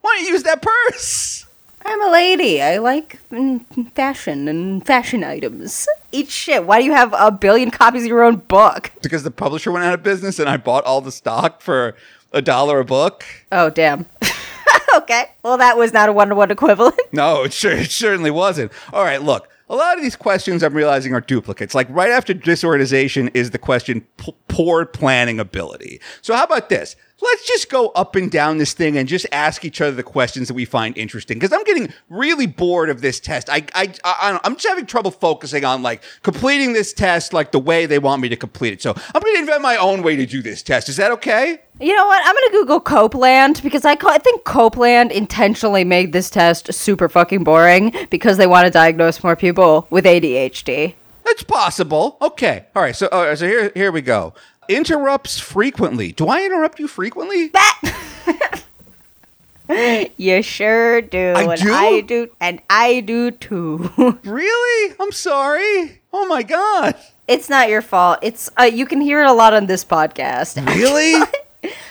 Why 0.00 0.16
don't 0.16 0.26
you 0.26 0.32
use 0.32 0.42
that 0.42 0.60
purse? 0.60 1.43
I'm 1.84 2.02
a 2.02 2.10
lady 2.10 2.60
i 2.62 2.78
like 2.78 3.18
mm, 3.30 3.64
fashion 3.94 4.48
and 4.48 4.84
fashion 4.86 5.22
items 5.24 5.86
eat 6.12 6.28
shit 6.28 6.64
why 6.66 6.78
do 6.80 6.84
you 6.84 6.92
have 6.92 7.14
a 7.18 7.30
billion 7.30 7.70
copies 7.70 8.02
of 8.02 8.08
your 8.08 8.22
own 8.22 8.36
book 8.36 8.90
Because 9.02 9.22
the 9.22 9.30
publisher 9.30 9.70
went 9.72 9.84
out 9.84 9.94
of 9.94 10.02
business, 10.02 10.38
and 10.38 10.48
I 10.48 10.56
bought 10.56 10.84
all 10.84 11.00
the 11.00 11.12
stock 11.12 11.60
for 11.60 11.94
a 12.32 12.40
dollar 12.42 12.80
a 12.80 12.84
book. 12.84 13.24
oh 13.52 13.70
damn 13.70 14.06
okay 14.96 15.26
well 15.42 15.58
that 15.58 15.76
was 15.76 15.92
not 15.92 16.08
a 16.08 16.12
one-to-one 16.12 16.50
equivalent 16.50 16.98
No, 17.12 17.44
it, 17.44 17.52
sure, 17.52 17.72
it 17.72 17.90
certainly 17.90 18.30
wasn't. 18.30 18.72
All 18.92 19.04
right, 19.04 19.22
look. 19.22 19.48
A 19.70 19.74
lot 19.74 19.96
of 19.96 20.02
these 20.02 20.14
questions 20.14 20.62
I'm 20.62 20.74
realizing 20.74 21.14
are 21.14 21.22
duplicates. 21.22 21.74
Like 21.74 21.86
right 21.88 22.10
after 22.10 22.34
disorganization 22.34 23.28
is 23.28 23.50
the 23.50 23.58
question 23.58 24.02
p- 24.18 24.34
poor 24.48 24.84
planning 24.84 25.40
ability. 25.40 26.00
So 26.20 26.34
how 26.34 26.44
about 26.44 26.68
this? 26.68 26.96
Let's 27.22 27.46
just 27.46 27.70
go 27.70 27.88
up 27.90 28.16
and 28.16 28.30
down 28.30 28.58
this 28.58 28.72
thing 28.72 28.96
and 28.98 29.08
just 29.08 29.26
ask 29.30 29.64
each 29.64 29.80
other 29.80 29.92
the 29.92 30.02
questions 30.02 30.48
that 30.48 30.54
we 30.54 30.64
find 30.64 30.96
interesting. 30.98 31.38
Because 31.38 31.52
I'm 31.52 31.62
getting 31.64 31.92
really 32.08 32.46
bored 32.46 32.90
of 32.90 33.00
this 33.00 33.20
test. 33.20 33.48
I, 33.48 33.64
I, 33.74 33.92
I, 34.04 34.40
I'm 34.42 34.54
just 34.54 34.66
having 34.66 34.84
trouble 34.84 35.12
focusing 35.12 35.64
on 35.64 35.82
like 35.82 36.02
completing 36.22 36.72
this 36.72 36.92
test 36.92 37.32
like 37.32 37.52
the 37.52 37.60
way 37.60 37.86
they 37.86 38.00
want 38.00 38.20
me 38.20 38.28
to 38.30 38.36
complete 38.36 38.72
it. 38.72 38.82
So 38.82 38.94
I'm 39.14 39.22
going 39.22 39.34
to 39.34 39.40
invent 39.40 39.62
my 39.62 39.76
own 39.76 40.02
way 40.02 40.16
to 40.16 40.26
do 40.26 40.42
this 40.42 40.62
test. 40.62 40.88
Is 40.88 40.96
that 40.96 41.12
okay? 41.12 41.60
You 41.80 41.94
know 41.94 42.06
what? 42.06 42.22
I'm 42.24 42.34
gonna 42.34 42.52
Google 42.52 42.80
Copeland 42.80 43.60
because 43.60 43.84
I, 43.84 43.96
I 44.00 44.18
think 44.18 44.44
Copeland 44.44 45.10
intentionally 45.10 45.82
made 45.82 46.12
this 46.12 46.30
test 46.30 46.72
super 46.72 47.08
fucking 47.08 47.42
boring 47.42 47.92
because 48.10 48.36
they 48.36 48.46
want 48.46 48.66
to 48.66 48.70
diagnose 48.70 49.24
more 49.24 49.34
people 49.34 49.88
with 49.90 50.04
ADHD. 50.04 50.94
That's 51.24 51.42
possible. 51.42 52.16
Okay. 52.20 52.66
All 52.76 52.82
right. 52.82 52.94
So, 52.94 53.08
all 53.08 53.24
right, 53.24 53.36
so 53.36 53.48
here, 53.48 53.72
here 53.74 53.90
we 53.90 54.02
go. 54.02 54.34
Interrupts 54.68 55.38
frequently. 55.38 56.12
Do 56.12 56.28
I 56.28 56.44
interrupt 56.44 56.78
you 56.78 56.88
frequently? 56.88 57.50
You 60.16 60.42
sure 60.42 61.00
do. 61.00 61.32
I 61.34 61.42
and 61.54 61.60
do? 61.62 61.72
I 61.72 62.00
do, 62.02 62.28
and 62.38 62.60
I 62.68 63.00
do 63.00 63.30
too. 63.30 63.90
Really? 64.24 64.94
I'm 65.00 65.10
sorry. 65.12 66.02
Oh 66.12 66.26
my 66.26 66.42
god. 66.42 66.94
it's 67.26 67.48
not 67.48 67.68
your 67.70 67.80
fault. 67.80 68.18
It's 68.22 68.50
uh, 68.60 68.64
you 68.64 68.84
can 68.84 69.00
hear 69.00 69.22
it 69.22 69.26
a 69.26 69.32
lot 69.32 69.54
on 69.54 69.66
this 69.66 69.84
podcast. 69.84 70.62
Really? 70.76 71.24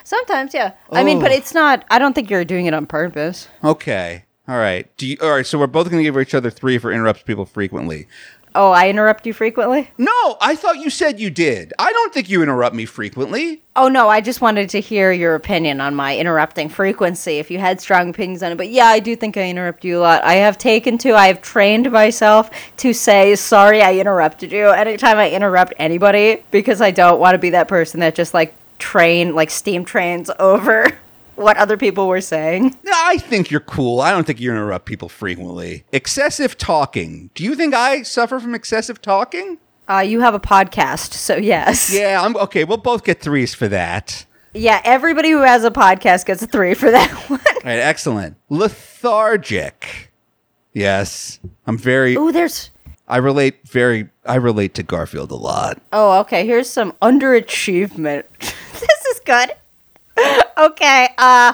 Sometimes, 0.03 0.53
yeah. 0.53 0.73
I 0.91 1.03
mean, 1.03 1.19
but 1.19 1.31
Oh. 1.31 1.35
it's 1.35 1.53
not. 1.55 1.83
I 1.89 1.97
don't 1.97 2.13
think 2.13 2.29
you're 2.29 2.45
doing 2.45 2.67
it 2.67 2.75
on 2.75 2.85
purpose. 2.85 3.47
okay. 3.63 4.25
All 4.47 4.57
right. 4.57 4.85
Do 4.97 5.07
you, 5.07 5.17
all 5.21 5.31
right. 5.31 5.45
So 5.45 5.57
we're 5.57 5.67
both 5.67 5.89
going 5.89 5.97
to 5.99 6.03
give 6.03 6.19
each 6.21 6.35
other 6.35 6.49
three 6.51 6.77
for 6.77 6.91
interrupts 6.91 7.23
people 7.23 7.45
frequently. 7.45 8.07
Oh, 8.55 8.71
I 8.71 8.89
interrupt 8.89 9.25
you 9.25 9.33
frequently. 9.33 9.89
No, 9.97 10.37
I 10.39 10.55
thought 10.55 10.77
you 10.77 10.89
said 10.89 11.19
you 11.19 11.29
did. 11.29 11.73
I 11.79 11.91
don't 11.91 12.13
think 12.13 12.29
you 12.29 12.43
interrupt 12.43 12.75
me 12.75 12.85
frequently. 12.85 13.63
Oh 13.75 13.87
no, 13.87 14.09
I 14.09 14.21
just 14.21 14.41
wanted 14.41 14.69
to 14.69 14.79
hear 14.79 15.11
your 15.11 15.33
opinion 15.33 15.81
on 15.81 15.95
my 15.95 16.15
interrupting 16.17 16.69
frequency. 16.69 17.39
If 17.39 17.49
you 17.49 17.57
had 17.57 17.81
strong 17.81 18.11
opinions 18.11 18.43
on 18.43 18.51
it, 18.51 18.57
but 18.57 18.69
yeah, 18.69 18.85
I 18.85 18.99
do 18.99 19.15
think 19.15 19.37
I 19.37 19.49
interrupt 19.49 19.83
you 19.83 19.97
a 19.97 20.01
lot. 20.01 20.23
I 20.23 20.35
have 20.35 20.59
taken 20.59 20.99
to, 20.99 21.15
I 21.15 21.27
have 21.27 21.41
trained 21.41 21.91
myself 21.91 22.51
to 22.77 22.93
say 22.93 23.35
sorry, 23.35 23.81
I 23.81 23.97
interrupted 23.97 24.51
you 24.51 24.69
anytime 24.69 25.17
I 25.17 25.31
interrupt 25.31 25.73
anybody 25.77 26.43
because 26.51 26.81
I 26.81 26.91
don't 26.91 27.19
want 27.19 27.33
to 27.33 27.39
be 27.39 27.49
that 27.51 27.67
person 27.67 28.01
that 28.01 28.13
just 28.13 28.33
like 28.35 28.53
train, 28.77 29.33
like 29.33 29.49
steam 29.49 29.83
trains 29.85 30.29
over 30.39 30.95
what 31.35 31.57
other 31.57 31.77
people 31.77 32.07
were 32.07 32.21
saying. 32.21 32.77
No, 32.83 32.91
I 32.93 33.17
think 33.17 33.49
you're 33.51 33.59
cool. 33.59 34.01
I 34.01 34.11
don't 34.11 34.25
think 34.25 34.39
you 34.39 34.51
interrupt 34.51 34.85
people 34.85 35.09
frequently. 35.09 35.83
Excessive 35.91 36.57
talking. 36.57 37.29
Do 37.33 37.43
you 37.43 37.55
think 37.55 37.73
I 37.73 38.03
suffer 38.03 38.39
from 38.39 38.53
excessive 38.55 39.01
talking? 39.01 39.57
Uh, 39.89 39.99
you 39.99 40.21
have 40.21 40.33
a 40.33 40.39
podcast, 40.39 41.13
so 41.13 41.35
yes. 41.35 41.93
Yeah, 41.93 42.21
I'm 42.23 42.35
okay. 42.37 42.63
We'll 42.63 42.77
both 42.77 43.03
get 43.03 43.19
threes 43.19 43.53
for 43.53 43.67
that. 43.67 44.25
Yeah, 44.53 44.79
everybody 44.83 45.31
who 45.31 45.41
has 45.41 45.63
a 45.63 45.71
podcast 45.71 46.25
gets 46.25 46.41
a 46.41 46.47
three 46.47 46.73
for 46.73 46.91
that 46.91 47.09
one. 47.29 47.39
All 47.47 47.53
right, 47.63 47.79
excellent. 47.79 48.37
Lethargic. 48.49 50.11
Yes, 50.73 51.39
I'm 51.67 51.77
very. 51.77 52.15
Oh, 52.15 52.31
there's. 52.31 52.69
I 53.07 53.17
relate 53.17 53.67
very. 53.67 54.09
I 54.25 54.35
relate 54.35 54.73
to 54.75 54.83
Garfield 54.83 55.31
a 55.31 55.35
lot. 55.35 55.81
Oh, 55.91 56.19
okay. 56.21 56.45
Here's 56.45 56.69
some 56.69 56.93
underachievement. 57.01 58.23
this 58.39 59.05
is 59.11 59.19
good. 59.25 59.51
okay. 60.57 61.09
Uh, 61.17 61.53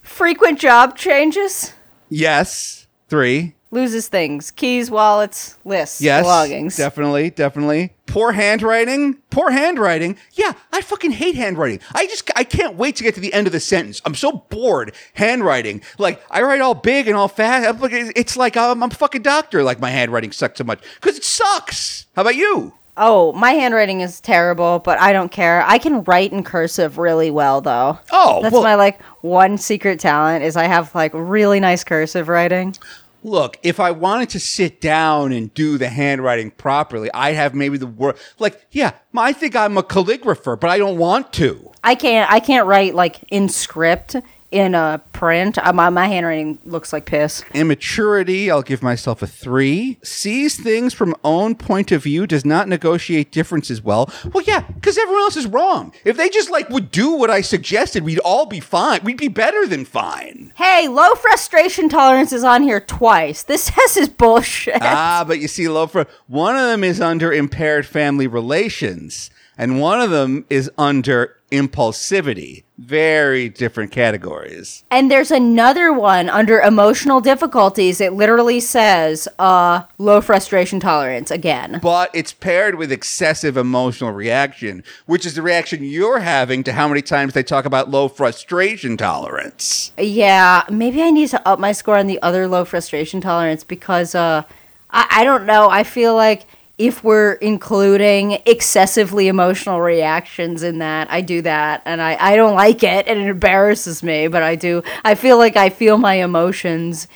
frequent 0.00 0.58
job 0.58 0.96
changes. 0.96 1.72
Yes, 2.08 2.86
three. 3.08 3.54
Loses 3.70 4.06
things: 4.08 4.50
keys, 4.50 4.90
wallets, 4.90 5.56
lists, 5.64 6.02
Yes, 6.02 6.24
belongings. 6.24 6.76
definitely, 6.76 7.30
definitely. 7.30 7.94
Poor 8.06 8.32
handwriting. 8.32 9.14
Poor 9.30 9.50
handwriting. 9.50 10.18
Yeah, 10.34 10.52
I 10.70 10.82
fucking 10.82 11.12
hate 11.12 11.36
handwriting. 11.36 11.80
I 11.94 12.06
just 12.06 12.30
I 12.36 12.44
can't 12.44 12.76
wait 12.76 12.96
to 12.96 13.02
get 13.02 13.14
to 13.14 13.20
the 13.22 13.32
end 13.32 13.46
of 13.46 13.54
the 13.54 13.60
sentence. 13.60 14.02
I'm 14.04 14.14
so 14.14 14.32
bored 14.50 14.94
handwriting. 15.14 15.80
Like 15.96 16.22
I 16.30 16.42
write 16.42 16.60
all 16.60 16.74
big 16.74 17.08
and 17.08 17.16
all 17.16 17.28
fast. 17.28 17.78
It's 17.82 18.36
like 18.36 18.58
I'm, 18.58 18.82
I'm 18.82 18.90
a 18.90 18.94
fucking 18.94 19.22
doctor. 19.22 19.62
Like 19.62 19.80
my 19.80 19.88
handwriting 19.88 20.32
sucks 20.32 20.58
so 20.58 20.64
much 20.64 20.80
because 21.00 21.16
it 21.16 21.24
sucks. 21.24 22.04
How 22.14 22.20
about 22.20 22.36
you? 22.36 22.74
Oh, 22.96 23.32
my 23.32 23.52
handwriting 23.52 24.00
is 24.00 24.20
terrible, 24.20 24.78
but 24.78 24.98
I 24.98 25.12
don't 25.12 25.30
care. 25.30 25.62
I 25.66 25.78
can 25.78 26.02
write 26.04 26.32
in 26.32 26.44
cursive 26.44 26.98
really 26.98 27.30
well, 27.30 27.60
though. 27.60 27.98
Oh, 28.10 28.42
That's 28.42 28.52
well- 28.52 28.62
my 28.62 28.74
like 28.74 29.02
one 29.22 29.58
secret 29.58 30.00
talent 30.00 30.44
is 30.44 30.56
I 30.56 30.64
have 30.64 30.94
like 30.94 31.12
really 31.14 31.60
nice 31.60 31.84
cursive 31.84 32.28
writing. 32.28 32.74
Look, 33.24 33.56
if 33.62 33.78
I 33.78 33.92
wanted 33.92 34.30
to 34.30 34.40
sit 34.40 34.80
down 34.80 35.30
and 35.32 35.54
do 35.54 35.78
the 35.78 35.88
handwriting 35.88 36.50
properly, 36.50 37.08
I'd 37.14 37.36
have 37.36 37.54
maybe 37.54 37.78
the 37.78 37.86
word. 37.86 38.16
Like, 38.40 38.66
yeah, 38.72 38.94
I 39.16 39.32
think 39.32 39.54
I'm 39.54 39.76
a 39.78 39.84
calligrapher, 39.84 40.58
but 40.58 40.68
I 40.68 40.78
don't 40.78 40.98
want 40.98 41.32
to. 41.34 41.70
I 41.84 41.94
can't. 41.94 42.28
I 42.30 42.40
can't 42.40 42.66
write 42.66 42.96
like 42.96 43.22
in 43.30 43.48
script 43.48 44.16
in 44.52 44.74
a 44.74 45.02
print. 45.12 45.58
Uh, 45.58 45.72
my 45.72 45.90
my 45.90 46.06
handwriting 46.06 46.58
looks 46.64 46.92
like 46.92 47.06
piss. 47.06 47.42
Immaturity, 47.54 48.50
I'll 48.50 48.62
give 48.62 48.82
myself 48.82 49.22
a 49.22 49.26
three. 49.26 49.98
Sees 50.02 50.62
things 50.62 50.94
from 50.94 51.16
own 51.24 51.54
point 51.56 51.90
of 51.90 52.02
view, 52.04 52.26
does 52.26 52.44
not 52.44 52.68
negotiate 52.68 53.32
differences 53.32 53.82
well. 53.82 54.12
Well, 54.32 54.44
yeah, 54.46 54.60
because 54.60 54.98
everyone 54.98 55.22
else 55.22 55.36
is 55.36 55.46
wrong. 55.46 55.92
If 56.04 56.16
they 56.16 56.28
just 56.28 56.50
like 56.50 56.68
would 56.70 56.90
do 56.90 57.12
what 57.12 57.30
I 57.30 57.40
suggested, 57.40 58.04
we'd 58.04 58.18
all 58.20 58.46
be 58.46 58.60
fine. 58.60 59.02
We'd 59.02 59.16
be 59.16 59.28
better 59.28 59.66
than 59.66 59.84
fine. 59.84 60.52
Hey, 60.54 60.86
low 60.86 61.14
frustration 61.14 61.88
tolerance 61.88 62.32
is 62.32 62.44
on 62.44 62.62
here 62.62 62.80
twice. 62.80 63.42
This 63.42 63.66
test 63.70 63.96
is 63.96 64.08
bullshit. 64.08 64.82
ah, 64.82 65.24
but 65.26 65.40
you 65.40 65.48
see, 65.48 65.64
Lofa, 65.64 66.06
one 66.28 66.56
of 66.56 66.66
them 66.66 66.84
is 66.84 67.00
under 67.00 67.32
impaired 67.32 67.86
family 67.86 68.26
relations, 68.26 69.30
and 69.58 69.80
one 69.80 70.00
of 70.00 70.10
them 70.10 70.44
is 70.50 70.70
under 70.78 71.36
impulsivity. 71.50 72.62
Very 72.78 73.48
different 73.48 73.92
categories. 73.92 74.84
and 74.90 75.10
there's 75.10 75.30
another 75.30 75.92
one 75.92 76.28
under 76.30 76.60
emotional 76.60 77.20
difficulties. 77.20 78.00
It 78.00 78.14
literally 78.14 78.58
says 78.58 79.28
uh 79.38 79.82
low 79.98 80.20
frustration 80.20 80.80
tolerance 80.80 81.30
again. 81.30 81.78
But 81.82 82.10
it's 82.14 82.32
paired 82.32 82.76
with 82.76 82.90
excessive 82.90 83.56
emotional 83.56 84.12
reaction, 84.12 84.82
which 85.06 85.26
is 85.26 85.34
the 85.34 85.42
reaction 85.42 85.84
you're 85.84 86.20
having 86.20 86.64
to 86.64 86.72
how 86.72 86.88
many 86.88 87.02
times 87.02 87.34
they 87.34 87.42
talk 87.42 87.64
about 87.66 87.90
low 87.90 88.08
frustration 88.08 88.96
tolerance. 88.96 89.92
Yeah, 89.98 90.64
maybe 90.70 91.02
I 91.02 91.10
need 91.10 91.28
to 91.30 91.48
up 91.48 91.58
my 91.58 91.72
score 91.72 91.98
on 91.98 92.06
the 92.06 92.20
other 92.22 92.48
low 92.48 92.64
frustration 92.64 93.20
tolerance 93.20 93.62
because 93.62 94.14
uh 94.14 94.42
I, 94.90 95.06
I 95.20 95.24
don't 95.24 95.46
know. 95.46 95.68
I 95.70 95.84
feel 95.84 96.14
like 96.14 96.46
if 96.78 97.04
we're 97.04 97.34
including 97.34 98.38
excessively 98.46 99.28
emotional 99.28 99.80
reactions 99.80 100.62
in 100.62 100.78
that, 100.78 101.10
I 101.10 101.20
do 101.20 101.42
that 101.42 101.82
and 101.84 102.00
I, 102.00 102.16
I 102.18 102.36
don't 102.36 102.54
like 102.54 102.82
it 102.82 103.06
and 103.06 103.20
it 103.20 103.28
embarrasses 103.28 104.02
me, 104.02 104.28
but 104.28 104.42
I 104.42 104.56
do 104.56 104.82
I 105.04 105.14
feel 105.14 105.38
like 105.38 105.56
I 105.56 105.68
feel 105.68 105.98
my 105.98 106.14
emotions 106.14 107.08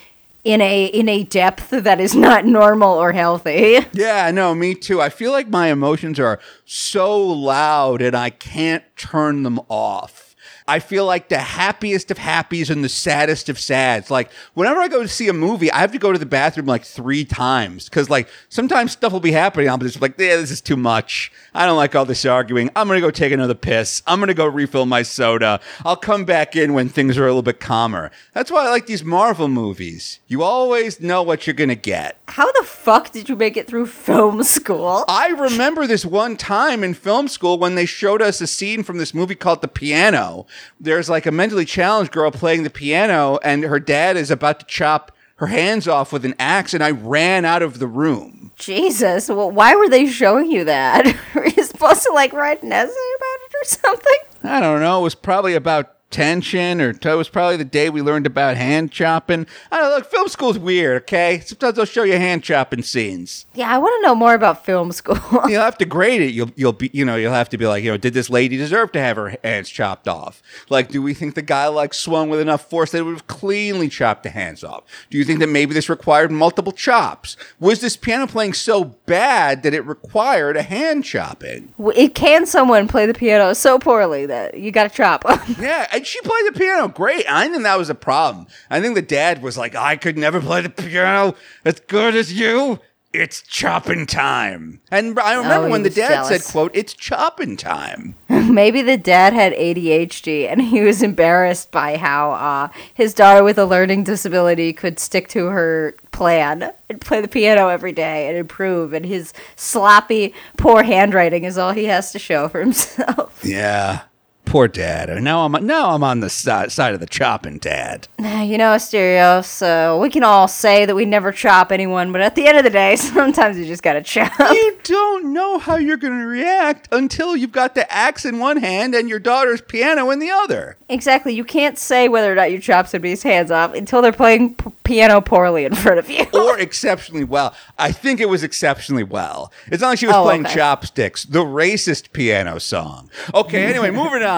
in 0.44 0.60
a 0.60 0.84
in 0.86 1.08
a 1.08 1.24
depth 1.24 1.70
that 1.70 2.00
is 2.00 2.14
not 2.14 2.46
normal 2.46 2.92
or 2.92 3.12
healthy. 3.12 3.78
Yeah, 3.92 4.30
no, 4.30 4.54
me 4.54 4.74
too. 4.74 5.00
I 5.00 5.08
feel 5.08 5.32
like 5.32 5.48
my 5.48 5.68
emotions 5.68 6.20
are 6.20 6.38
so 6.66 7.18
loud 7.18 8.02
and 8.02 8.14
I 8.14 8.30
can't 8.30 8.84
turn 8.96 9.42
them 9.42 9.58
off. 9.68 10.25
I 10.68 10.80
feel 10.80 11.06
like 11.06 11.28
the 11.28 11.38
happiest 11.38 12.10
of 12.10 12.18
happies 12.18 12.70
and 12.70 12.82
the 12.82 12.88
saddest 12.88 13.48
of 13.48 13.58
sads. 13.58 14.10
Like 14.10 14.30
whenever 14.54 14.80
I 14.80 14.88
go 14.88 15.02
to 15.02 15.08
see 15.08 15.28
a 15.28 15.32
movie, 15.32 15.70
I 15.70 15.78
have 15.78 15.92
to 15.92 15.98
go 15.98 16.12
to 16.12 16.18
the 16.18 16.26
bathroom 16.26 16.66
like 16.66 16.84
three 16.84 17.24
times 17.24 17.84
because 17.84 18.10
like 18.10 18.28
sometimes 18.48 18.92
stuff 18.92 19.12
will 19.12 19.20
be 19.20 19.32
happening. 19.32 19.68
I'm 19.68 19.78
just 19.80 20.00
like, 20.00 20.18
yeah, 20.18 20.36
this 20.36 20.50
is 20.50 20.60
too 20.60 20.76
much. 20.76 21.30
I 21.54 21.66
don't 21.66 21.76
like 21.76 21.94
all 21.94 22.04
this 22.04 22.24
arguing. 22.24 22.70
I'm 22.74 22.88
gonna 22.88 23.00
go 23.00 23.10
take 23.10 23.32
another 23.32 23.54
piss. 23.54 24.02
I'm 24.06 24.18
gonna 24.18 24.34
go 24.34 24.46
refill 24.46 24.86
my 24.86 25.02
soda. 25.02 25.60
I'll 25.84 25.96
come 25.96 26.24
back 26.24 26.56
in 26.56 26.74
when 26.74 26.88
things 26.88 27.16
are 27.16 27.24
a 27.24 27.28
little 27.28 27.42
bit 27.42 27.60
calmer. 27.60 28.10
That's 28.32 28.50
why 28.50 28.66
I 28.66 28.70
like 28.70 28.86
these 28.86 29.04
Marvel 29.04 29.48
movies. 29.48 30.18
You 30.26 30.42
always 30.42 31.00
know 31.00 31.22
what 31.22 31.46
you're 31.46 31.54
gonna 31.54 31.76
get. 31.76 32.20
How 32.28 32.50
the 32.52 32.64
fuck 32.64 33.12
did 33.12 33.28
you 33.28 33.36
make 33.36 33.56
it 33.56 33.68
through 33.68 33.86
film 33.86 34.42
school? 34.42 35.04
I 35.08 35.28
remember 35.28 35.86
this 35.86 36.04
one 36.04 36.36
time 36.36 36.82
in 36.82 36.94
film 36.94 37.28
school 37.28 37.58
when 37.58 37.76
they 37.76 37.86
showed 37.86 38.20
us 38.20 38.40
a 38.40 38.46
scene 38.46 38.82
from 38.82 38.98
this 38.98 39.14
movie 39.14 39.36
called 39.36 39.62
The 39.62 39.68
Piano. 39.68 40.46
There's 40.80 41.08
like 41.08 41.26
a 41.26 41.32
mentally 41.32 41.64
challenged 41.64 42.12
girl 42.12 42.30
playing 42.30 42.62
the 42.62 42.70
piano, 42.70 43.38
and 43.42 43.64
her 43.64 43.80
dad 43.80 44.16
is 44.16 44.30
about 44.30 44.60
to 44.60 44.66
chop 44.66 45.12
her 45.36 45.48
hands 45.48 45.86
off 45.86 46.12
with 46.12 46.24
an 46.24 46.34
axe, 46.38 46.72
and 46.72 46.82
I 46.82 46.90
ran 46.90 47.44
out 47.44 47.62
of 47.62 47.78
the 47.78 47.86
room. 47.86 48.52
Jesus, 48.56 49.28
well, 49.28 49.50
why 49.50 49.76
were 49.76 49.88
they 49.88 50.06
showing 50.06 50.50
you 50.50 50.64
that? 50.64 51.04
were 51.34 51.46
you 51.46 51.62
supposed 51.62 52.02
to 52.04 52.12
like 52.12 52.32
write 52.32 52.62
an 52.62 52.72
essay 52.72 52.90
about 52.90 53.40
it 53.44 53.54
or 53.54 53.64
something? 53.64 54.16
I 54.44 54.60
don't 54.60 54.80
know. 54.80 55.00
It 55.00 55.04
was 55.04 55.14
probably 55.14 55.54
about 55.54 55.95
tension, 56.10 56.80
or 56.80 56.90
it 56.90 57.04
was 57.04 57.28
probably 57.28 57.56
the 57.56 57.64
day 57.64 57.90
we 57.90 58.02
learned 58.02 58.26
about 58.26 58.56
hand 58.56 58.92
chopping. 58.92 59.46
I 59.70 59.78
don't 59.78 59.90
know. 59.90 59.96
Look, 59.96 60.10
film 60.10 60.28
school's 60.28 60.58
weird, 60.58 61.02
okay? 61.02 61.40
Sometimes 61.44 61.76
they'll 61.76 61.84
show 61.84 62.04
you 62.04 62.16
hand 62.16 62.42
chopping 62.42 62.82
scenes. 62.82 63.46
Yeah, 63.54 63.70
I 63.70 63.78
want 63.78 63.94
to 64.00 64.06
know 64.06 64.14
more 64.14 64.34
about 64.34 64.64
film 64.64 64.92
school. 64.92 65.18
You'll 65.48 65.62
have 65.62 65.78
to 65.78 65.84
grade 65.84 66.22
it. 66.22 66.32
You'll 66.32 66.50
you'll 66.56 66.72
be 66.72 66.90
you 66.92 67.04
know 67.04 67.16
you'll 67.16 67.32
have 67.32 67.48
to 67.50 67.58
be 67.58 67.66
like 67.66 67.82
you 67.82 67.90
know 67.90 67.96
did 67.96 68.14
this 68.14 68.30
lady 68.30 68.56
deserve 68.56 68.92
to 68.92 69.00
have 69.00 69.16
her 69.16 69.36
hands 69.42 69.68
chopped 69.68 70.08
off? 70.08 70.42
Like 70.68 70.88
do 70.88 71.02
we 71.02 71.14
think 71.14 71.34
the 71.34 71.42
guy 71.42 71.68
like 71.68 71.94
swung 71.94 72.28
with 72.28 72.40
enough 72.40 72.68
force 72.68 72.92
that 72.92 72.98
it 72.98 73.02
would 73.02 73.14
have 73.14 73.26
cleanly 73.26 73.88
chopped 73.88 74.22
the 74.22 74.30
hands 74.30 74.62
off? 74.64 74.84
Do 75.10 75.18
you 75.18 75.24
think 75.24 75.40
that 75.40 75.48
maybe 75.48 75.74
this 75.74 75.88
required 75.88 76.30
multiple 76.30 76.72
chops? 76.72 77.36
Was 77.60 77.80
this 77.80 77.96
piano 77.96 78.26
playing 78.26 78.54
so 78.54 78.84
bad 78.84 79.62
that 79.62 79.74
it 79.74 79.86
required 79.86 80.56
a 80.56 80.62
hand 80.62 81.04
chopping? 81.04 81.74
It 81.94 82.14
can 82.14 82.46
someone 82.46 82.88
play 82.88 83.06
the 83.06 83.14
piano 83.14 83.54
so 83.54 83.78
poorly 83.78 84.26
that 84.26 84.58
you 84.58 84.70
got 84.70 84.90
to 84.90 84.96
chop. 84.96 85.24
Yeah, 85.58 85.86
and 85.96 86.06
she 86.06 86.20
played 86.20 86.46
the 86.46 86.58
piano 86.58 86.88
great. 86.88 87.24
I 87.28 87.48
think 87.48 87.62
that 87.64 87.78
was 87.78 87.90
a 87.90 87.94
problem. 87.94 88.46
I 88.70 88.80
think 88.80 88.94
the 88.94 89.02
dad 89.02 89.42
was 89.42 89.56
like, 89.58 89.74
I 89.74 89.96
could 89.96 90.16
never 90.16 90.40
play 90.40 90.62
the 90.62 90.70
piano 90.70 91.34
as 91.64 91.80
good 91.80 92.14
as 92.14 92.32
you. 92.32 92.78
It's 93.12 93.40
chopping 93.40 94.04
time. 94.04 94.82
And 94.90 95.18
I 95.18 95.36
remember 95.36 95.68
Oh, 95.68 95.70
when 95.70 95.80
he 95.80 95.84
the 95.84 95.88
was 95.88 95.94
dad 95.94 96.08
jealous. 96.08 96.44
said, 96.44 96.52
quote, 96.52 96.70
it's 96.76 96.92
chopping 96.92 97.56
time. 97.56 98.14
Maybe 98.28 98.82
the 98.82 98.98
dad 98.98 99.32
had 99.32 99.54
ADHD 99.54 100.46
and 100.50 100.60
he 100.60 100.82
was 100.82 101.02
embarrassed 101.02 101.70
by 101.70 101.96
how 101.96 102.32
uh, 102.32 102.68
his 102.92 103.14
daughter 103.14 103.42
with 103.42 103.56
a 103.56 103.64
learning 103.64 104.04
disability 104.04 104.74
could 104.74 104.98
stick 104.98 105.28
to 105.28 105.46
her 105.46 105.96
plan 106.12 106.72
and 106.90 107.00
play 107.00 107.22
the 107.22 107.28
piano 107.28 107.68
every 107.68 107.92
day 107.92 108.28
and 108.28 108.36
improve. 108.36 108.92
And 108.92 109.06
his 109.06 109.32
sloppy, 109.54 110.34
poor 110.58 110.82
handwriting 110.82 111.44
is 111.44 111.56
all 111.56 111.72
he 111.72 111.84
has 111.84 112.12
to 112.12 112.18
show 112.18 112.48
for 112.50 112.60
himself. 112.60 113.40
Yeah. 113.42 114.02
Poor 114.46 114.68
dad. 114.68 115.10
And 115.10 115.22
now 115.24 115.44
I'm 115.44 115.66
now 115.66 115.90
I'm 115.90 116.02
on 116.02 116.20
the 116.20 116.30
si- 116.30 116.68
side 116.70 116.94
of 116.94 117.00
the 117.00 117.06
chopping 117.06 117.58
dad. 117.58 118.08
you 118.18 118.56
know, 118.56 118.78
Stereo, 118.78 119.42
so 119.42 119.98
we 120.00 120.08
can 120.08 120.22
all 120.22 120.48
say 120.48 120.86
that 120.86 120.94
we 120.94 121.04
never 121.04 121.32
chop 121.32 121.70
anyone, 121.72 122.12
but 122.12 122.20
at 122.22 122.34
the 122.36 122.46
end 122.46 122.56
of 122.56 122.64
the 122.64 122.70
day, 122.70 122.96
sometimes 122.96 123.58
you 123.58 123.66
just 123.66 123.82
gotta 123.82 124.02
chop. 124.02 124.32
You 124.38 124.78
don't 124.84 125.32
know 125.34 125.58
how 125.58 125.76
you're 125.76 125.96
going 125.96 126.18
to 126.18 126.26
react 126.26 126.88
until 126.92 127.36
you've 127.36 127.52
got 127.52 127.74
the 127.74 127.92
axe 127.92 128.24
in 128.24 128.38
one 128.38 128.56
hand 128.58 128.94
and 128.94 129.08
your 129.08 129.18
daughter's 129.18 129.60
piano 129.60 130.10
in 130.10 130.20
the 130.20 130.30
other. 130.30 130.76
Exactly. 130.88 131.34
You 131.34 131.44
can't 131.44 131.76
say 131.76 132.08
whether 132.08 132.30
or 132.32 132.36
not 132.36 132.52
you 132.52 132.58
chop 132.60 132.86
somebody's 132.86 133.24
hands 133.24 133.50
off 133.50 133.74
until 133.74 134.00
they're 134.00 134.12
playing 134.12 134.54
p- 134.54 134.70
piano 134.84 135.20
poorly 135.20 135.64
in 135.64 135.74
front 135.74 135.98
of 135.98 136.08
you. 136.08 136.24
or 136.32 136.56
exceptionally 136.60 137.24
well. 137.24 137.52
I 137.78 137.90
think 137.90 138.20
it 138.20 138.28
was 138.28 138.44
exceptionally 138.44 139.02
well. 139.02 139.52
It's 139.66 139.82
not 139.82 139.88
like 139.88 139.98
she 139.98 140.06
was 140.06 140.14
Oh, 140.14 140.22
playing 140.22 140.46
okay. 140.46 140.54
chopsticks, 140.54 141.24
the 141.24 141.40
racist 141.44 142.12
piano 142.12 142.58
song. 142.60 143.10
Okay, 143.34 143.64
anyway, 143.66 143.90
moving 143.90 144.22
on. 144.22 144.35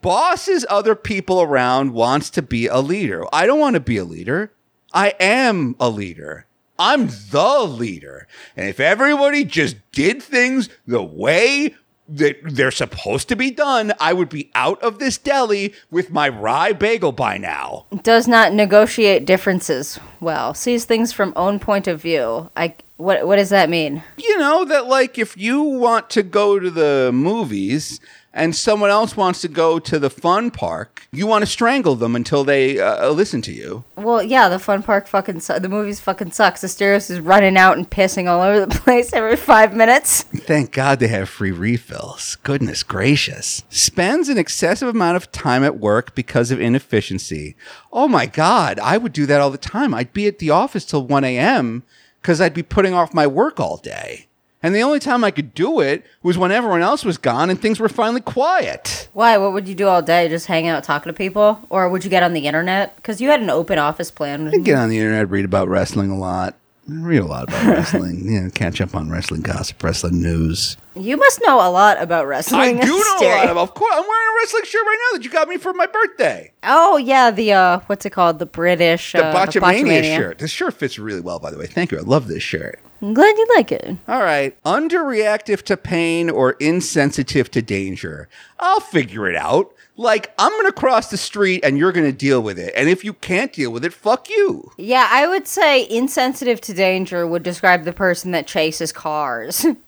Bosses 0.00 0.66
other 0.68 0.94
people 0.94 1.40
around 1.40 1.92
wants 1.92 2.30
to 2.30 2.42
be 2.42 2.66
a 2.66 2.78
leader. 2.78 3.24
I 3.32 3.46
don't 3.46 3.58
want 3.58 3.74
to 3.74 3.80
be 3.80 3.96
a 3.96 4.04
leader. 4.04 4.52
I 4.92 5.14
am 5.18 5.76
a 5.80 5.88
leader. 5.88 6.46
I'm 6.78 7.08
the 7.30 7.64
leader. 7.64 8.28
And 8.56 8.68
if 8.68 8.78
everybody 8.78 9.44
just 9.44 9.76
did 9.92 10.22
things 10.22 10.68
the 10.86 11.02
way 11.02 11.74
that 12.08 12.36
they're 12.42 12.70
supposed 12.70 13.28
to 13.28 13.36
be 13.36 13.50
done, 13.50 13.92
I 14.00 14.12
would 14.12 14.28
be 14.28 14.50
out 14.54 14.82
of 14.82 14.98
this 14.98 15.18
deli 15.18 15.74
with 15.90 16.10
my 16.10 16.28
rye 16.28 16.72
bagel 16.72 17.12
by 17.12 17.36
now. 17.36 17.86
Does 18.02 18.26
not 18.28 18.52
negotiate 18.52 19.26
differences 19.26 19.98
well. 20.20 20.54
Sees 20.54 20.84
things 20.84 21.12
from 21.12 21.32
own 21.36 21.58
point 21.58 21.86
of 21.86 22.00
view. 22.00 22.50
I 22.56 22.74
what 22.96 23.26
what 23.26 23.36
does 23.36 23.50
that 23.50 23.68
mean? 23.68 24.02
you 24.16 24.38
know 24.38 24.64
that 24.64 24.86
like 24.86 25.18
if 25.18 25.36
you 25.36 25.60
want 25.62 26.10
to 26.10 26.22
go 26.22 26.58
to 26.58 26.70
the 26.70 27.10
movies 27.12 28.00
and 28.38 28.54
someone 28.54 28.88
else 28.88 29.16
wants 29.16 29.40
to 29.40 29.48
go 29.48 29.80
to 29.80 29.98
the 29.98 30.08
fun 30.08 30.52
park, 30.52 31.08
you 31.10 31.26
want 31.26 31.42
to 31.42 31.46
strangle 31.50 31.96
them 31.96 32.14
until 32.14 32.44
they 32.44 32.78
uh, 32.78 33.10
listen 33.10 33.42
to 33.42 33.52
you. 33.52 33.82
Well, 33.96 34.22
yeah, 34.22 34.48
the 34.48 34.60
fun 34.60 34.84
park 34.84 35.08
fucking 35.08 35.40
su- 35.40 35.58
the 35.58 35.68
movies 35.68 35.98
fucking 35.98 36.30
sucks. 36.30 36.62
Asterios 36.62 37.10
is 37.10 37.18
running 37.18 37.56
out 37.56 37.76
and 37.76 37.90
pissing 37.90 38.28
all 38.28 38.40
over 38.40 38.64
the 38.64 38.80
place 38.80 39.12
every 39.12 39.34
five 39.34 39.74
minutes. 39.74 40.22
Thank 40.22 40.70
God 40.70 41.00
they 41.00 41.08
have 41.08 41.28
free 41.28 41.50
refills. 41.50 42.36
Goodness 42.44 42.84
gracious. 42.84 43.64
Spends 43.70 44.28
an 44.28 44.38
excessive 44.38 44.88
amount 44.88 45.16
of 45.16 45.32
time 45.32 45.64
at 45.64 45.78
work 45.80 46.14
because 46.14 46.52
of 46.52 46.60
inefficiency. 46.60 47.56
Oh 47.92 48.06
my 48.06 48.26
God, 48.26 48.78
I 48.78 48.98
would 48.98 49.12
do 49.12 49.26
that 49.26 49.40
all 49.40 49.50
the 49.50 49.58
time. 49.58 49.92
I'd 49.92 50.12
be 50.12 50.28
at 50.28 50.38
the 50.38 50.50
office 50.50 50.84
till 50.84 51.04
1 51.04 51.24
a.m. 51.24 51.82
because 52.22 52.40
I'd 52.40 52.54
be 52.54 52.62
putting 52.62 52.94
off 52.94 53.12
my 53.12 53.26
work 53.26 53.58
all 53.58 53.78
day. 53.78 54.27
And 54.62 54.74
the 54.74 54.82
only 54.82 54.98
time 54.98 55.22
I 55.22 55.30
could 55.30 55.54
do 55.54 55.80
it 55.80 56.04
was 56.22 56.36
when 56.36 56.50
everyone 56.50 56.82
else 56.82 57.04
was 57.04 57.16
gone 57.16 57.48
and 57.48 57.60
things 57.60 57.78
were 57.78 57.88
finally 57.88 58.20
quiet. 58.20 59.08
Why? 59.12 59.38
What 59.38 59.52
would 59.52 59.68
you 59.68 59.74
do 59.74 59.86
all 59.86 60.02
day? 60.02 60.28
Just 60.28 60.46
hang 60.46 60.66
out, 60.66 60.82
talking 60.82 61.12
to 61.12 61.16
people, 61.16 61.60
or 61.70 61.88
would 61.88 62.02
you 62.02 62.10
get 62.10 62.24
on 62.24 62.32
the 62.32 62.46
internet? 62.46 62.96
Because 62.96 63.20
you 63.20 63.28
had 63.28 63.40
an 63.40 63.50
open 63.50 63.78
office 63.78 64.10
plan. 64.10 64.48
I 64.48 64.58
get 64.58 64.76
on 64.76 64.88
the 64.88 64.98
internet, 64.98 65.30
read 65.30 65.44
about 65.44 65.68
wrestling 65.68 66.10
a 66.10 66.18
lot. 66.18 66.56
I 66.90 66.94
read 66.94 67.18
a 67.20 67.26
lot 67.26 67.44
about 67.44 67.66
wrestling. 67.68 68.24
You 68.28 68.40
know, 68.40 68.50
catch 68.50 68.80
up 68.80 68.94
on 68.96 69.10
wrestling 69.10 69.42
gossip, 69.42 69.80
wrestling 69.82 70.22
news. 70.22 70.76
You 70.96 71.18
must 71.18 71.40
know 71.44 71.56
a 71.56 71.70
lot 71.70 72.00
about 72.02 72.26
wrestling. 72.26 72.60
I 72.60 72.72
do 72.84 72.88
know 72.88 73.18
a 73.20 73.28
lot 73.36 73.50
about. 73.50 73.58
Of 73.58 73.74
course, 73.74 73.94
I'm 73.94 74.02
wearing 74.08 74.28
a 74.28 74.34
wrestling 74.40 74.64
shirt 74.64 74.82
right 74.84 74.98
now 75.12 75.18
that 75.18 75.24
you 75.24 75.30
got 75.30 75.48
me 75.48 75.58
for 75.58 75.72
my 75.74 75.86
birthday. 75.86 76.50
Oh 76.64 76.96
yeah, 76.96 77.30
the 77.30 77.52
uh, 77.52 77.80
what's 77.86 78.06
it 78.06 78.10
called? 78.10 78.38
The 78.38 78.46
British 78.46 79.12
The 79.12 79.26
uh, 79.26 79.34
Botchamania 79.34 80.02
shirt. 80.16 80.38
This 80.38 80.50
shirt 80.50 80.74
fits 80.74 80.98
really 80.98 81.20
well, 81.20 81.38
by 81.38 81.50
the 81.52 81.58
way. 81.58 81.66
Thank 81.66 81.92
you. 81.92 81.98
I 81.98 82.02
love 82.02 82.26
this 82.26 82.42
shirt. 82.42 82.80
I'm 83.00 83.14
glad 83.14 83.36
you 83.36 83.46
like 83.54 83.70
it. 83.72 83.96
All 84.08 84.22
right. 84.22 84.60
Underreactive 84.64 85.62
to 85.62 85.76
pain 85.76 86.28
or 86.30 86.52
insensitive 86.52 87.50
to 87.52 87.62
danger. 87.62 88.28
I'll 88.58 88.80
figure 88.80 89.28
it 89.28 89.36
out. 89.36 89.72
Like, 89.96 90.32
I'm 90.38 90.52
going 90.52 90.66
to 90.66 90.72
cross 90.72 91.10
the 91.10 91.16
street 91.16 91.64
and 91.64 91.76
you're 91.76 91.90
going 91.90 92.06
to 92.06 92.16
deal 92.16 92.40
with 92.40 92.56
it. 92.56 92.72
And 92.76 92.88
if 92.88 93.04
you 93.04 93.12
can't 93.12 93.52
deal 93.52 93.72
with 93.72 93.84
it, 93.84 93.92
fuck 93.92 94.28
you. 94.30 94.70
Yeah, 94.76 95.08
I 95.10 95.26
would 95.26 95.48
say 95.48 95.88
insensitive 95.88 96.60
to 96.62 96.74
danger 96.74 97.26
would 97.26 97.42
describe 97.42 97.82
the 97.84 97.92
person 97.92 98.30
that 98.30 98.46
chases 98.46 98.92
cars 98.92 99.64
and 99.64 99.78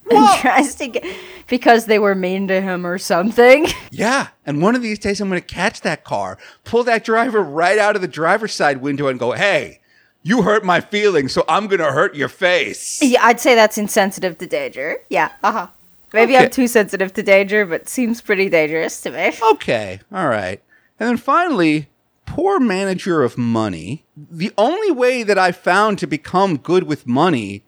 tries 0.41 0.75
to 0.77 0.89
get 0.89 1.05
because 1.47 1.87
they 1.87 2.01
were 2.01 2.17
mean 2.17 2.49
to 2.49 2.61
him 2.61 2.85
or 2.87 2.99
something. 2.99 3.67
Yeah. 3.93 4.29
And 4.47 4.63
one 4.63 4.75
of 4.75 4.83
these 4.83 4.99
days, 4.99 5.21
I'm 5.21 5.29
going 5.29 5.41
to 5.41 5.47
catch 5.47 5.83
that 5.83 6.05
car, 6.05 6.39
pull 6.65 6.85
that 6.85 7.05
driver 7.05 7.43
right 7.43 7.79
out 7.79 7.97
of 7.97 8.03
the 8.03 8.09
driver's 8.09 8.55
side 8.55 8.81
window 8.81 9.09
and 9.09 9.19
go, 9.19 9.33
hey, 9.33 9.80
you 10.23 10.43
hurt 10.43 10.65
my 10.65 10.81
feelings, 10.81 11.33
so 11.33 11.45
I'm 11.49 11.67
going 11.67 11.81
to 11.81 11.93
hurt 11.93 12.15
your 12.15 12.29
face. 12.29 13.01
yeah, 13.03 13.25
I'd 13.25 13.41
say 13.41 13.55
that's 13.55 13.79
insensitive 13.79 14.39
to 14.39 14.47
danger. 14.47 14.97
Yeah, 15.09 15.33
uh 15.43 15.53
huh. 15.53 15.67
Maybe 16.13 16.35
Okay. 16.35 16.45
I'm 16.45 16.51
too 16.51 16.67
sensitive 16.67 17.13
to 17.15 17.23
danger, 17.23 17.65
but 17.65 17.89
seems 17.89 18.21
pretty 18.21 18.49
dangerous 18.49 19.01
to 19.03 19.11
me. 19.11 19.33
Okay. 19.53 20.01
All 20.13 20.29
right. 20.29 20.61
And 20.99 21.09
then 21.09 21.17
finally, 21.17 21.89
poor 22.27 22.59
manager 22.59 23.23
of 23.23 23.39
money. 23.39 24.05
The 24.17 24.53
only 24.59 24.91
way 24.91 25.23
that 25.23 25.39
I 25.39 25.53
found 25.53 25.99
to 26.01 26.07
become 26.09 26.57
good 26.57 26.83
with 26.83 27.07
money 27.07 27.63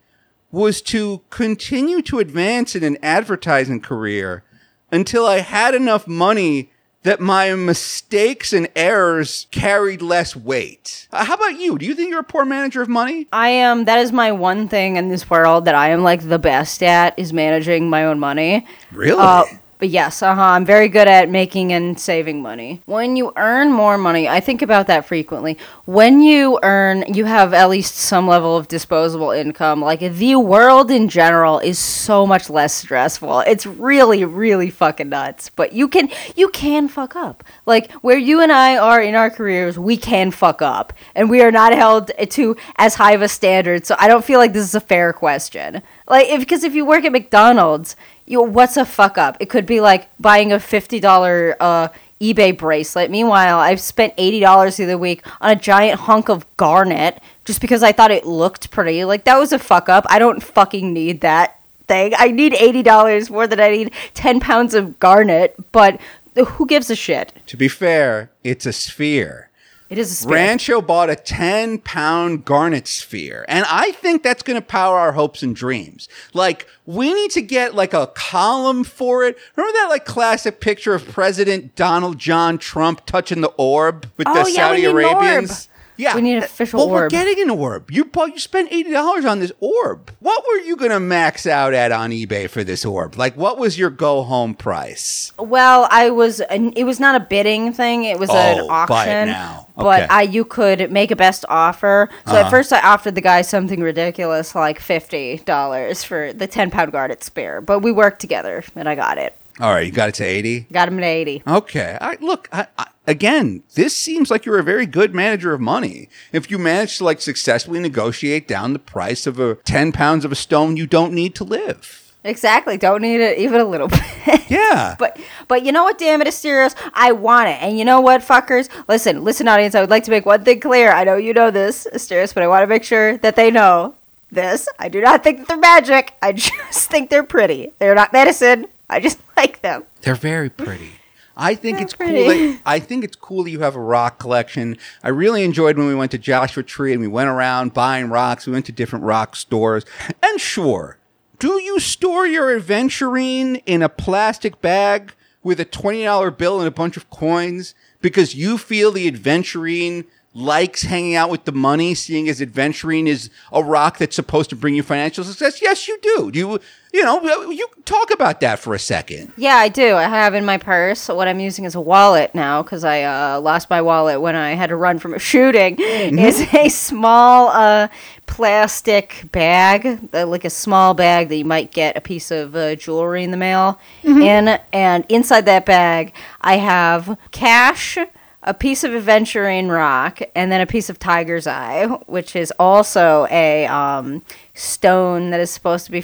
was 0.51 0.81
to 0.83 1.21
continue 1.29 2.01
to 2.03 2.19
advance 2.19 2.75
in 2.75 2.83
an 2.83 2.97
advertising 3.01 3.79
career 3.79 4.43
until 4.91 5.25
I 5.25 5.39
had 5.39 5.73
enough 5.73 6.05
money 6.07 6.69
that 7.03 7.19
my 7.19 7.53
mistakes 7.53 8.53
and 8.53 8.67
errors 8.75 9.47
carried 9.51 10.01
less 10.01 10.35
weight. 10.35 11.07
Uh, 11.11 11.23
how 11.25 11.35
about 11.35 11.59
you? 11.59 11.77
Do 11.77 11.85
you 11.85 11.95
think 11.95 12.09
you're 12.09 12.19
a 12.19 12.23
poor 12.23 12.45
manager 12.45 12.81
of 12.81 12.89
money? 12.89 13.27
I 13.31 13.49
am. 13.49 13.85
That 13.85 13.99
is 13.99 14.11
my 14.11 14.31
one 14.31 14.67
thing 14.67 14.95
in 14.95 15.09
this 15.09 15.29
world 15.29 15.65
that 15.65 15.75
I 15.75 15.89
am 15.89 16.01
like 16.03 16.27
the 16.27 16.39
best 16.39 16.81
at 16.81 17.17
is 17.17 17.31
managing 17.33 17.89
my 17.89 18.05
own 18.05 18.19
money. 18.19 18.65
Really? 18.91 19.19
Uh, 19.19 19.43
Yes, 19.83 20.21
uh 20.21 20.33
huh. 20.33 20.41
I'm 20.41 20.65
very 20.65 20.87
good 20.87 21.09
at 21.09 21.29
making 21.29 21.73
and 21.73 21.99
saving 21.99 22.41
money. 22.41 22.81
When 22.85 23.17
you 23.17 23.33
earn 23.35 23.71
more 23.71 23.97
money, 23.97 24.29
I 24.29 24.39
think 24.39 24.61
about 24.61 24.87
that 24.87 25.05
frequently. 25.05 25.57
When 25.85 26.21
you 26.21 26.57
earn, 26.63 27.03
you 27.13 27.25
have 27.25 27.53
at 27.53 27.69
least 27.69 27.95
some 27.95 28.25
level 28.25 28.55
of 28.55 28.69
disposable 28.69 29.31
income. 29.31 29.81
Like 29.81 29.99
the 29.99 30.35
world 30.37 30.89
in 30.89 31.09
general 31.09 31.59
is 31.59 31.77
so 31.77 32.25
much 32.25 32.49
less 32.49 32.73
stressful. 32.73 33.41
It's 33.41 33.65
really, 33.65 34.23
really 34.23 34.69
fucking 34.69 35.09
nuts. 35.09 35.49
But 35.49 35.73
you 35.73 35.89
can, 35.89 36.09
you 36.35 36.49
can 36.49 36.87
fuck 36.87 37.15
up. 37.17 37.43
Like 37.65 37.91
where 37.95 38.17
you 38.17 38.39
and 38.41 38.51
I 38.51 38.77
are 38.77 39.01
in 39.01 39.15
our 39.15 39.29
careers, 39.29 39.77
we 39.77 39.97
can 39.97 40.31
fuck 40.31 40.61
up, 40.61 40.93
and 41.13 41.29
we 41.29 41.41
are 41.41 41.51
not 41.51 41.73
held 41.73 42.11
to 42.29 42.55
as 42.77 42.95
high 42.95 43.11
of 43.11 43.21
a 43.21 43.27
standard. 43.27 43.85
So 43.85 43.95
I 43.99 44.07
don't 44.07 44.23
feel 44.23 44.39
like 44.39 44.53
this 44.53 44.63
is 44.63 44.75
a 44.75 44.79
fair 44.79 45.11
question. 45.11 45.81
Like, 46.07 46.27
if 46.27 46.39
because 46.41 46.63
if 46.63 46.75
you 46.75 46.85
work 46.85 47.05
at 47.05 47.11
McDonald's, 47.11 47.95
you 48.25 48.41
what's 48.41 48.77
a 48.77 48.85
fuck 48.85 49.17
up? 49.17 49.37
It 49.39 49.49
could 49.49 49.65
be 49.65 49.81
like 49.81 50.09
buying 50.19 50.51
a 50.51 50.59
fifty 50.59 50.99
dollar 50.99 51.55
uh, 51.59 51.89
eBay 52.21 52.57
bracelet. 52.57 53.11
Meanwhile, 53.11 53.59
I've 53.59 53.81
spent 53.81 54.13
eighty 54.17 54.39
dollars 54.39 54.77
the 54.77 54.85
other 54.85 54.97
week 54.97 55.25
on 55.41 55.51
a 55.51 55.55
giant 55.55 56.01
hunk 56.01 56.29
of 56.29 56.45
garnet 56.57 57.21
just 57.45 57.61
because 57.61 57.83
I 57.83 57.91
thought 57.91 58.11
it 58.11 58.25
looked 58.25 58.71
pretty. 58.71 59.03
Like 59.05 59.25
that 59.25 59.37
was 59.37 59.51
a 59.51 59.59
fuck 59.59 59.89
up. 59.89 60.05
I 60.09 60.19
don't 60.19 60.41
fucking 60.41 60.93
need 60.93 61.21
that 61.21 61.59
thing. 61.87 62.13
I 62.17 62.31
need 62.31 62.53
eighty 62.53 62.83
dollars 62.83 63.29
more 63.29 63.47
than 63.47 63.59
I 63.59 63.69
need 63.71 63.91
ten 64.13 64.39
pounds 64.39 64.73
of 64.73 64.99
garnet. 64.99 65.55
But 65.71 65.99
who 66.35 66.65
gives 66.65 66.89
a 66.89 66.95
shit? 66.95 67.33
To 67.47 67.57
be 67.57 67.67
fair, 67.67 68.31
it's 68.43 68.65
a 68.65 68.73
sphere. 68.73 69.49
It 69.89 69.97
is 69.97 70.11
a 70.11 70.15
sphere. 70.15 70.33
Rancho 70.33 70.81
bought 70.81 71.09
a 71.09 71.15
10 71.15 71.79
pound 71.79 72.45
garnet 72.45 72.87
sphere. 72.87 73.45
And 73.47 73.65
I 73.69 73.91
think 73.91 74.23
that's 74.23 74.41
going 74.41 74.59
to 74.59 74.65
power 74.65 74.97
our 74.97 75.11
hopes 75.11 75.43
and 75.43 75.55
dreams. 75.55 76.07
Like, 76.33 76.67
we 76.85 77.13
need 77.13 77.31
to 77.31 77.41
get 77.41 77.75
like 77.75 77.93
a 77.93 78.07
column 78.07 78.83
for 78.83 79.23
it. 79.23 79.37
Remember 79.55 79.77
that 79.79 79.87
like 79.89 80.05
classic 80.05 80.59
picture 80.61 80.93
of 80.93 81.05
President 81.07 81.75
Donald 81.75 82.17
John 82.17 82.57
Trump 82.57 83.05
touching 83.05 83.41
the 83.41 83.53
orb 83.57 84.07
with 84.17 84.27
Oh, 84.27 84.43
the 84.43 84.51
yeah, 84.51 84.69
Saudi 84.69 84.85
Arabians? 84.85 85.69
Orb. 85.93 85.99
Yeah. 85.99 86.15
We 86.15 86.21
need 86.21 86.37
an 86.37 86.43
official 86.43 86.81
orb. 86.81 86.89
well, 86.91 87.01
we're 87.01 87.09
getting 87.09 87.41
an 87.41 87.49
orb. 87.49 87.91
You 87.91 88.05
bought, 88.05 88.33
you 88.33 88.39
spent 88.39 88.71
$80 88.71 89.29
on 89.29 89.39
this 89.39 89.51
orb. 89.59 90.11
What 90.19 90.43
were 90.47 90.59
you 90.59 90.75
going 90.75 90.91
to 90.91 90.99
max 90.99 91.45
out 91.45 91.73
at 91.73 91.91
on 91.91 92.09
eBay 92.11 92.49
for 92.49 92.63
this 92.63 92.83
orb? 92.85 93.15
Like, 93.17 93.35
what 93.37 93.57
was 93.57 93.77
your 93.77 93.89
go 93.89 94.23
home 94.23 94.53
price? 94.55 95.31
Well, 95.37 95.87
I 95.91 96.09
was. 96.09 96.41
It 96.49 96.83
was 96.85 96.99
not 96.99 97.15
a 97.15 97.19
bidding 97.19 97.73
thing. 97.73 98.03
It 98.05 98.19
was 98.19 98.29
an 98.29 98.59
Oh, 98.59 98.69
auction. 98.69 98.95
buy 98.95 99.05
it 99.07 99.25
now. 99.27 99.67
But 99.75 99.83
Okay. 99.85 100.03
Uh-huh. 100.03 100.07
I, 100.19 100.21
you 100.23 100.45
could 100.45 100.91
make 100.91 101.09
a 101.11 101.15
best 101.15 101.45
offer. 101.49 102.09
So 102.27 102.35
at 102.35 102.49
first, 102.49 102.71
I 102.71 102.79
offered 102.81 103.15
the 103.15 103.21
guy 103.21 103.41
something 103.41 103.79
ridiculous, 103.81 104.53
like 104.53 104.79
fifty 104.79 105.37
dollars 105.37 106.03
for 106.03 106.31
the 106.33 106.45
ten 106.47 106.69
pound 106.69 106.91
garnet 106.91 107.23
spare. 107.23 107.59
But 107.61 107.79
we 107.79 107.91
worked 107.91 108.19
together, 108.21 108.63
and 108.75 108.87
I 108.87 108.95
got 108.95 109.17
it. 109.17 109.35
All 109.59 109.71
right, 109.71 109.85
you 109.85 109.91
got 109.91 110.09
it 110.09 110.15
to 110.15 110.23
80? 110.23 110.61
Got 110.71 110.87
him 110.87 110.97
at 110.99 111.05
eighty. 111.05 111.43
Okay. 111.45 111.97
I, 112.01 112.17
look, 112.19 112.49
I, 112.51 112.67
I, 112.77 112.87
again, 113.05 113.61
this 113.75 113.95
seems 113.95 114.31
like 114.31 114.45
you're 114.45 114.57
a 114.57 114.63
very 114.63 114.85
good 114.87 115.13
manager 115.13 115.53
of 115.53 115.61
money. 115.61 116.09
If 116.31 116.49
you 116.49 116.57
manage 116.57 116.97
to 116.97 117.03
like 117.03 117.21
successfully 117.21 117.79
negotiate 117.79 118.47
down 118.47 118.73
the 118.73 118.79
price 118.79 119.27
of 119.27 119.39
a 119.39 119.55
10 119.55 119.91
pounds 119.91 120.25
of 120.25 120.31
a 120.31 120.35
stone 120.35 120.75
you 120.75 120.87
don't 120.87 121.13
need 121.13 121.35
to 121.35 121.43
live. 121.43 121.99
Exactly. 122.23 122.77
Don't 122.77 123.01
need 123.01 123.19
it 123.19 123.37
even 123.37 123.59
a 123.59 123.65
little 123.65 123.87
bit. 124.25 124.49
Yeah. 124.49 124.95
But 124.97 125.19
but 125.47 125.63
you 125.65 125.71
know 125.71 125.83
what, 125.83 125.97
damn 125.97 126.21
it, 126.21 126.27
Asterios, 126.27 126.73
I 126.93 127.11
want 127.11 127.49
it. 127.49 127.61
And 127.61 127.77
you 127.77 127.85
know 127.85 127.99
what, 128.01 128.21
fuckers? 128.21 128.69
Listen, 128.87 129.23
listen, 129.23 129.47
audience. 129.47 129.75
I 129.75 129.81
would 129.81 129.89
like 129.89 130.05
to 130.05 130.11
make 130.11 130.25
one 130.25 130.43
thing 130.43 130.59
clear. 130.61 130.91
I 130.91 131.03
know 131.03 131.17
you 131.17 131.33
know 131.33 131.51
this, 131.51 131.85
Asterios, 131.93 132.33
but 132.33 132.41
I 132.43 132.47
want 132.47 132.63
to 132.63 132.67
make 132.67 132.83
sure 132.83 133.17
that 133.17 133.35
they 133.35 133.51
know 133.51 133.95
this. 134.31 134.67
I 134.79 134.87
do 134.89 135.01
not 135.01 135.23
think 135.23 135.39
that 135.39 135.47
they're 135.49 135.57
magic. 135.57 136.13
I 136.21 136.31
just 136.31 136.89
think 136.89 137.09
they're 137.09 137.23
pretty. 137.23 137.71
They're 137.79 137.95
not 137.95 138.13
medicine. 138.13 138.67
I 138.89 138.99
just 138.99 139.19
like 139.37 139.61
them. 139.61 139.85
They're 140.01 140.15
very 140.15 140.49
pretty. 140.49 140.91
I 141.35 141.55
think 141.55 141.77
They're 141.77 141.83
it's 141.85 141.93
pretty. 141.95 142.13
cool. 142.13 142.27
That, 142.27 142.59
I 142.65 142.79
think 142.79 143.03
it's 143.03 143.15
cool 143.15 143.43
that 143.43 143.49
you 143.49 143.61
have 143.61 143.75
a 143.75 143.79
rock 143.81 144.19
collection. 144.19 144.77
I 145.03 145.09
really 145.09 145.43
enjoyed 145.43 145.77
when 145.77 145.87
we 145.87 145.95
went 145.95 146.11
to 146.11 146.17
Joshua 146.17 146.63
Tree 146.63 146.91
and 146.93 147.01
we 147.01 147.07
went 147.07 147.29
around 147.29 147.73
buying 147.73 148.09
rocks. 148.09 148.45
We 148.45 148.53
went 148.53 148.65
to 148.67 148.71
different 148.71 149.05
rock 149.05 149.35
stores. 149.35 149.83
And 150.21 150.39
sure, 150.39 150.97
do 151.39 151.59
you 151.61 151.79
store 151.79 152.27
your 152.27 152.59
aventurine 152.59 153.61
in 153.65 153.81
a 153.81 153.89
plastic 153.89 154.61
bag 154.61 155.13
with 155.41 155.59
a 155.59 155.65
$20 155.65 156.37
bill 156.37 156.59
and 156.59 156.67
a 156.67 156.71
bunch 156.71 156.95
of 156.97 157.09
coins 157.09 157.73
because 158.01 158.35
you 158.35 158.57
feel 158.57 158.91
the 158.91 159.11
aventurine 159.11 160.05
likes 160.33 160.83
hanging 160.83 161.15
out 161.15 161.29
with 161.29 161.45
the 161.45 161.51
money, 161.51 161.93
seeing 161.93 162.27
as 162.27 162.41
aventurine 162.41 163.07
is 163.07 163.29
a 163.51 163.63
rock 163.63 163.99
that's 163.99 164.15
supposed 164.15 164.49
to 164.49 164.55
bring 164.55 164.75
you 164.75 164.81
financial 164.83 165.23
success? 165.23 165.61
Yes, 165.61 165.87
you 165.87 165.99
do. 166.01 166.31
Do 166.31 166.39
you, 166.39 166.59
you 166.91 167.03
know, 167.03 167.49
you 167.51 167.67
talk 167.85 168.11
about 168.11 168.39
that 168.41 168.59
for 168.59 168.73
a 168.73 168.79
second. 168.79 169.31
Yeah, 169.37 169.55
I 169.55 169.69
do. 169.69 169.95
I 169.95 170.03
have 170.03 170.33
in 170.33 170.43
my 170.43 170.57
purse 170.57 171.07
what 171.07 171.27
I'm 171.27 171.39
using 171.39 171.65
as 171.65 171.75
a 171.75 171.81
wallet 171.81 172.33
now 172.33 172.63
because 172.63 172.83
I 172.83 173.03
uh, 173.03 173.41
lost 173.41 173.69
my 173.69 173.81
wallet 173.81 174.21
when 174.21 174.35
I 174.35 174.51
had 174.51 174.69
to 174.69 174.75
run 174.75 174.97
from 174.99 175.13
a 175.13 175.19
shooting. 175.19 175.75
Is 175.79 176.41
a 176.53 176.69
small 176.69 177.49
uh, 177.49 177.87
plastic 178.25 179.25
bag, 179.31 180.09
uh, 180.13 180.25
like 180.25 180.45
a 180.45 180.49
small 180.49 180.93
bag 180.93 181.29
that 181.29 181.35
you 181.35 181.45
might 181.45 181.71
get 181.71 181.95
a 181.95 182.01
piece 182.01 182.31
of 182.31 182.55
uh, 182.55 182.75
jewelry 182.75 183.23
in 183.23 183.31
the 183.31 183.37
mail 183.37 183.79
in, 184.03 184.59
and 184.71 185.05
inside 185.09 185.45
that 185.45 185.65
bag 185.65 186.13
I 186.41 186.57
have 186.57 187.17
cash. 187.31 187.97
A 188.45 188.53
piece 188.53 188.83
of 188.83 188.91
aventurine 188.91 189.69
rock, 189.69 190.21
and 190.35 190.51
then 190.51 190.59
a 190.59 190.65
piece 190.65 190.89
of 190.89 190.99
tiger's 190.99 191.47
eye, 191.47 191.85
which 192.07 192.35
is 192.35 192.51
also 192.59 193.25
a 193.31 193.65
um, 193.67 194.21
stone 194.53 195.29
that 195.29 195.39
is 195.39 195.49
supposed 195.49 195.85
to 195.85 195.91
be 195.91 196.03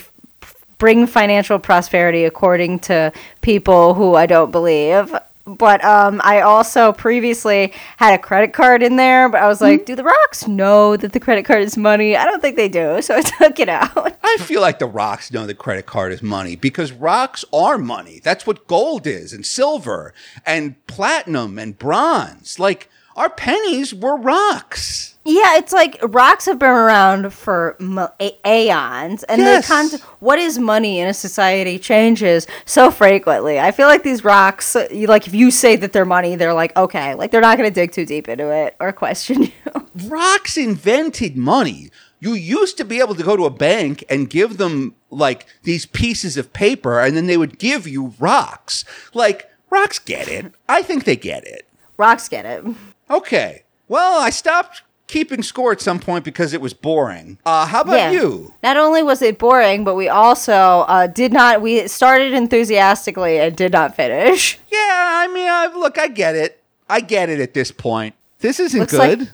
bring 0.78 1.06
financial 1.06 1.60
prosperity 1.60 2.24
according 2.24 2.80
to 2.80 3.12
people 3.42 3.94
who 3.94 4.16
I 4.16 4.26
don't 4.26 4.52
believe. 4.52 5.14
But 5.58 5.84
um, 5.84 6.22
I 6.24 6.42
also 6.42 6.92
previously 6.94 7.74
had 7.98 8.14
a 8.14 8.18
credit 8.18 8.54
card 8.54 8.84
in 8.84 8.96
there, 8.96 9.30
but 9.30 9.42
I 9.42 9.48
was 9.48 9.62
like, 9.62 9.86
do 9.86 9.96
the 9.96 10.04
rocks 10.04 10.48
know 10.48 10.96
that 10.96 11.14
the 11.14 11.20
credit 11.20 11.46
card 11.46 11.64
is 11.64 11.78
money? 11.78 12.16
I 12.16 12.26
don't 12.26 12.42
think 12.42 12.56
they 12.56 12.70
do, 12.70 13.02
so 13.02 13.16
I 13.16 13.22
took 13.22 13.60
it 13.60 13.70
out. 13.70 14.18
I 14.24 14.38
feel 14.42 14.62
like 14.62 14.80
the 14.80 14.86
rocks 14.86 15.32
know 15.32 15.46
the 15.46 15.54
credit 15.54 15.86
card 15.86 16.12
is 16.12 16.22
money 16.22 16.56
because 16.56 16.92
rocks 16.92 17.44
are 17.52 17.78
money. 17.78 18.20
That's 18.24 18.46
what 18.46 18.68
gold 18.68 19.08
is, 19.08 19.34
and 19.34 19.46
silver, 19.46 20.14
and 20.46 20.76
platinum, 20.88 21.58
and 21.58 21.78
bronze. 21.78 22.60
Like, 22.60 22.90
our 23.20 23.30
pennies 23.30 23.94
were 23.94 24.16
rocks. 24.18 25.16
Yeah, 25.26 25.58
it's 25.58 25.74
like 25.74 26.00
rocks 26.02 26.46
have 26.46 26.58
been 26.58 26.70
around 26.70 27.32
for 27.34 27.78
aeons, 28.46 29.24
and 29.24 29.40
Yes. 29.42 29.68
the 29.68 29.74
con- 30.00 30.10
what 30.20 30.40
is 30.40 30.58
money 30.58 31.00
in 31.00 31.08
a 31.08 31.14
society 31.14 31.78
changes 31.78 32.48
so 32.66 32.90
frequently. 32.90 33.60
I 33.60 33.72
feel 33.72 33.88
like 33.88 34.02
these 34.04 34.24
rocks, 34.24 34.76
like 34.76 35.28
if 35.28 35.36
you 35.36 35.52
say 35.52 35.76
that 35.76 35.94
they're 35.94 36.06
money, 36.06 36.36
they're 36.36 36.54
like 36.54 36.76
okay, 36.78 37.14
like 37.16 37.30
they're 37.32 37.42
not 37.42 37.58
going 37.58 37.70
to 37.70 37.74
dig 37.74 37.92
too 37.92 38.06
deep 38.06 38.28
into 38.28 38.50
it 38.52 38.76
or 38.80 38.92
question 38.92 39.44
you. 39.44 39.52
Rocks 40.08 40.58
invented 40.58 41.38
money. 41.38 41.92
You 42.22 42.34
used 42.34 42.78
to 42.78 42.86
be 42.86 43.00
able 43.00 43.16
to 43.16 43.24
go 43.24 43.38
to 43.38 43.46
a 43.46 43.50
bank 43.50 44.04
and 44.10 44.30
give 44.30 44.58
them, 44.58 44.94
like, 45.10 45.46
these 45.64 45.86
pieces 45.86 46.36
of 46.36 46.52
paper, 46.52 47.00
and 47.00 47.16
then 47.16 47.28
they 47.28 47.38
would 47.38 47.58
give 47.60 47.88
you 47.88 48.14
rocks. 48.20 48.84
Like, 49.14 49.50
rocks 49.70 50.00
get 50.00 50.28
it. 50.28 50.54
I 50.68 50.82
think 50.82 51.06
they 51.06 51.16
get 51.16 51.46
it. 51.48 51.66
rocks 51.96 52.28
get 52.28 52.46
it. 52.46 52.66
Okay. 53.10 53.64
Well, 53.88 54.20
I 54.22 54.30
stopped 54.30 54.84
keeping 55.08 55.42
score 55.42 55.72
at 55.72 55.82
some 55.82 56.00
point 56.00 56.24
because 56.24 56.54
it 56.54 56.62
was 56.62 56.74
boring. 56.74 57.40
Uh, 57.46 57.66
how 57.66 57.82
about 57.82 57.96
Yeah. 57.96 58.12
you? 58.12 58.54
Not 58.62 58.78
only 58.78 59.02
was 59.02 59.22
it 59.24 59.40
boring, 59.40 59.84
but 59.84 59.96
we 59.96 60.08
also 60.08 60.54
uh, 60.88 61.08
did 61.08 61.34
not. 61.34 61.62
We 61.62 61.88
started 61.88 62.34
enthusiastically 62.34 63.40
and 63.40 63.56
did 63.56 63.72
not 63.72 63.96
finish. 63.96 64.60
Yeah, 64.72 64.78
I 64.82 65.28
mean, 65.28 65.48
uh, 65.48 65.80
look, 65.80 65.98
I 65.98 66.08
get 66.08 66.36
it. 66.36 66.62
I 66.88 67.02
get 67.02 67.30
it 67.30 67.40
at 67.40 67.54
this 67.56 67.72
point. 67.72 68.14
This 68.40 68.60
isn't 68.60 68.80
Looks 68.80 68.94
like- 68.94 69.20
good. 69.20 69.30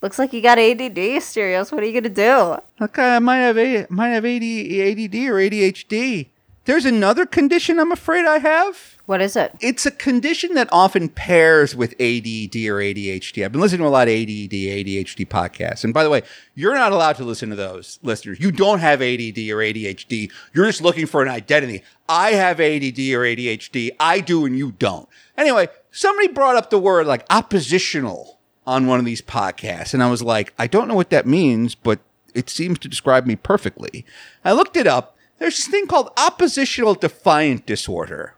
Looks 0.00 0.18
like 0.18 0.32
you 0.32 0.40
got 0.40 0.58
ADD, 0.58 1.20
Stereos. 1.20 1.72
What 1.72 1.82
are 1.82 1.86
you 1.86 2.00
gonna 2.00 2.08
do? 2.14 2.56
Okay, 2.84 3.16
I 3.16 3.18
might 3.18 3.38
have 3.38 3.58
a 3.58 3.84
might 3.90 4.10
have 4.10 4.24
AD, 4.24 4.42
ADD 4.44 5.28
or 5.28 5.40
ADHD. 5.40 6.28
There's 6.68 6.84
another 6.84 7.24
condition 7.24 7.80
I'm 7.80 7.92
afraid 7.92 8.26
I 8.26 8.40
have. 8.40 8.98
What 9.06 9.22
is 9.22 9.36
it? 9.36 9.54
It's 9.58 9.86
a 9.86 9.90
condition 9.90 10.52
that 10.52 10.68
often 10.70 11.08
pairs 11.08 11.74
with 11.74 11.92
ADD 11.92 12.56
or 12.68 12.76
ADHD. 12.76 13.42
I've 13.42 13.52
been 13.52 13.62
listening 13.62 13.80
to 13.80 13.86
a 13.86 13.88
lot 13.88 14.06
of 14.06 14.12
ADD, 14.12 14.52
ADHD 14.52 15.26
podcasts. 15.26 15.82
And 15.82 15.94
by 15.94 16.04
the 16.04 16.10
way, 16.10 16.20
you're 16.54 16.74
not 16.74 16.92
allowed 16.92 17.16
to 17.16 17.24
listen 17.24 17.48
to 17.48 17.56
those 17.56 17.98
listeners. 18.02 18.38
You 18.38 18.52
don't 18.52 18.80
have 18.80 19.00
ADD 19.00 19.38
or 19.48 19.64
ADHD. 19.64 20.30
You're 20.52 20.66
just 20.66 20.82
looking 20.82 21.06
for 21.06 21.22
an 21.22 21.30
identity. 21.30 21.84
I 22.06 22.32
have 22.32 22.60
ADD 22.60 22.98
or 22.98 23.24
ADHD. 23.24 23.92
I 23.98 24.20
do 24.20 24.44
and 24.44 24.58
you 24.58 24.72
don't. 24.72 25.08
Anyway, 25.38 25.68
somebody 25.90 26.28
brought 26.28 26.56
up 26.56 26.68
the 26.68 26.78
word 26.78 27.06
like 27.06 27.24
oppositional 27.30 28.40
on 28.66 28.86
one 28.86 28.98
of 28.98 29.06
these 29.06 29.22
podcasts. 29.22 29.94
And 29.94 30.02
I 30.02 30.10
was 30.10 30.20
like, 30.20 30.52
I 30.58 30.66
don't 30.66 30.86
know 30.86 30.94
what 30.94 31.08
that 31.08 31.26
means, 31.26 31.74
but 31.74 32.00
it 32.34 32.50
seems 32.50 32.78
to 32.80 32.88
describe 32.88 33.24
me 33.24 33.36
perfectly. 33.36 34.04
I 34.44 34.52
looked 34.52 34.76
it 34.76 34.86
up. 34.86 35.14
There's 35.38 35.56
this 35.56 35.68
thing 35.68 35.86
called 35.86 36.10
oppositional 36.16 36.94
defiant 36.94 37.66
disorder. 37.66 38.34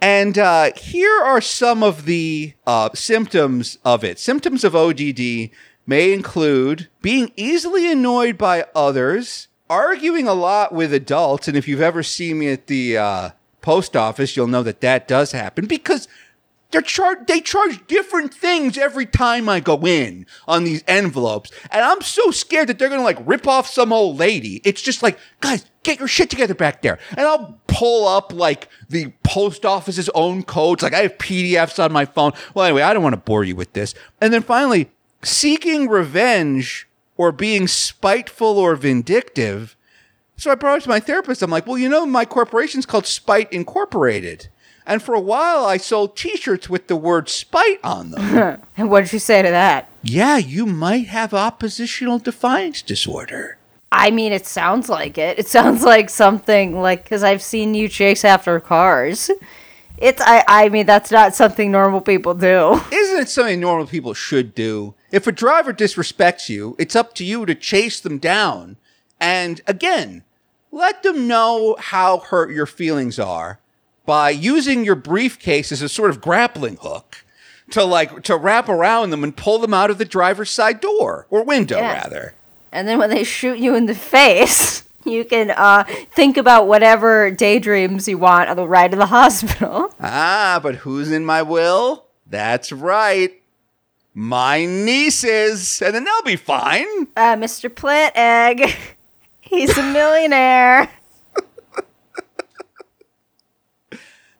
And 0.00 0.38
uh, 0.38 0.72
here 0.76 1.18
are 1.22 1.40
some 1.40 1.82
of 1.82 2.04
the 2.04 2.54
uh, 2.66 2.90
symptoms 2.94 3.78
of 3.84 4.04
it. 4.04 4.18
Symptoms 4.18 4.62
of 4.62 4.76
ODD 4.76 5.50
may 5.86 6.12
include 6.12 6.88
being 7.00 7.32
easily 7.36 7.90
annoyed 7.90 8.36
by 8.36 8.66
others, 8.74 9.48
arguing 9.70 10.28
a 10.28 10.34
lot 10.34 10.72
with 10.72 10.92
adults. 10.92 11.48
And 11.48 11.56
if 11.56 11.66
you've 11.66 11.80
ever 11.80 12.02
seen 12.02 12.38
me 12.38 12.48
at 12.48 12.66
the 12.66 12.98
uh, 12.98 13.30
post 13.62 13.96
office, 13.96 14.36
you'll 14.36 14.46
know 14.46 14.62
that 14.62 14.82
that 14.82 15.08
does 15.08 15.32
happen 15.32 15.66
because 15.66 16.06
they're 16.74 16.82
char- 16.82 17.24
they 17.28 17.40
charge 17.40 17.86
different 17.86 18.34
things 18.34 18.76
every 18.76 19.06
time 19.06 19.48
I 19.48 19.60
go 19.60 19.86
in 19.86 20.26
on 20.48 20.64
these 20.64 20.82
envelopes. 20.88 21.52
And 21.70 21.84
I'm 21.84 22.00
so 22.00 22.32
scared 22.32 22.68
that 22.68 22.80
they're 22.80 22.88
going 22.88 23.00
to 23.00 23.04
like 23.04 23.20
rip 23.24 23.46
off 23.46 23.70
some 23.70 23.92
old 23.92 24.18
lady. 24.18 24.60
It's 24.64 24.82
just 24.82 25.00
like, 25.00 25.16
guys, 25.40 25.64
get 25.84 26.00
your 26.00 26.08
shit 26.08 26.30
together 26.30 26.52
back 26.52 26.82
there. 26.82 26.98
And 27.10 27.20
I'll 27.20 27.60
pull 27.68 28.08
up 28.08 28.32
like 28.32 28.68
the 28.88 29.12
post 29.22 29.64
office's 29.64 30.08
own 30.16 30.42
codes. 30.42 30.82
Like 30.82 30.94
I 30.94 31.02
have 31.02 31.16
PDFs 31.18 31.82
on 31.82 31.92
my 31.92 32.06
phone. 32.06 32.32
Well, 32.54 32.64
anyway, 32.64 32.82
I 32.82 32.92
don't 32.92 33.04
want 33.04 33.12
to 33.12 33.20
bore 33.20 33.44
you 33.44 33.54
with 33.54 33.72
this. 33.74 33.94
And 34.20 34.32
then 34.34 34.42
finally, 34.42 34.90
seeking 35.22 35.88
revenge 35.88 36.88
or 37.16 37.30
being 37.30 37.68
spiteful 37.68 38.58
or 38.58 38.74
vindictive. 38.74 39.76
So 40.36 40.50
I 40.50 40.56
brought 40.56 40.78
it 40.78 40.82
to 40.82 40.88
my 40.88 40.98
therapist. 40.98 41.40
I'm 41.40 41.52
like, 41.52 41.68
well, 41.68 41.78
you 41.78 41.88
know, 41.88 42.04
my 42.04 42.24
corporation's 42.24 42.84
called 42.84 43.06
Spite 43.06 43.52
Incorporated. 43.52 44.48
And 44.86 45.02
for 45.02 45.14
a 45.14 45.20
while, 45.20 45.64
I 45.64 45.78
sold 45.78 46.16
t 46.16 46.36
shirts 46.36 46.68
with 46.68 46.88
the 46.88 46.96
word 46.96 47.28
spite 47.28 47.80
on 47.82 48.10
them. 48.10 48.60
And 48.76 48.90
what 48.90 49.02
did 49.04 49.12
you 49.12 49.18
say 49.18 49.42
to 49.42 49.50
that? 49.50 49.90
yeah, 50.02 50.36
you 50.36 50.66
might 50.66 51.06
have 51.06 51.32
oppositional 51.32 52.18
defiance 52.18 52.82
disorder. 52.82 53.56
I 53.90 54.10
mean, 54.10 54.32
it 54.32 54.44
sounds 54.44 54.88
like 54.90 55.16
it. 55.16 55.38
It 55.38 55.48
sounds 55.48 55.82
like 55.94 56.10
something 56.10 56.78
like 56.80 57.04
because 57.04 57.22
I've 57.22 57.42
seen 57.42 57.74
you 57.74 57.88
chase 57.88 58.24
after 58.24 58.60
cars. 58.60 59.30
It's 59.96 60.20
I 60.20 60.44
I 60.46 60.68
mean 60.68 60.84
that's 60.84 61.10
not 61.10 61.34
something 61.34 61.70
normal 61.70 62.00
people 62.02 62.34
do. 62.34 62.80
Isn't 62.92 63.20
it 63.20 63.28
something 63.30 63.60
normal 63.60 63.86
people 63.86 64.12
should 64.12 64.54
do? 64.54 64.94
If 65.10 65.26
a 65.26 65.32
driver 65.32 65.72
disrespects 65.72 66.48
you, 66.50 66.76
it's 66.78 66.96
up 66.96 67.14
to 67.14 67.24
you 67.24 67.46
to 67.46 67.54
chase 67.54 68.00
them 68.00 68.18
down. 68.18 68.76
And 69.20 69.62
again, 69.66 70.24
let 70.70 71.02
them 71.02 71.26
know 71.26 71.76
how 71.78 72.18
hurt 72.18 72.50
your 72.50 72.66
feelings 72.66 73.18
are 73.18 73.60
by 74.06 74.30
using 74.30 74.84
your 74.84 74.94
briefcase 74.96 75.72
as 75.72 75.82
a 75.82 75.88
sort 75.88 76.10
of 76.10 76.20
grappling 76.20 76.76
hook 76.80 77.24
to 77.70 77.82
like 77.84 78.22
to 78.24 78.36
wrap 78.36 78.68
around 78.68 79.10
them 79.10 79.24
and 79.24 79.36
pull 79.36 79.58
them 79.58 79.72
out 79.74 79.90
of 79.90 79.98
the 79.98 80.04
driver's 80.04 80.50
side 80.50 80.80
door 80.80 81.26
or 81.30 81.42
window 81.42 81.78
Yeah. 81.78 81.92
rather. 81.94 82.34
And 82.70 82.86
then 82.88 82.98
when 82.98 83.08
they 83.10 83.24
shoot 83.24 83.58
you 83.58 83.74
in 83.74 83.86
the 83.86 83.94
face, 83.94 84.82
you 85.04 85.24
can 85.24 85.50
uh, 85.50 85.84
think 86.14 86.36
about 86.36 86.66
whatever 86.66 87.30
daydreams 87.30 88.06
you 88.08 88.18
want 88.18 88.50
on 88.50 88.56
the 88.56 88.66
ride 88.66 88.90
to 88.90 88.96
the 88.96 89.06
hospital. 89.06 89.90
Ah, 90.00 90.60
but 90.62 90.74
who's 90.76 91.10
in 91.10 91.24
my 91.24 91.40
will? 91.42 92.04
That's 92.26 92.72
right. 92.72 93.32
My 94.12 94.64
nieces. 94.64 95.80
And 95.82 95.94
then 95.94 96.04
they'll 96.04 96.22
be 96.22 96.36
fine. 96.36 96.86
Uh, 97.16 97.36
Mr. 97.36 97.74
Plant 97.74 98.12
Egg, 98.16 98.74
he's 99.40 99.76
a 99.78 99.82
millionaire. 99.92 100.90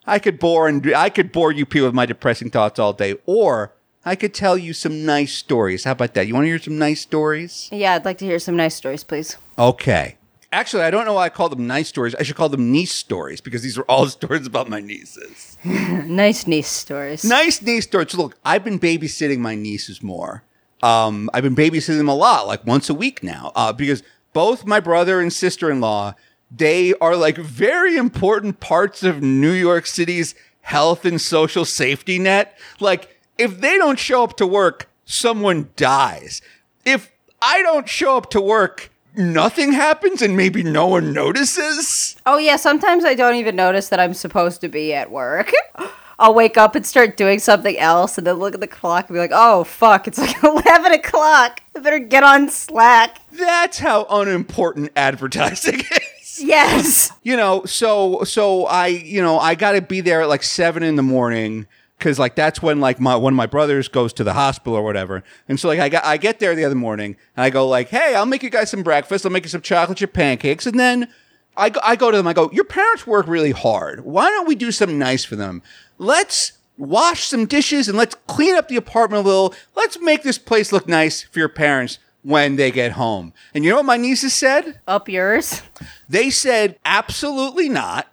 I 0.07 0.19
could 0.19 0.39
bore 0.39 0.69
and 0.69 0.95
I 0.95 1.09
could 1.09 1.33
bore 1.33 1.53
you 1.53 1.65
people 1.67 1.89
with 1.89 1.95
my 1.95 2.07
depressing 2.07 2.51
thoughts 2.51 2.79
all 2.79 2.93
day, 2.93 3.15
or 3.27 3.73
I 4.05 4.17
could 4.17 4.35
tell 4.35 4.59
you 4.59 4.73
some 4.73 5.07
nice 5.07 5.33
stories. 5.33 5.85
How 5.85 5.93
about 5.93 6.15
that? 6.15 6.27
You 6.27 6.35
want 6.35 6.45
to 6.45 6.49
hear 6.49 6.59
some 6.59 6.79
nice 6.79 7.01
stories? 7.01 7.69
Yeah, 7.73 7.95
I'd 7.95 8.05
like 8.05 8.19
to 8.19 8.27
hear 8.27 8.39
some 8.39 8.57
nice 8.57 8.75
stories, 8.75 9.03
please. 9.03 9.37
Okay. 9.59 10.17
Actually, 10.53 10.85
I 10.85 10.91
don't 10.91 11.05
know 11.05 11.15
why 11.15 11.25
I 11.25 11.29
call 11.31 11.49
them 11.49 11.67
nice 11.67 11.89
stories. 11.89 12.15
I 12.15 12.23
should 12.23 12.37
call 12.37 12.49
them 12.49 12.71
niece 12.71 12.93
stories 12.93 13.41
because 13.41 13.63
these 13.63 13.77
are 13.77 13.83
all 13.85 14.07
stories 14.19 14.47
about 14.47 14.69
my 14.69 14.81
nieces. 14.81 15.57
Nice 15.65 16.47
niece 16.47 16.69
stories. 16.69 17.25
Nice 17.25 17.63
niece 17.63 17.85
stories. 17.85 18.15
Look, 18.15 18.37
I've 18.45 18.63
been 18.63 18.79
babysitting 18.79 19.39
my 19.39 19.55
nieces 19.55 20.03
more. 20.03 20.45
Um, 20.83 21.31
I've 21.33 21.43
been 21.43 21.57
babysitting 21.57 21.97
them 21.97 22.09
a 22.09 22.15
lot, 22.15 22.47
like 22.47 22.67
once 22.67 22.91
a 22.91 22.95
week 22.95 23.23
now, 23.23 23.51
uh, 23.57 23.73
because 23.73 24.03
both 24.35 24.67
my 24.67 24.81
brother 24.81 25.19
and 25.21 25.33
sister 25.33 25.71
in 25.71 25.81
law, 25.81 26.15
they 26.57 26.95
are 26.95 27.17
like 27.17 27.37
very 27.37 27.97
important 27.97 28.61
parts 28.61 29.03
of 29.03 29.23
New 29.23 29.53
York 29.53 29.87
City's 29.87 30.35
health 30.63 31.05
and 31.05 31.21
social 31.21 31.65
safety 31.65 32.19
net. 32.19 32.57
Like, 32.81 33.21
if 33.39 33.61
they 33.61 33.77
don't 33.77 33.99
show 33.99 34.25
up 34.25 34.37
to 34.39 34.47
work, 34.47 34.89
someone 35.05 35.71
dies. 35.77 36.41
If 36.85 37.11
I 37.43 37.63
don't 37.63 37.89
show 37.89 38.17
up 38.17 38.31
to 38.31 38.41
work, 38.41 38.91
nothing 39.17 39.73
happens 39.73 40.23
and 40.23 40.37
maybe 40.37 40.63
no 40.63 40.87
one 40.87 41.13
notices. 41.13 42.17
Oh 42.27 42.39
yeah, 42.39 42.57
sometimes 42.57 43.05
I 43.05 43.15
don't 43.15 43.37
even 43.37 43.57
notice 43.57 43.89
that 43.89 44.01
I'm 44.01 44.15
supposed 44.15 44.61
to 44.63 44.69
be 44.69 44.95
at 44.95 45.11
work. 45.11 45.53
I'll 46.17 46.35
wake 46.35 46.57
up 46.57 46.77
and 46.77 46.87
start 46.87 47.17
doing 47.17 47.41
something 47.41 47.77
else, 47.77 48.17
and 48.17 48.25
then 48.25 48.37
look 48.37 48.55
at 48.55 48.61
the 48.61 48.69
clock 48.69 49.09
and 49.09 49.17
be 49.17 49.19
like, 49.19 49.33
"Oh 49.35 49.65
fuck, 49.65 50.07
it's 50.07 50.17
like 50.17 50.41
eleven 50.45 50.93
o'clock. 50.93 51.61
I 51.75 51.81
better 51.81 51.99
get 51.99 52.23
on 52.23 52.49
Slack." 52.49 53.19
That's 53.33 53.81
how 53.81 54.07
unimportant 54.09 54.93
advertising 54.95 55.81
is. 55.91 56.14
Yes. 56.41 57.11
you 57.23 57.37
know 57.37 57.65
so 57.65 58.25
so 58.25 58.67
i 58.67 58.87
you 58.89 59.23
know 59.23 59.39
i 59.39 59.55
gotta 59.55 59.81
be 59.83 60.01
there 60.01 60.23
at 60.23 60.29
like 60.29 60.43
seven 60.43 60.83
in 60.83 60.97
the 60.97 61.03
morning 61.03 61.67
because 61.99 62.19
like 62.19 62.35
that's 62.35 62.61
when 62.61 62.81
like 62.81 63.01
my 63.01 63.17
one 63.17 63.33
of 63.33 63.37
my 63.37 63.47
brothers 63.47 63.89
goes 63.89 64.13
to 64.15 64.25
the 64.25 64.35
hospital 64.35 64.75
or 64.75 64.83
whatever. 64.83 65.23
And 65.49 65.59
so 65.59 65.69
like 65.69 65.81
i 65.81 65.89
got 65.89 66.05
i 66.05 66.17
get 66.17 66.39
there 66.39 66.55
the 66.55 66.65
other 66.65 66.75
morning 66.75 67.17
and 67.37 67.45
i 67.45 67.51
go 67.51 67.67
like 67.67 67.89
hey 67.89 68.15
i'll 68.15 68.27
make 68.27 68.43
you 68.43 68.51
guys 68.51 68.71
some 68.71 68.83
breakfast. 68.83 69.25
I'll 69.25 69.33
make 69.33 69.45
you 69.45 69.49
some 69.49 69.63
chocolate 69.63 69.99
chip 69.99 70.13
pancakes. 70.13 70.67
And 70.67 70.79
then 70.79 71.09
I 71.57 71.71
go, 71.71 71.81
I 71.83 71.97
go 71.97 72.11
to 72.11 72.17
them. 72.17 72.27
I 72.27 72.33
go 72.33 72.51
your 72.53 72.65
parents 72.65 73.07
work 73.07 73.27
really 73.27 73.53
hard. 73.53 74.05
Why 74.05 74.29
don't 74.29 74.49
we 74.49 74.55
do 74.55 74.73
something 74.73 74.99
nice 74.99 75.25
for 75.25 75.37
them? 75.37 75.63
Let's 75.99 76.53
wash 76.77 77.25
some 77.25 77.47
dishes 77.47 77.89
and 77.89 77.97
let's 77.97 78.17
clean 78.27 78.57
up 78.57 78.69
the 78.69 78.77
apartment 78.77 79.25
a 79.25 79.29
little. 79.29 79.55
Let's 79.77 80.01
make 80.01 80.25
this 80.25 80.39
place 80.39 80.73
look 80.73 80.89
nice 80.89 81.23
for 81.23 81.39
your 81.39 81.49
parents 81.49 81.99
when 82.25 82.57
they 82.57 82.71
get 82.73 82.93
home 82.93 83.33
and 83.55 83.63
you 83.65 83.71
know 83.71 83.77
what 83.77 83.85
my 83.85 83.97
nieces 83.97 84.33
said 84.35 84.81
Up 84.89 85.09
yours. 85.09 85.63
they 86.09 86.31
said 86.31 86.77
absolutely 86.85 87.69
not. 87.69 88.09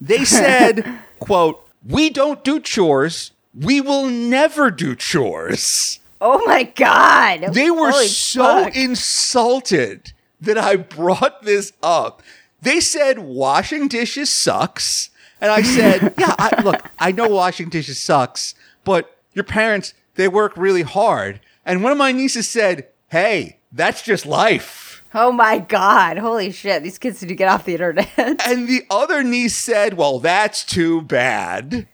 They 0.00 0.24
said, 0.24 0.98
quote, 1.20 1.66
we 1.86 2.10
don't 2.10 2.42
do 2.42 2.58
chores. 2.60 3.30
We 3.54 3.80
will 3.80 4.06
never 4.06 4.70
do 4.70 4.94
chores. 4.96 6.00
Oh 6.20 6.42
my 6.44 6.64
god. 6.64 7.52
They 7.54 7.70
were 7.70 7.90
Holy 7.92 8.06
so 8.08 8.64
fuck. 8.64 8.76
insulted 8.76 10.12
that 10.40 10.58
I 10.58 10.76
brought 10.76 11.42
this 11.42 11.72
up. 11.82 12.22
They 12.60 12.80
said 12.80 13.18
washing 13.20 13.88
dishes 13.88 14.30
sucks. 14.30 15.10
And 15.40 15.50
I 15.50 15.62
said, 15.62 16.14
yeah, 16.18 16.34
I, 16.38 16.62
look, 16.62 16.84
I 16.98 17.12
know 17.12 17.28
washing 17.28 17.68
dishes 17.68 17.98
sucks, 17.98 18.54
but 18.84 19.16
your 19.34 19.44
parents, 19.44 19.94
they 20.16 20.28
work 20.28 20.52
really 20.56 20.82
hard. 20.82 21.40
And 21.64 21.82
one 21.82 21.92
of 21.92 21.98
my 21.98 22.12
nieces 22.12 22.48
said, 22.48 22.86
hey, 23.12 23.58
that's 23.70 24.02
just 24.02 24.24
life. 24.24 25.04
Oh 25.14 25.30
my 25.30 25.58
god. 25.58 26.16
Holy 26.16 26.50
shit. 26.50 26.82
These 26.82 26.98
kids 26.98 27.20
need 27.20 27.28
to 27.28 27.34
get 27.34 27.48
off 27.48 27.66
the 27.66 27.74
internet. 27.74 28.08
And 28.18 28.66
the 28.66 28.84
other 28.90 29.22
niece 29.22 29.54
said, 29.54 29.94
Well, 29.94 30.18
that's 30.18 30.64
too 30.64 31.02
bad. 31.02 31.86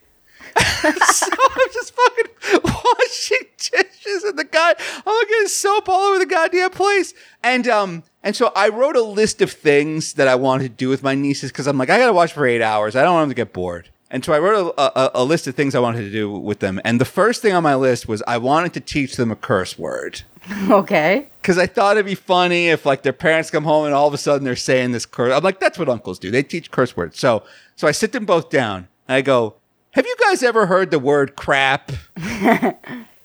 so 0.58 1.26
I'm 1.26 1.68
just 1.72 1.92
fucking 1.94 2.60
washing 2.64 3.48
dishes 3.58 4.24
and 4.24 4.38
the 4.38 4.44
guy 4.44 4.74
I'm 5.06 5.28
getting 5.28 5.48
soap 5.48 5.88
all 5.88 6.10
over 6.10 6.20
the 6.20 6.26
goddamn 6.26 6.70
place. 6.70 7.12
And 7.42 7.66
um 7.66 8.04
and 8.22 8.36
so 8.36 8.52
I 8.54 8.68
wrote 8.68 8.96
a 8.96 9.02
list 9.02 9.42
of 9.42 9.50
things 9.50 10.14
that 10.14 10.28
I 10.28 10.36
wanted 10.36 10.64
to 10.64 10.68
do 10.70 10.88
with 10.88 11.02
my 11.02 11.16
nieces 11.16 11.50
because 11.50 11.66
I'm 11.66 11.78
like, 11.78 11.90
I 11.90 11.98
gotta 11.98 12.12
watch 12.12 12.32
for 12.32 12.46
eight 12.46 12.62
hours. 12.62 12.94
I 12.94 13.02
don't 13.02 13.14
want 13.14 13.24
them 13.24 13.30
to 13.30 13.34
get 13.34 13.52
bored. 13.52 13.90
And 14.10 14.24
so 14.24 14.32
I 14.32 14.38
wrote 14.38 14.74
a, 14.78 14.98
a, 14.98 15.10
a 15.16 15.24
list 15.24 15.46
of 15.46 15.54
things 15.54 15.74
I 15.74 15.80
wanted 15.80 16.00
to 16.00 16.10
do 16.10 16.30
with 16.30 16.60
them. 16.60 16.80
And 16.84 17.00
the 17.00 17.04
first 17.04 17.42
thing 17.42 17.52
on 17.52 17.62
my 17.62 17.74
list 17.74 18.08
was 18.08 18.22
I 18.26 18.38
wanted 18.38 18.72
to 18.74 18.80
teach 18.80 19.16
them 19.16 19.30
a 19.30 19.36
curse 19.36 19.78
word 19.78 20.22
okay. 20.70 21.28
because 21.42 21.58
I 21.58 21.66
thought 21.66 21.96
it'd 21.96 22.06
be 22.06 22.14
funny 22.14 22.68
if 22.68 22.86
like 22.86 23.02
their 23.02 23.12
parents 23.12 23.50
come 23.50 23.64
home 23.64 23.84
and 23.84 23.94
all 23.94 24.08
of 24.08 24.14
a 24.14 24.18
sudden 24.18 24.44
they're 24.44 24.56
saying 24.56 24.92
this 24.92 25.04
curse. 25.04 25.32
I'm 25.32 25.42
like, 25.42 25.60
that's 25.60 25.78
what 25.78 25.88
uncles 25.88 26.18
do. 26.18 26.30
They 26.30 26.42
teach 26.42 26.70
curse 26.70 26.96
words. 26.96 27.18
So 27.18 27.42
so 27.76 27.86
I 27.86 27.92
sit 27.92 28.12
them 28.12 28.24
both 28.24 28.50
down 28.50 28.88
and 29.06 29.16
I 29.16 29.20
go, 29.20 29.56
Have 29.92 30.06
you 30.06 30.16
guys 30.20 30.42
ever 30.42 30.66
heard 30.66 30.90
the 30.90 30.98
word 30.98 31.36
crap? 31.36 31.92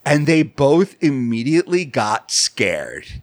and 0.06 0.28
they 0.28 0.44
both 0.44 1.02
immediately 1.02 1.86
got 1.86 2.30
scared. 2.30 3.22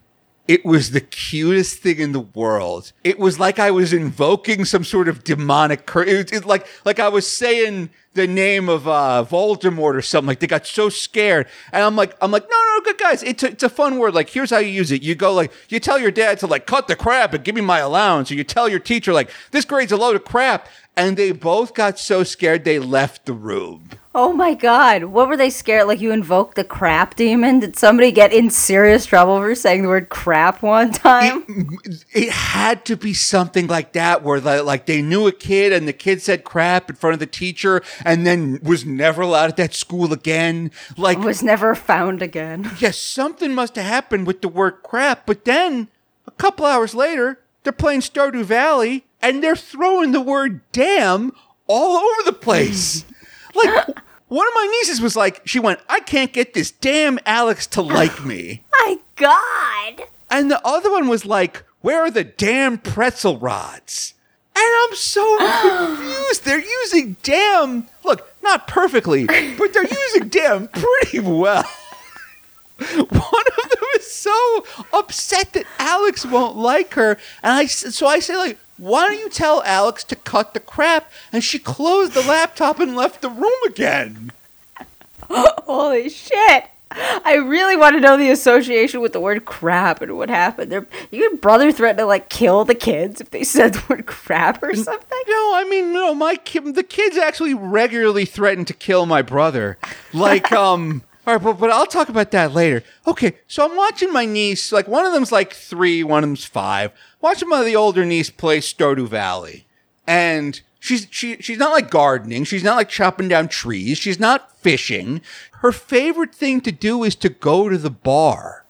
It 0.50 0.64
was 0.64 0.90
the 0.90 1.00
cutest 1.00 1.78
thing 1.78 2.00
in 2.00 2.10
the 2.10 2.18
world. 2.18 2.90
It 3.04 3.20
was 3.20 3.38
like 3.38 3.60
I 3.60 3.70
was 3.70 3.92
invoking 3.92 4.64
some 4.64 4.82
sort 4.82 5.06
of 5.06 5.22
demonic 5.22 5.86
curse. 5.86 6.08
It, 6.08 6.32
it, 6.32 6.44
like 6.44 6.66
like 6.84 6.98
I 6.98 7.06
was 7.06 7.30
saying 7.30 7.90
the 8.14 8.26
name 8.26 8.68
of 8.68 8.88
uh, 8.88 9.24
Voldemort 9.30 9.94
or 9.94 10.02
something. 10.02 10.26
Like 10.26 10.40
they 10.40 10.48
got 10.48 10.66
so 10.66 10.88
scared, 10.88 11.46
and 11.72 11.84
I'm 11.84 11.94
like, 11.94 12.16
I'm 12.20 12.32
like, 12.32 12.50
no, 12.50 12.56
no, 12.56 12.80
good 12.82 12.98
guys. 12.98 13.22
It's 13.22 13.44
a, 13.44 13.50
it's 13.52 13.62
a 13.62 13.68
fun 13.68 14.00
word. 14.00 14.12
Like 14.12 14.28
here's 14.28 14.50
how 14.50 14.58
you 14.58 14.70
use 14.70 14.90
it. 14.90 15.04
You 15.04 15.14
go 15.14 15.32
like 15.32 15.52
you 15.68 15.78
tell 15.78 16.00
your 16.00 16.10
dad 16.10 16.40
to 16.40 16.48
like 16.48 16.66
cut 16.66 16.88
the 16.88 16.96
crap 16.96 17.32
and 17.32 17.44
give 17.44 17.54
me 17.54 17.60
my 17.60 17.78
allowance, 17.78 18.32
or 18.32 18.34
you 18.34 18.42
tell 18.42 18.68
your 18.68 18.80
teacher 18.80 19.12
like 19.12 19.30
this 19.52 19.64
grade's 19.64 19.92
a 19.92 19.96
load 19.96 20.16
of 20.16 20.24
crap. 20.24 20.66
And 20.96 21.16
they 21.16 21.30
both 21.30 21.74
got 21.74 21.96
so 22.00 22.24
scared 22.24 22.64
they 22.64 22.80
left 22.80 23.24
the 23.24 23.34
room. 23.34 23.90
Oh 24.12 24.32
my 24.32 24.54
god. 24.54 25.04
What 25.04 25.28
were 25.28 25.36
they 25.36 25.50
scared? 25.50 25.86
Like 25.86 26.00
you 26.00 26.10
invoked 26.10 26.56
the 26.56 26.64
crap 26.64 27.14
demon? 27.14 27.60
Did 27.60 27.76
somebody 27.76 28.10
get 28.10 28.32
in 28.32 28.50
serious 28.50 29.06
trouble 29.06 29.38
for 29.38 29.54
saying 29.54 29.82
the 29.82 29.88
word 29.88 30.08
crap 30.08 30.62
one 30.62 30.90
time? 30.90 31.44
it, 31.84 32.04
it 32.12 32.30
had 32.30 32.84
to 32.86 32.96
be 32.96 33.14
something 33.14 33.68
like 33.68 33.92
that 33.92 34.24
where 34.24 34.40
like, 34.40 34.64
like 34.64 34.86
they 34.86 35.00
knew 35.00 35.28
a 35.28 35.32
kid 35.32 35.72
and 35.72 35.86
the 35.86 35.92
kid 35.92 36.20
said 36.20 36.42
crap 36.42 36.90
in 36.90 36.96
front 36.96 37.14
of 37.14 37.20
the 37.20 37.26
teacher 37.26 37.82
and 38.04 38.26
then 38.26 38.58
was 38.64 38.84
never 38.84 39.22
allowed 39.22 39.50
at 39.50 39.56
that 39.58 39.74
school 39.74 40.12
again 40.12 40.72
like 40.96 41.18
was 41.18 41.42
never 41.42 41.76
found 41.76 42.20
again. 42.20 42.68
yes 42.80 42.98
something 42.98 43.54
must 43.54 43.76
have 43.76 43.86
happened 43.86 44.26
with 44.26 44.42
the 44.42 44.48
word 44.48 44.82
crap 44.82 45.24
but 45.24 45.44
then 45.44 45.86
a 46.26 46.32
couple 46.32 46.66
hours 46.66 46.96
later 46.96 47.38
they're 47.62 47.72
playing 47.72 48.00
stardew 48.00 48.44
valley 48.44 49.04
and 49.22 49.40
they're 49.40 49.54
throwing 49.54 50.10
the 50.10 50.20
word 50.20 50.62
damn 50.72 51.32
all 51.68 51.96
over 51.96 52.22
the 52.24 52.32
place. 52.32 53.04
like 53.54 53.86
one 54.28 54.46
of 54.46 54.54
my 54.54 54.78
nieces 54.78 55.00
was 55.00 55.16
like, 55.16 55.42
she 55.44 55.58
went, 55.58 55.80
I 55.88 56.00
can't 56.00 56.32
get 56.32 56.54
this 56.54 56.70
damn 56.70 57.18
Alex 57.26 57.66
to 57.68 57.82
like 57.82 58.24
me. 58.24 58.62
My 58.72 58.98
God. 59.16 60.06
And 60.30 60.50
the 60.50 60.64
other 60.64 60.90
one 60.90 61.08
was 61.08 61.26
like, 61.26 61.64
Where 61.80 62.00
are 62.02 62.10
the 62.10 62.24
damn 62.24 62.78
pretzel 62.78 63.38
rods? 63.38 64.14
And 64.54 64.64
I'm 64.64 64.94
so 64.94 65.38
confused. 65.96 66.44
They're 66.44 66.60
using 66.64 67.16
damn, 67.22 67.88
look, 68.04 68.28
not 68.42 68.68
perfectly, 68.68 69.26
but 69.26 69.72
they're 69.72 69.84
using 70.14 70.28
damn 70.28 70.68
pretty 70.68 71.20
well. 71.20 71.64
One 72.78 73.08
of 73.10 73.70
them 73.70 73.84
is 73.96 74.10
so 74.10 74.64
upset 74.92 75.52
that 75.52 75.66
Alex 75.78 76.24
won't 76.24 76.56
like 76.56 76.94
her, 76.94 77.18
and 77.42 77.52
I 77.52 77.66
so 77.66 78.06
I 78.06 78.20
say 78.20 78.36
like, 78.36 78.58
why 78.80 79.06
don't 79.08 79.18
you 79.20 79.28
tell 79.28 79.62
Alex 79.64 80.02
to 80.04 80.16
cut 80.16 80.54
the 80.54 80.60
crap? 80.60 81.10
And 81.32 81.44
she 81.44 81.58
closed 81.58 82.14
the 82.14 82.22
laptop 82.22 82.80
and 82.80 82.96
left 82.96 83.20
the 83.20 83.28
room 83.28 83.62
again. 83.66 84.32
Holy 85.30 86.08
shit. 86.08 86.64
I 86.92 87.34
really 87.34 87.76
want 87.76 87.94
to 87.94 88.00
know 88.00 88.16
the 88.16 88.30
association 88.30 89.00
with 89.00 89.12
the 89.12 89.20
word 89.20 89.44
crap 89.44 90.00
and 90.02 90.16
what 90.16 90.28
happened. 90.28 90.72
Their 90.72 90.86
your 91.12 91.36
brother 91.36 91.70
threatened 91.70 91.98
to 91.98 92.06
like 92.06 92.28
kill 92.30 92.64
the 92.64 92.74
kids 92.74 93.20
if 93.20 93.30
they 93.30 93.44
said 93.44 93.74
the 93.74 93.82
word 93.88 94.06
crap 94.06 94.62
or 94.62 94.74
something. 94.74 95.18
No, 95.28 95.52
I 95.54 95.66
mean 95.68 95.92
no. 95.92 96.14
My 96.14 96.36
ki- 96.36 96.72
the 96.72 96.82
kids 96.82 97.16
actually 97.16 97.54
regularly 97.54 98.24
threaten 98.24 98.64
to 98.64 98.74
kill 98.74 99.06
my 99.06 99.22
brother. 99.22 99.78
Like 100.12 100.50
um. 100.52 101.02
All 101.26 101.34
right, 101.34 101.42
but, 101.42 101.54
but 101.54 101.70
I'll 101.70 101.86
talk 101.86 102.08
about 102.08 102.30
that 102.30 102.54
later. 102.54 102.82
Okay, 103.06 103.34
so 103.46 103.68
I'm 103.68 103.76
watching 103.76 104.12
my 104.12 104.24
niece. 104.24 104.72
Like 104.72 104.88
one 104.88 105.04
of 105.04 105.12
them's 105.12 105.30
like 105.30 105.52
three, 105.52 106.02
one 106.02 106.24
of 106.24 106.30
them's 106.30 106.44
five. 106.44 106.92
Watching 107.20 107.48
my 107.48 107.62
the 107.62 107.76
older 107.76 108.04
niece 108.04 108.30
play 108.30 108.58
Stardew 108.58 109.06
Valley, 109.06 109.66
and 110.06 110.60
she's 110.78 111.06
she 111.10 111.36
she's 111.36 111.58
not 111.58 111.72
like 111.72 111.90
gardening. 111.90 112.44
She's 112.44 112.64
not 112.64 112.76
like 112.76 112.88
chopping 112.88 113.28
down 113.28 113.48
trees. 113.48 113.98
She's 113.98 114.18
not 114.18 114.56
fishing. 114.56 115.20
Her 115.60 115.72
favorite 115.72 116.34
thing 116.34 116.62
to 116.62 116.72
do 116.72 117.04
is 117.04 117.14
to 117.16 117.28
go 117.28 117.68
to 117.68 117.76
the 117.76 117.90
bar. 117.90 118.64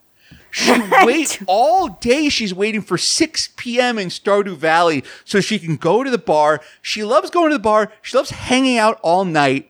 She 0.50 0.72
wait 1.04 1.40
all 1.46 1.88
day. 1.88 2.28
She's 2.28 2.52
waiting 2.52 2.82
for 2.82 2.98
6 2.98 3.50
p.m. 3.56 3.98
in 3.98 4.08
Stardew 4.08 4.56
Valley 4.56 5.04
so 5.24 5.40
she 5.40 5.60
can 5.60 5.76
go 5.76 6.02
to 6.02 6.10
the 6.10 6.18
bar. 6.18 6.60
She 6.82 7.04
loves 7.04 7.30
going 7.30 7.50
to 7.50 7.56
the 7.56 7.62
bar. 7.62 7.92
She 8.02 8.16
loves 8.16 8.30
hanging 8.30 8.76
out 8.76 8.98
all 9.02 9.24
night. 9.24 9.69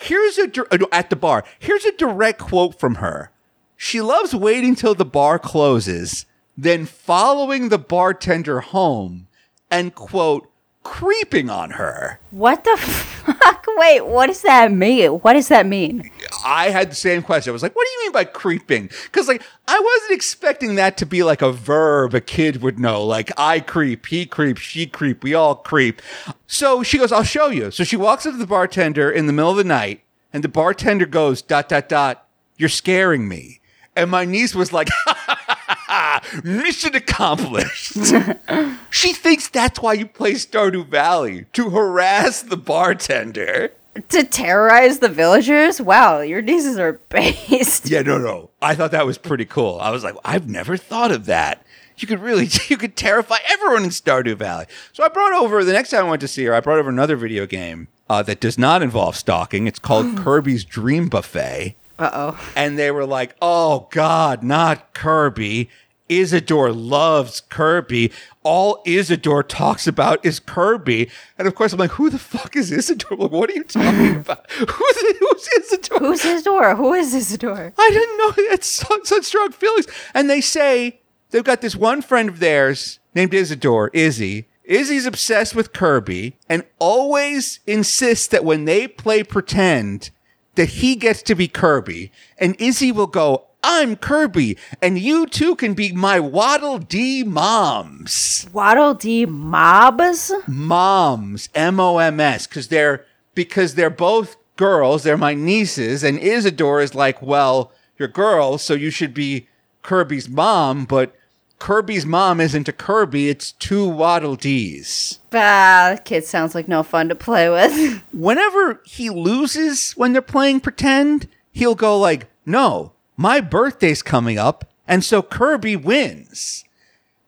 Here's 0.00 0.38
a 0.38 0.48
uh, 0.72 0.86
at 0.92 1.10
the 1.10 1.16
bar. 1.16 1.44
Here's 1.58 1.84
a 1.84 1.92
direct 1.92 2.38
quote 2.38 2.78
from 2.78 2.96
her. 2.96 3.30
She 3.76 4.00
loves 4.00 4.34
waiting 4.34 4.74
till 4.74 4.94
the 4.94 5.04
bar 5.04 5.38
closes, 5.38 6.24
then 6.56 6.86
following 6.86 7.68
the 7.68 7.78
bartender 7.78 8.60
home 8.60 9.26
and 9.70 9.94
quote 9.94 10.48
creeping 10.84 11.50
on 11.50 11.70
her. 11.72 12.20
What 12.30 12.64
the 12.64 12.76
fuck? 12.78 13.64
Wait, 13.76 14.06
what 14.06 14.28
does 14.28 14.42
that 14.42 14.72
mean? 14.72 15.10
What 15.10 15.34
does 15.34 15.48
that 15.48 15.66
mean? 15.66 16.10
I 16.44 16.70
had 16.70 16.90
the 16.90 16.96
same 16.96 17.22
question. 17.22 17.50
I 17.50 17.52
was 17.52 17.62
like, 17.62 17.74
what 17.74 17.86
do 17.86 17.90
you 17.90 18.06
mean 18.06 18.12
by 18.12 18.24
creeping? 18.24 18.90
Because, 19.04 19.28
like, 19.28 19.42
I 19.66 19.78
wasn't 19.78 20.12
expecting 20.12 20.76
that 20.76 20.96
to 20.98 21.06
be 21.06 21.22
like 21.22 21.42
a 21.42 21.52
verb 21.52 22.14
a 22.14 22.20
kid 22.20 22.62
would 22.62 22.78
know. 22.78 23.04
Like, 23.04 23.30
I 23.36 23.60
creep, 23.60 24.06
he 24.06 24.26
creeps, 24.26 24.60
she 24.60 24.86
creep, 24.86 25.22
we 25.22 25.34
all 25.34 25.54
creep. 25.54 26.02
So 26.46 26.82
she 26.82 26.98
goes, 26.98 27.12
I'll 27.12 27.22
show 27.22 27.48
you. 27.48 27.70
So 27.70 27.84
she 27.84 27.96
walks 27.96 28.26
up 28.26 28.32
to 28.32 28.38
the 28.38 28.46
bartender 28.46 29.10
in 29.10 29.26
the 29.26 29.32
middle 29.32 29.50
of 29.50 29.56
the 29.56 29.64
night, 29.64 30.02
and 30.32 30.44
the 30.44 30.48
bartender 30.48 31.06
goes, 31.06 31.42
dot, 31.42 31.68
dot, 31.68 31.88
dot, 31.88 32.26
you're 32.56 32.68
scaring 32.68 33.28
me. 33.28 33.60
And 33.96 34.10
my 34.10 34.24
niece 34.24 34.54
was 34.54 34.72
like, 34.72 34.88
mission 36.44 36.94
accomplished. 36.94 37.96
she 38.90 39.12
thinks 39.12 39.48
that's 39.48 39.80
why 39.80 39.94
you 39.94 40.06
play 40.06 40.32
Stardew 40.32 40.86
Valley, 40.86 41.46
to 41.54 41.70
harass 41.70 42.42
the 42.42 42.56
bartender. 42.56 43.72
To 44.10 44.24
terrorize 44.24 44.98
the 45.00 45.08
villagers? 45.08 45.80
Wow, 45.80 46.20
your 46.20 46.42
nieces 46.42 46.78
are 46.78 46.92
based. 47.08 47.88
Yeah, 47.90 48.02
no, 48.02 48.18
no. 48.18 48.50
I 48.62 48.74
thought 48.74 48.90
that 48.92 49.06
was 49.06 49.18
pretty 49.18 49.44
cool. 49.44 49.78
I 49.80 49.90
was 49.90 50.04
like, 50.04 50.14
I've 50.24 50.48
never 50.48 50.76
thought 50.76 51.10
of 51.12 51.26
that. 51.26 51.62
You 51.98 52.06
could 52.06 52.20
really, 52.20 52.48
you 52.68 52.76
could 52.76 52.96
terrify 52.96 53.38
everyone 53.48 53.84
in 53.84 53.90
Stardew 53.90 54.36
Valley. 54.36 54.66
So 54.92 55.02
I 55.04 55.08
brought 55.08 55.32
over 55.32 55.64
the 55.64 55.72
next 55.72 55.90
time 55.90 56.06
I 56.06 56.10
went 56.10 56.20
to 56.20 56.28
see 56.28 56.44
her. 56.44 56.54
I 56.54 56.60
brought 56.60 56.78
over 56.78 56.88
another 56.90 57.16
video 57.16 57.46
game 57.46 57.88
uh, 58.08 58.22
that 58.22 58.40
does 58.40 58.56
not 58.58 58.82
involve 58.82 59.16
stalking. 59.16 59.66
It's 59.66 59.78
called 59.80 60.16
Kirby's 60.18 60.64
Dream 60.64 61.08
Buffet, 61.08 61.74
Uh 61.98 62.10
oh. 62.12 62.52
and 62.54 62.78
they 62.78 62.90
were 62.92 63.04
like, 63.06 63.34
"Oh 63.42 63.88
God, 63.90 64.42
not 64.44 64.94
Kirby." 64.94 65.68
Isidore 66.08 66.72
loves 66.72 67.40
Kirby. 67.40 68.12
All 68.42 68.82
Isidore 68.86 69.42
talks 69.42 69.86
about 69.86 70.24
is 70.24 70.40
Kirby. 70.40 71.10
And 71.38 71.46
of 71.46 71.54
course, 71.54 71.72
I'm 71.72 71.78
like, 71.78 71.92
who 71.92 72.10
the 72.10 72.18
fuck 72.18 72.56
is 72.56 72.72
Isidore? 72.72 73.18
Like, 73.18 73.30
what 73.30 73.50
are 73.50 73.54
you 73.54 73.64
talking 73.64 74.16
about? 74.20 74.50
Who's, 74.58 75.18
who's 75.18 75.48
Isidore? 75.58 75.98
Who's 75.98 76.24
Isidore? 76.24 76.76
Who 76.76 76.94
is 76.94 77.14
Isidore? 77.14 77.72
I 77.78 77.90
didn't 77.90 78.18
know 78.18 78.52
it's 78.52 78.66
such, 78.66 79.06
such 79.06 79.24
strong 79.24 79.52
feelings. 79.52 79.86
And 80.14 80.28
they 80.28 80.40
say 80.40 81.00
they've 81.30 81.44
got 81.44 81.60
this 81.60 81.76
one 81.76 82.02
friend 82.02 82.28
of 82.28 82.40
theirs 82.40 82.98
named 83.14 83.34
Isidore, 83.34 83.90
Izzy. 83.92 84.46
Izzy's 84.64 85.06
obsessed 85.06 85.54
with 85.54 85.72
Kirby 85.72 86.36
and 86.48 86.62
always 86.78 87.60
insists 87.66 88.26
that 88.28 88.44
when 88.44 88.66
they 88.66 88.86
play 88.86 89.22
pretend, 89.22 90.10
that 90.56 90.68
he 90.68 90.96
gets 90.96 91.22
to 91.22 91.34
be 91.34 91.48
Kirby. 91.48 92.10
And 92.36 92.60
Izzy 92.60 92.90
will 92.90 93.06
go, 93.06 93.44
I'm 93.70 93.96
Kirby, 93.96 94.56
and 94.80 94.98
you 94.98 95.26
too 95.26 95.54
can 95.54 95.74
be 95.74 95.92
my 95.92 96.18
Waddle 96.18 96.78
Dee 96.78 97.22
moms. 97.22 98.48
Waddle 98.50 98.94
Dee 98.94 99.26
Mobs? 99.26 100.32
Moms, 100.46 101.50
M 101.54 101.78
O 101.78 101.98
M 101.98 102.18
S, 102.18 102.46
because 102.46 102.68
they're 102.68 103.04
because 103.34 103.74
they're 103.74 103.90
both 103.90 104.36
girls. 104.56 105.02
They're 105.02 105.18
my 105.18 105.34
nieces, 105.34 106.02
and 106.02 106.18
Isadora 106.18 106.82
is 106.82 106.94
like, 106.94 107.20
well, 107.20 107.70
you're 107.98 108.08
girls, 108.08 108.62
so 108.62 108.72
you 108.72 108.88
should 108.88 109.12
be 109.12 109.48
Kirby's 109.82 110.30
mom, 110.30 110.86
but 110.86 111.14
Kirby's 111.58 112.06
mom 112.06 112.40
isn't 112.40 112.68
a 112.68 112.72
Kirby; 112.72 113.28
it's 113.28 113.52
two 113.52 113.86
Waddle 113.86 114.36
Dees. 114.36 115.18
Ah, 115.34 115.92
the 115.94 116.00
kid 116.00 116.24
sounds 116.24 116.54
like 116.54 116.68
no 116.68 116.82
fun 116.82 117.10
to 117.10 117.14
play 117.14 117.50
with. 117.50 118.02
Whenever 118.14 118.80
he 118.86 119.10
loses 119.10 119.92
when 119.92 120.14
they're 120.14 120.22
playing 120.22 120.60
pretend, 120.60 121.28
he'll 121.52 121.74
go 121.74 121.98
like, 121.98 122.30
"No, 122.46 122.94
my 123.18 123.42
birthday's 123.42 124.00
coming 124.00 124.38
up, 124.38 124.64
and 124.86 125.04
so 125.04 125.20
Kirby 125.20 125.76
wins." 125.76 126.64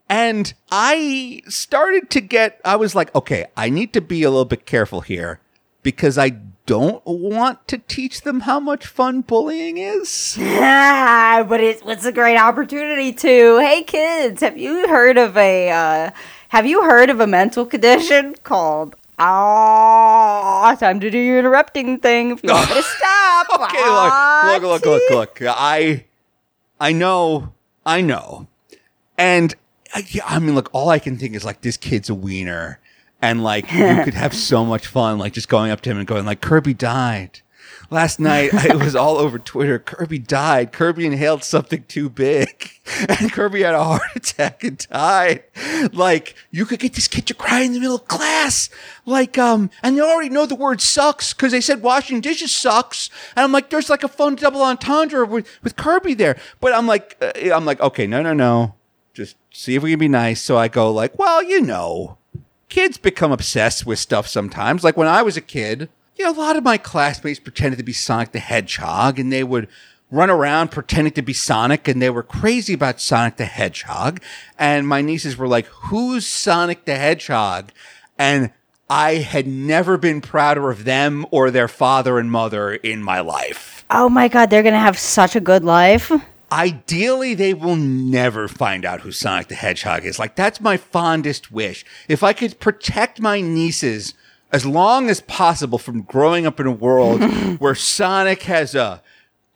And 0.08 0.52
I 0.72 1.40
started 1.46 2.10
to 2.10 2.20
get, 2.20 2.60
I 2.64 2.74
was 2.74 2.96
like, 2.96 3.14
okay, 3.14 3.46
I 3.56 3.70
need 3.70 3.92
to 3.92 4.00
be 4.00 4.24
a 4.24 4.30
little 4.30 4.44
bit 4.44 4.66
careful 4.66 5.02
here 5.02 5.38
because 5.84 6.18
I 6.18 6.30
don't 6.66 7.02
want 7.06 7.66
to 7.68 7.78
teach 7.78 8.22
them 8.22 8.40
how 8.40 8.58
much 8.58 8.86
fun 8.86 9.20
bullying 9.20 9.78
is. 9.78 10.36
but 11.48 11.60
it, 11.60 11.82
it's 11.86 12.04
a 12.04 12.12
great 12.12 12.38
opportunity 12.38 13.12
to. 13.12 13.58
Hey, 13.58 13.82
kids, 13.84 14.40
have 14.40 14.58
you 14.58 14.88
heard 14.88 15.16
of 15.16 15.36
a? 15.36 15.70
Uh, 15.70 16.10
have 16.48 16.66
you 16.66 16.82
heard 16.82 17.10
of 17.10 17.20
a 17.20 17.26
mental 17.26 17.64
condition 17.64 18.34
called? 18.42 18.96
Ah, 19.22 20.74
time 20.80 20.98
to 21.00 21.10
do 21.10 21.18
your 21.18 21.38
interrupting 21.38 21.98
thing. 21.98 22.30
If 22.30 22.42
you 22.42 22.50
want 22.50 22.70
me 22.70 22.76
to 22.76 22.82
stop. 22.96 23.46
okay, 23.60 23.84
look, 23.84 24.62
look, 24.62 24.84
look, 24.84 25.10
look, 25.10 25.40
look. 25.40 25.42
I, 25.54 26.04
I 26.80 26.92
know, 26.92 27.52
I 27.84 28.00
know. 28.00 28.46
And 29.18 29.54
I, 29.94 30.04
yeah, 30.08 30.22
I 30.26 30.38
mean, 30.38 30.54
look, 30.54 30.70
all 30.72 30.88
I 30.88 30.98
can 30.98 31.18
think 31.18 31.34
is 31.34 31.44
like, 31.44 31.60
this 31.60 31.76
kid's 31.76 32.08
a 32.08 32.14
wiener. 32.14 32.78
And 33.20 33.44
like, 33.44 33.70
you 33.70 33.78
could 34.04 34.14
have 34.14 34.32
so 34.32 34.64
much 34.64 34.86
fun, 34.86 35.18
like 35.18 35.34
just 35.34 35.50
going 35.50 35.70
up 35.70 35.82
to 35.82 35.90
him 35.90 35.98
and 35.98 36.06
going 36.06 36.24
like, 36.24 36.40
Kirby 36.40 36.72
died. 36.72 37.40
Last 37.92 38.20
night, 38.20 38.50
it 38.54 38.76
was 38.84 38.94
all 38.94 39.18
over 39.18 39.38
Twitter. 39.38 39.80
Kirby 39.80 40.20
died. 40.20 40.70
Kirby 40.72 41.06
inhaled 41.06 41.42
something 41.42 41.84
too 41.88 42.08
big. 42.08 42.70
And 43.08 43.30
Kirby 43.32 43.62
had 43.62 43.76
a 43.76 43.84
heart 43.84 44.02
attack 44.16 44.64
and 44.64 44.76
died. 44.76 45.44
Like, 45.92 46.34
you 46.50 46.66
could 46.66 46.80
get 46.80 46.94
this 46.94 47.06
kid 47.06 47.24
to 47.28 47.34
cry 47.34 47.60
in 47.60 47.72
the 47.72 47.78
middle 47.78 47.94
of 47.94 48.08
class. 48.08 48.68
Like, 49.06 49.38
um, 49.38 49.70
and 49.80 49.96
they 49.96 50.00
already 50.00 50.28
know 50.28 50.44
the 50.44 50.56
word 50.56 50.80
sucks 50.80 51.32
because 51.32 51.52
they 51.52 51.60
said 51.60 51.82
washing 51.82 52.20
dishes 52.20 52.50
sucks. 52.50 53.08
And 53.36 53.44
I'm 53.44 53.52
like, 53.52 53.70
there's 53.70 53.90
like 53.90 54.02
a 54.02 54.08
fun 54.08 54.34
double 54.34 54.62
entendre 54.62 55.24
with, 55.24 55.46
with 55.62 55.76
Kirby 55.76 56.14
there. 56.14 56.36
But 56.60 56.74
I'm 56.74 56.88
like, 56.88 57.16
uh, 57.22 57.54
I'm 57.54 57.64
like, 57.64 57.80
okay, 57.80 58.08
no, 58.08 58.22
no, 58.22 58.34
no. 58.34 58.74
Just 59.14 59.36
see 59.52 59.76
if 59.76 59.84
we 59.84 59.90
can 59.90 60.00
be 60.00 60.08
nice. 60.08 60.40
So 60.42 60.58
I 60.58 60.66
go 60.66 60.90
like, 60.90 61.16
well, 61.16 61.44
you 61.44 61.60
know, 61.60 62.18
kids 62.68 62.98
become 62.98 63.30
obsessed 63.30 63.86
with 63.86 64.00
stuff 64.00 64.26
sometimes. 64.26 64.82
Like 64.82 64.96
when 64.96 65.08
I 65.08 65.22
was 65.22 65.36
a 65.36 65.40
kid, 65.42 65.90
you 66.20 66.26
know, 66.26 66.32
a 66.32 66.36
lot 66.38 66.56
of 66.56 66.62
my 66.62 66.76
classmates 66.76 67.40
pretended 67.40 67.78
to 67.78 67.82
be 67.82 67.94
Sonic 67.94 68.32
the 68.32 68.40
Hedgehog 68.40 69.18
and 69.18 69.32
they 69.32 69.42
would 69.42 69.68
run 70.10 70.28
around 70.28 70.70
pretending 70.70 71.14
to 71.14 71.22
be 71.22 71.32
Sonic 71.32 71.88
and 71.88 72.02
they 72.02 72.10
were 72.10 72.22
crazy 72.22 72.74
about 72.74 73.00
Sonic 73.00 73.36
the 73.36 73.46
Hedgehog. 73.46 74.20
And 74.58 74.86
my 74.86 75.00
nieces 75.00 75.38
were 75.38 75.48
like, 75.48 75.64
who's 75.66 76.26
Sonic 76.26 76.84
the 76.84 76.96
Hedgehog? 76.96 77.72
And 78.18 78.50
I 78.90 79.14
had 79.14 79.46
never 79.46 79.96
been 79.96 80.20
prouder 80.20 80.70
of 80.70 80.84
them 80.84 81.24
or 81.30 81.50
their 81.50 81.68
father 81.68 82.18
and 82.18 82.30
mother 82.30 82.74
in 82.74 83.02
my 83.02 83.20
life. 83.20 83.86
Oh 83.88 84.10
my 84.10 84.28
god, 84.28 84.50
they're 84.50 84.62
gonna 84.62 84.78
have 84.78 84.98
such 84.98 85.34
a 85.34 85.40
good 85.40 85.64
life. 85.64 86.12
Ideally, 86.52 87.32
they 87.32 87.54
will 87.54 87.76
never 87.76 88.46
find 88.46 88.84
out 88.84 89.00
who 89.00 89.10
Sonic 89.10 89.48
the 89.48 89.54
Hedgehog 89.54 90.04
is. 90.04 90.18
Like, 90.18 90.36
that's 90.36 90.60
my 90.60 90.76
fondest 90.76 91.50
wish. 91.50 91.82
If 92.08 92.22
I 92.22 92.34
could 92.34 92.60
protect 92.60 93.22
my 93.22 93.40
nieces 93.40 94.12
as 94.52 94.66
long 94.66 95.08
as 95.08 95.20
possible 95.22 95.78
from 95.78 96.02
growing 96.02 96.46
up 96.46 96.60
in 96.60 96.66
a 96.66 96.72
world 96.72 97.22
where 97.60 97.74
Sonic 97.74 98.42
has 98.44 98.74
a 98.74 99.02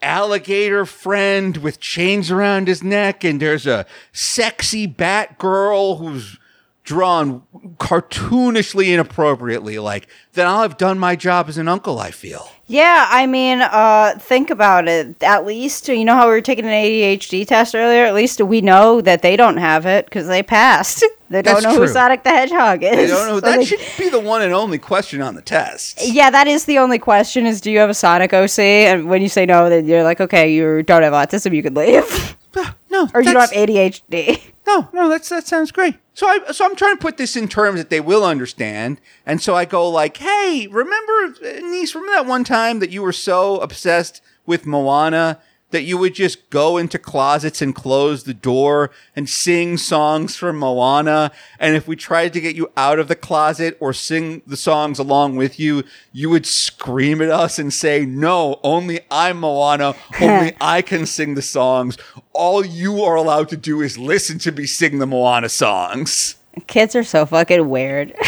alligator 0.03 0.85
friend 0.85 1.57
with 1.59 1.81
chains 1.81 2.31
around 2.31 2.69
his 2.69 2.83
neck 2.83 3.25
and 3.25 3.41
there's 3.41 3.67
a 3.67 3.87
sexy 4.13 4.87
bat 4.87 5.39
girl 5.39 5.97
who's 5.97 6.39
drawn 6.85 7.43
cartoonishly 7.79 8.93
inappropriately 8.93 9.79
like 9.79 10.07
then 10.35 10.47
I'll 10.47 10.63
have 10.63 10.77
done 10.77 10.99
my 10.99 11.17
job 11.17 11.49
as 11.49 11.57
an 11.59 11.67
uncle 11.69 11.99
I 11.99 12.11
feel. 12.11 12.49
Yeah, 12.67 13.07
I 13.11 13.27
mean, 13.27 13.61
uh, 13.61 14.15
think 14.19 14.49
about 14.49 14.89
it. 14.89 15.23
At 15.23 15.45
least, 15.45 15.87
you 15.89 16.03
know 16.05 16.15
how 16.15 16.25
we 16.27 16.33
were 16.33 16.41
taking 16.41 16.65
an 16.65 16.71
ADHD 16.71 17.47
test 17.47 17.75
earlier? 17.75 18.07
At 18.07 18.15
least 18.15 18.41
we 18.41 18.63
know 18.63 19.03
that 19.03 19.21
they 19.21 19.37
don't 19.37 19.59
have 19.59 19.85
it 19.85 20.07
because 20.07 20.27
they 20.27 20.43
passed. 20.43 21.05
They 21.31 21.41
don't 21.43 21.55
That's 21.55 21.65
know 21.65 21.75
true. 21.79 21.87
who 21.87 21.93
Sonic 21.93 22.23
the 22.23 22.29
Hedgehog 22.31 22.83
is. 22.85 23.11
I 23.11 23.15
don't 23.17 23.27
know. 23.27 23.35
So 23.37 23.41
That 23.41 23.57
they- 23.57 23.65
should 23.65 23.81
be 23.99 24.09
the 24.09 24.21
one 24.21 24.43
and 24.43 24.53
only 24.53 24.79
question 24.79 25.21
on 25.23 25.35
the 25.35 25.43
test. 25.43 25.99
Yeah, 26.07 26.31
that 26.31 26.47
is 26.47 26.67
the 26.67 26.79
only 26.79 26.99
question 26.99 27.45
is 27.47 27.61
do 27.63 27.73
you 27.73 27.79
have 27.81 27.91
a 27.91 27.95
Sonic 27.95 28.33
OC? 28.33 28.59
And 28.61 29.09
when 29.09 29.21
you 29.21 29.29
say 29.29 29.45
no, 29.47 29.69
then 29.69 29.87
you're 29.87 30.05
like, 30.05 30.21
okay, 30.21 30.53
you 30.53 30.83
don't 30.85 31.03
have 31.03 31.15
autism, 31.15 31.55
you 31.57 31.63
can 31.63 31.75
leave. 31.75 32.37
No, 32.91 33.09
or 33.13 33.23
you 33.23 33.33
don't 33.33 33.41
have 33.41 33.51
ADHD. 33.51 34.41
No, 34.67 34.89
no, 34.93 35.09
that's 35.09 35.29
that 35.29 35.47
sounds 35.47 35.73
great. 35.73 35.97
So 36.15 36.27
I 36.27 36.53
so 36.53 36.65
I'm 36.65 36.77
trying 36.77 36.97
to 36.97 37.01
put 37.01 37.17
this 37.17 37.37
in 37.37 37.49
terms 37.49 37.79
that 37.79 37.91
they 37.91 38.01
will 38.01 38.25
understand, 38.25 39.01
and 39.27 39.41
so 39.43 39.55
I 39.55 39.65
go 39.65 39.89
like, 39.89 40.17
"Hey, 40.17 40.67
remember, 40.71 41.35
uh, 41.45 41.61
niece, 41.61 41.95
remember 41.95 42.15
that 42.15 42.27
one 42.27 42.45
time 42.45 42.79
that 42.79 42.91
you 42.91 43.03
were 43.03 43.13
so 43.13 43.61
obsessed 43.61 44.23
with 44.47 44.67
Moana 44.67 45.41
that 45.75 45.83
you 45.83 45.99
would 45.99 46.15
just 46.15 46.49
go 46.51 46.77
into 46.77 47.01
closets 47.01 47.61
and 47.61 47.75
close 47.75 48.23
the 48.23 48.33
door 48.33 48.93
and 49.17 49.29
sing 49.29 49.77
songs 49.77 50.37
from 50.37 50.57
Moana, 50.57 51.33
and 51.59 51.75
if 51.75 51.89
we 51.89 51.97
tried 51.97 52.33
to 52.33 52.41
get 52.41 52.55
you 52.55 52.71
out 52.77 53.01
of 53.01 53.09
the 53.09 53.17
closet 53.17 53.77
or 53.81 53.93
sing 53.93 54.41
the 54.47 54.57
songs 54.57 55.01
along 55.01 55.35
with 55.35 55.59
you, 55.59 55.83
you 56.13 56.31
would 56.31 56.47
scream 56.47 57.21
at 57.21 57.29
us 57.29 57.59
and 57.59 57.73
say, 57.73 58.07
"No, 58.07 58.61
only 58.63 59.01
I'm 59.11 59.41
Moana, 59.41 59.97
only 60.21 60.57
I 60.61 60.81
can 60.81 61.07
sing 61.07 61.35
the 61.35 61.43
songs. 61.43 61.99
All 62.33 62.65
you 62.65 63.03
are 63.03 63.17
allowed 63.17 63.49
to 63.49 63.57
do 63.57 63.81
is 63.83 63.99
listen 63.99 64.39
to 64.39 64.53
me 64.53 64.67
sing 64.67 65.01
the 65.01 65.07
Moana 65.07 65.49
songs." 65.49 66.37
Kids 66.69 66.95
are 66.95 67.03
so 67.03 67.27
fucking 67.27 67.69
weird. 67.69 68.15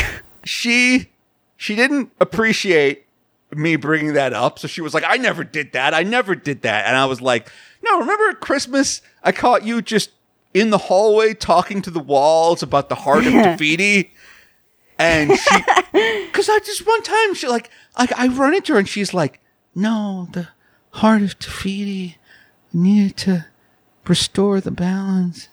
She 0.49 1.11
she 1.57 1.75
didn't 1.75 2.13
appreciate 2.21 3.06
me 3.57 3.77
bringing 3.77 4.13
that 4.15 4.33
up, 4.33 4.59
so 4.59 4.69
she 4.69 4.81
was 4.81 4.95
like, 4.95 5.05
"I 5.07 5.17
never 5.17 5.45
did 5.45 5.73
that. 5.73 5.95
I 5.95 6.03
never 6.03 6.35
did 6.35 6.63
that." 6.63 6.87
And 6.87 6.97
I 6.97 7.07
was 7.07 7.21
like, 7.21 7.51
"No, 7.83 8.01
remember 8.01 8.29
at 8.31 8.41
Christmas 8.41 9.03
I 9.23 9.33
caught 9.33 9.65
you 9.65 9.83
just 9.83 10.11
in 10.55 10.71
the 10.71 10.79
hallway 10.79 11.35
talking 11.35 11.83
to 11.83 11.91
the 11.91 12.01
walls 12.01 12.63
about 12.63 12.89
the 12.89 12.95
heart 12.95 13.27
of 13.27 13.33
Te 13.33 13.57
Fiti?" 13.57 14.15
And 14.99 15.39
she, 15.39 15.57
because 16.27 16.49
I 16.49 16.59
just 16.61 16.87
one 16.87 17.03
time 17.03 17.35
she 17.35 17.49
like, 17.49 17.71
I, 17.97 18.09
I 18.17 18.29
run 18.29 18.55
into 18.55 18.73
her 18.73 18.79
and 18.79 18.89
she's 18.89 19.13
like, 19.13 19.41
"No, 19.75 20.29
the 20.33 20.49
heart 20.91 21.23
of 21.23 21.39
Te 21.39 21.51
Fiti 21.51 22.17
needed 22.73 23.17
to 23.19 23.47
restore 24.07 24.61
the 24.61 24.71
balance." 24.71 25.49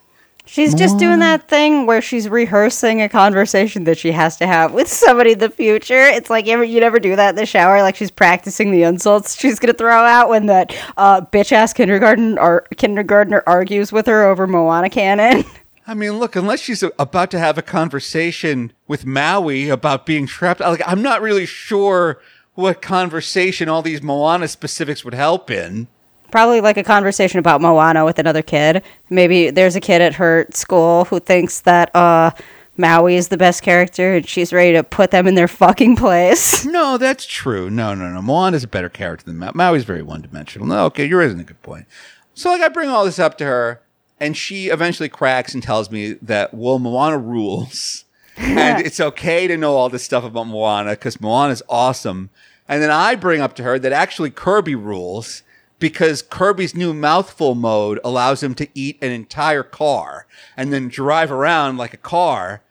She's 0.46 0.76
just 0.76 0.98
doing 0.98 1.20
that 1.20 1.48
thing 1.48 1.86
where 1.86 2.02
she's 2.02 2.28
rehearsing 2.28 3.02
a 3.02 3.08
conversation 3.08 3.86
that 3.86 3.98
she 3.98 4.12
has 4.12 4.36
to 4.38 4.46
have 4.46 4.74
with 4.74 4.88
somebody 4.90 5.32
in 5.32 5.40
the 5.40 5.50
future. 5.50 6.04
It's 6.04 6.30
like 6.30 6.46
you, 6.48 6.54
ever, 6.54 6.64
you 6.64 6.80
never 6.82 7.00
do 7.00 7.16
that 7.16 7.30
in 7.30 7.36
the 7.36 7.46
shower. 7.46 7.82
Like 7.82 7.96
she's 7.96 8.12
practicing 8.12 8.72
the 8.72 8.84
insults 8.84 9.40
she's 9.40 9.58
gonna 9.58 9.74
throw 9.74 10.04
out 10.04 10.30
when 10.30 10.48
that 10.48 10.76
uh, 10.98 11.22
bitch 11.22 11.54
ass 11.54 11.74
kindergarten 11.74 12.38
or 12.38 12.68
kindergartner 12.76 13.42
argues 13.48 13.92
with 13.92 14.06
her 14.06 14.26
over 14.26 14.46
Moana 14.46 14.90
canon. 14.90 15.46
I 15.88 15.94
mean, 15.94 16.14
look, 16.14 16.36
unless 16.36 16.62
she's 16.62 16.84
about 17.00 17.32
to 17.32 17.40
have 17.40 17.58
a 17.58 17.62
conversation 17.62 18.74
with 18.88 19.06
Maui 19.06 19.70
about 19.70 20.06
being 20.06 20.28
trapped, 20.28 20.60
like 20.60 20.82
I'm 20.86 21.02
not 21.02 21.22
really 21.22 21.46
sure 21.46 22.22
what 22.54 22.82
conversation 22.82 23.68
all 23.70 23.82
these 23.82 24.02
Moana 24.02 24.48
specifics 24.48 25.04
would 25.04 25.14
help 25.14 25.50
in. 25.50 25.88
Probably 26.34 26.62
like 26.62 26.78
a 26.78 26.84
conversation 26.84 27.38
about 27.38 27.62
Moana 27.62 28.06
with 28.06 28.18
another 28.18 28.42
kid. 28.42 28.82
Maybe 29.12 29.52
there's 29.52 29.76
a 29.76 29.80
kid 29.80 30.02
at 30.02 30.16
her 30.16 30.48
school 30.50 31.06
who 31.06 31.20
thinks 31.20 31.62
that 31.62 31.96
uh, 31.96 32.32
Maui 32.76 33.18
is 33.18 33.28
the 33.28 33.38
best 33.38 33.62
character 33.62 34.16
and 34.16 34.28
she's 34.28 34.52
ready 34.52 34.74
to 34.74 34.84
put 34.84 35.12
them 35.12 35.28
in 35.28 35.36
their 35.36 35.48
fucking 35.48 35.96
place. 35.96 36.66
No, 36.74 36.98
that's 36.98 37.28
true. 37.28 37.70
No, 37.70 37.94
no, 37.94 38.10
no. 38.10 38.20
Moana's 38.20 38.64
a 38.64 38.68
better 38.68 38.90
character 38.90 39.28
than 39.28 39.38
Maui. 39.38 39.52
Maui's 39.54 39.84
very 39.84 40.02
one 40.02 40.24
dimensional. 40.24 40.68
No, 40.68 40.86
okay, 40.86 41.06
you're 41.06 41.20
raising 41.20 41.40
a 41.40 41.44
good 41.44 41.62
point. 41.62 41.86
So, 42.34 42.50
like, 42.50 42.62
I 42.62 42.70
bring 42.70 42.90
all 42.90 43.06
this 43.06 43.20
up 43.20 43.38
to 43.38 43.46
her, 43.46 43.80
and 44.20 44.36
she 44.36 44.70
eventually 44.70 45.10
cracks 45.10 45.54
and 45.54 45.62
tells 45.62 45.92
me 45.92 46.14
that, 46.14 46.52
well, 46.52 46.80
Moana 46.80 47.20
rules. 47.20 48.06
and 48.38 48.84
it's 48.84 49.00
okay 49.00 49.46
to 49.46 49.56
know 49.56 49.76
all 49.76 49.88
this 49.88 50.04
stuff 50.04 50.24
about 50.24 50.48
Moana 50.48 50.94
because 50.94 51.22
Moana's 51.22 51.62
awesome. 51.70 52.32
And 52.68 52.82
then 52.82 52.90
I 52.90 53.14
bring 53.14 53.40
up 53.40 53.56
to 53.58 53.64
her 53.64 53.78
that 53.78 53.92
actually 53.94 54.32
Kirby 54.32 54.74
rules 54.74 55.44
because 55.84 56.22
Kirby's 56.22 56.74
new 56.74 56.94
mouthful 56.94 57.56
mode 57.56 58.00
allows 58.06 58.42
him 58.42 58.56
to 58.56 58.70
eat 58.74 58.98
an 59.02 59.12
entire 59.12 59.64
car 59.64 60.26
and 60.56 60.72
then 60.72 60.88
drive 60.88 61.30
around 61.30 61.76
like 61.76 61.94
a 61.94 61.98
car. 61.98 62.62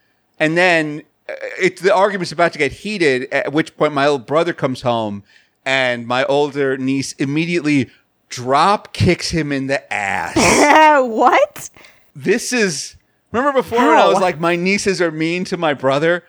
And 0.40 0.56
then 0.56 1.02
uh, 1.28 1.34
it's 1.60 1.82
the 1.82 1.94
argument's 1.94 2.32
about 2.32 2.54
to 2.54 2.58
get 2.58 2.72
heated, 2.72 3.30
at 3.30 3.52
which 3.52 3.76
point 3.76 3.92
my 3.92 4.06
old 4.06 4.24
brother 4.24 4.54
comes 4.54 4.80
home 4.80 5.24
and 5.62 6.06
my 6.06 6.24
older 6.24 6.78
niece 6.78 7.12
immediately 7.18 7.90
drop 8.30 8.94
kicks 8.94 9.28
him 9.28 9.52
in 9.52 9.66
the 9.66 9.92
ass. 9.92 10.34
what? 11.06 11.68
this 12.16 12.50
is 12.50 12.96
remember 13.30 13.60
before 13.60 13.78
when 13.78 13.98
I 13.98 14.08
was 14.08 14.20
like 14.20 14.40
my 14.40 14.56
nieces 14.56 15.02
are 15.02 15.10
mean 15.10 15.44
to 15.44 15.58
my 15.58 15.74
brother? 15.74 16.24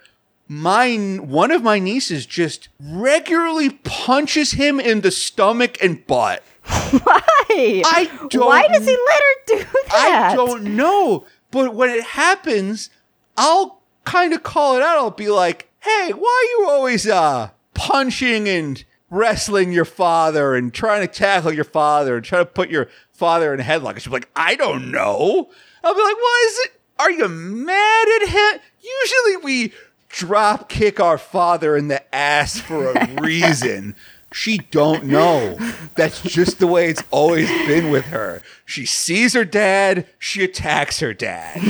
Mine 0.50 1.30
one 1.30 1.52
of 1.52 1.64
my 1.64 1.80
nieces 1.80 2.26
just 2.26 2.68
regularly 2.78 3.70
punches 3.70 4.52
him 4.52 4.82
in 4.82 5.00
the 5.00 5.12
stomach 5.12 5.82
and 5.82 6.06
butt. 6.06 6.44
Why? 7.04 7.82
I 7.86 8.10
don't- 8.30 8.46
Why 8.48 8.68
does 8.68 8.86
he 8.86 8.92
let 8.92 9.22
her 9.22 9.36
do 9.48 9.58
that? 9.90 10.30
I 10.32 10.36
don't 10.36 10.64
know. 10.76 11.26
But 11.52 11.76
when 11.76 11.90
it 11.90 12.04
happens, 12.04 12.90
I'll 13.38 13.82
kind 14.06 14.34
of 14.34 14.44
call 14.44 14.76
it 14.76 14.82
out. 14.82 14.98
I'll 14.98 15.12
be 15.12 15.30
like, 15.30 15.70
hey, 15.80 16.12
why 16.14 16.48
are 16.48 16.62
you 16.62 16.68
always 16.70 17.08
uh 17.08 17.50
punching 17.74 18.48
and 18.50 18.84
wrestling 19.10 19.72
your 19.72 19.86
father 19.86 20.56
and 20.56 20.74
trying 20.74 21.02
to 21.02 21.08
tackle 21.14 21.54
your 21.54 21.64
father 21.64 22.16
and 22.16 22.26
trying 22.26 22.42
to 22.46 22.52
put 22.52 22.70
your 22.70 22.90
father 23.12 23.54
in 23.54 23.60
a 23.60 23.64
headlock? 23.64 23.92
And 23.94 24.02
she'll 24.02 24.12
be 24.12 24.18
like, 24.18 24.30
I 24.36 24.56
don't 24.56 24.90
know. 24.92 25.50
I'll 25.84 25.96
be 25.96 26.02
like, 26.02 26.16
why 26.16 26.46
is 26.50 26.60
it? 26.66 26.80
Are 27.00 27.12
you 27.12 27.28
mad 27.28 28.08
at 28.22 28.30
him? 28.30 28.62
Usually 28.82 29.38
we 29.44 29.74
drop 30.10 30.70
kick 30.70 31.00
our 31.00 31.18
father 31.18 31.76
in 31.76 31.88
the 31.88 32.16
ass 32.16 32.60
for 32.60 32.92
a 32.92 33.08
reason. 33.22 33.96
She 34.34 34.58
don't 34.58 35.06
know. 35.06 35.58
That's 35.96 36.22
just 36.22 36.60
the 36.60 36.68
way 36.68 36.90
it's 36.90 37.04
always 37.12 37.50
been 37.68 37.92
with 37.92 38.06
her. 38.06 38.42
She 38.66 38.86
sees 38.86 39.34
her 39.34 39.46
dad, 39.46 40.08
she 40.18 40.44
attacks 40.44 41.00
her 41.00 41.14
dad. 41.14 41.62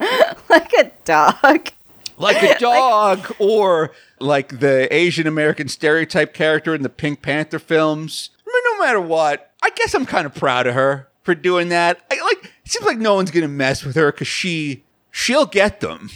like 0.48 0.72
a 0.74 0.90
dog. 1.04 1.70
Like 2.16 2.42
a 2.42 2.58
dog 2.60 3.34
or 3.38 3.92
like 4.20 4.60
the 4.60 4.92
Asian 4.94 5.26
American 5.26 5.68
stereotype 5.68 6.34
character 6.34 6.74
in 6.74 6.82
the 6.82 6.88
Pink 6.88 7.22
Panther 7.22 7.58
films. 7.58 8.30
I 8.46 8.50
mean, 8.52 8.78
no 8.78 8.84
matter 8.84 9.00
what, 9.00 9.52
I 9.62 9.70
guess 9.70 9.94
I'm 9.94 10.06
kind 10.06 10.26
of 10.26 10.34
proud 10.34 10.66
of 10.66 10.74
her 10.74 11.08
for 11.22 11.34
doing 11.34 11.70
that. 11.70 12.04
I 12.10 12.20
like 12.20 12.44
it 12.44 12.70
seems 12.70 12.86
like 12.86 12.98
no 12.98 13.14
one's 13.14 13.30
gonna 13.30 13.48
mess 13.48 13.84
with 13.84 13.96
her 13.96 14.12
because 14.12 14.28
she 14.28 14.84
she'll 15.10 15.46
get 15.46 15.80
them. 15.80 16.10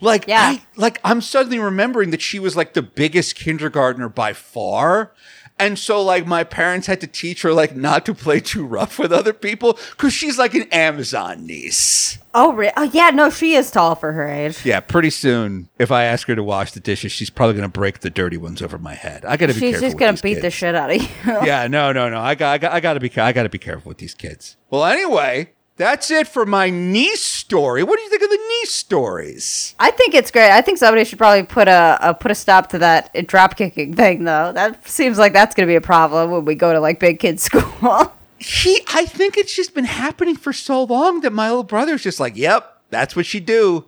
Like 0.00 0.26
Yeah. 0.26 0.40
I 0.42 0.62
like 0.76 1.00
I'm 1.04 1.20
suddenly 1.20 1.58
remembering 1.58 2.10
that 2.10 2.22
she 2.22 2.38
was 2.38 2.56
like 2.56 2.74
the 2.74 2.82
biggest 2.82 3.34
kindergartner 3.36 4.08
by 4.08 4.32
far. 4.32 5.12
And 5.58 5.78
so 5.78 6.02
like 6.02 6.26
my 6.26 6.44
parents 6.44 6.86
had 6.86 7.00
to 7.00 7.06
teach 7.06 7.40
her 7.40 7.50
like 7.50 7.74
not 7.74 8.04
to 8.04 8.14
play 8.14 8.40
too 8.40 8.66
rough 8.66 8.98
with 8.98 9.10
other 9.10 9.32
people 9.32 9.78
because 9.92 10.12
she's 10.12 10.38
like 10.38 10.52
an 10.54 10.64
Amazon 10.70 11.46
niece. 11.46 12.18
Oh, 12.34 12.52
re- 12.52 12.72
oh, 12.76 12.82
yeah. 12.82 13.08
No, 13.08 13.30
she 13.30 13.54
is 13.54 13.70
tall 13.70 13.94
for 13.94 14.12
her 14.12 14.28
age. 14.28 14.66
Yeah, 14.66 14.80
pretty 14.80 15.08
soon, 15.08 15.70
if 15.78 15.90
I 15.90 16.04
ask 16.04 16.28
her 16.28 16.34
to 16.34 16.42
wash 16.42 16.72
the 16.72 16.80
dishes, 16.80 17.10
she's 17.10 17.30
probably 17.30 17.54
going 17.54 17.62
to 17.70 17.72
break 17.72 18.00
the 18.00 18.10
dirty 18.10 18.36
ones 18.36 18.60
over 18.60 18.76
my 18.76 18.92
head. 18.92 19.24
I 19.24 19.38
got 19.38 19.46
to 19.46 19.54
be 19.54 19.60
She's 19.60 19.70
careful. 19.70 19.80
just 19.86 19.94
with 19.94 20.00
gonna 20.00 20.12
these 20.12 20.20
beat 20.20 20.42
the 20.42 20.50
shit 20.50 20.74
out 20.74 20.90
of 20.90 21.00
you. 21.00 21.08
Yeah, 21.24 21.66
no, 21.68 21.92
no, 21.92 22.10
no. 22.10 22.20
I 22.20 22.34
got, 22.34 22.52
I 22.52 22.58
got, 22.58 22.72
I 22.72 22.80
got 22.80 22.92
to 22.92 23.00
be, 23.00 23.10
I 23.18 23.32
got 23.32 23.44
to 23.44 23.48
be 23.48 23.56
careful 23.56 23.88
with 23.88 23.96
these 23.96 24.12
kids. 24.12 24.58
Well, 24.68 24.84
anyway, 24.84 25.52
that's 25.76 26.10
it 26.10 26.26
for 26.26 26.46
my 26.46 26.70
niece 26.70 27.22
story. 27.22 27.82
What 27.82 27.96
do 27.96 28.02
you 28.02 28.10
think 28.10 28.22
of 28.22 28.30
the 28.30 28.36
niece 28.60 28.72
stories? 28.72 29.74
I 29.78 29.90
think 29.90 30.14
it's 30.14 30.30
great. 30.30 30.50
I 30.50 30.62
think 30.62 30.78
somebody 30.78 31.04
should 31.04 31.18
probably 31.18 31.42
put 31.42 31.68
a, 31.68 31.98
a 32.00 32.14
put 32.14 32.30
a 32.30 32.34
stop 32.34 32.68
to 32.70 32.78
that 32.78 33.26
drop 33.26 33.56
kicking 33.56 33.94
thing, 33.94 34.24
though. 34.24 34.52
That 34.52 34.88
seems 34.88 35.18
like 35.18 35.32
that's 35.32 35.54
gonna 35.54 35.66
be 35.66 35.74
a 35.74 35.80
problem 35.80 36.30
when 36.30 36.44
we 36.44 36.54
go 36.54 36.72
to 36.72 36.80
like 36.80 36.98
big 36.98 37.18
kids 37.18 37.42
school. 37.44 38.12
He, 38.38 38.80
I 38.88 39.06
think 39.06 39.36
it's 39.36 39.54
just 39.54 39.74
been 39.74 39.84
happening 39.86 40.36
for 40.36 40.52
so 40.52 40.84
long 40.84 41.20
that 41.22 41.32
my 41.32 41.48
little 41.48 41.64
brother's 41.64 42.02
just 42.02 42.20
like, 42.20 42.36
yep, 42.36 42.80
that's 42.90 43.16
what 43.16 43.26
she 43.26 43.40
do. 43.40 43.86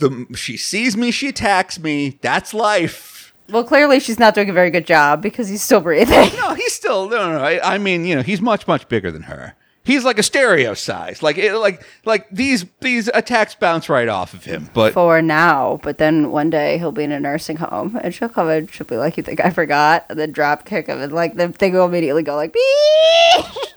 The, 0.00 0.26
she 0.36 0.56
sees 0.56 0.96
me, 0.96 1.10
she 1.10 1.28
attacks 1.28 1.78
me. 1.78 2.18
That's 2.20 2.52
life. 2.54 3.32
well, 3.48 3.64
clearly 3.64 3.98
she's 4.00 4.18
not 4.18 4.34
doing 4.34 4.50
a 4.50 4.52
very 4.52 4.70
good 4.70 4.86
job 4.86 5.22
because 5.22 5.48
he's 5.48 5.62
still 5.62 5.80
breathing. 5.80 6.30
No, 6.36 6.54
he's 6.54 6.72
still 6.72 7.08
no, 7.08 7.30
no. 7.30 7.38
no. 7.38 7.44
I, 7.44 7.74
I 7.74 7.78
mean, 7.78 8.04
you 8.04 8.14
know, 8.16 8.22
he's 8.22 8.40
much, 8.40 8.66
much 8.68 8.88
bigger 8.88 9.10
than 9.10 9.22
her. 9.22 9.54
He's 9.90 10.04
like 10.04 10.18
a 10.18 10.22
stereo 10.22 10.74
size. 10.74 11.22
Like 11.22 11.38
it, 11.38 11.54
like 11.54 11.84
like 12.04 12.28
these 12.30 12.64
these 12.80 13.08
attacks 13.12 13.54
bounce 13.54 13.88
right 13.88 14.08
off 14.08 14.34
of 14.34 14.44
him. 14.44 14.68
But 14.72 14.92
For 14.92 15.20
now, 15.22 15.80
but 15.82 15.98
then 15.98 16.30
one 16.30 16.50
day 16.50 16.78
he'll 16.78 16.92
be 16.92 17.04
in 17.04 17.12
a 17.12 17.20
nursing 17.20 17.56
home 17.56 17.98
and 18.02 18.14
she'll 18.14 18.28
come 18.28 18.48
in, 18.50 18.66
she'll 18.68 18.86
be 18.86 18.96
like, 18.96 19.16
You 19.16 19.22
think 19.22 19.44
I 19.44 19.50
forgot? 19.50 20.06
And 20.08 20.18
then 20.18 20.32
drop 20.32 20.64
kick 20.64 20.86
him 20.86 21.00
and 21.00 21.12
like 21.12 21.34
the 21.34 21.48
thing 21.48 21.72
will 21.72 21.86
immediately 21.86 22.22
go 22.22 22.36
like 22.36 22.52
beep. 22.52 22.62
Oh 23.36 23.70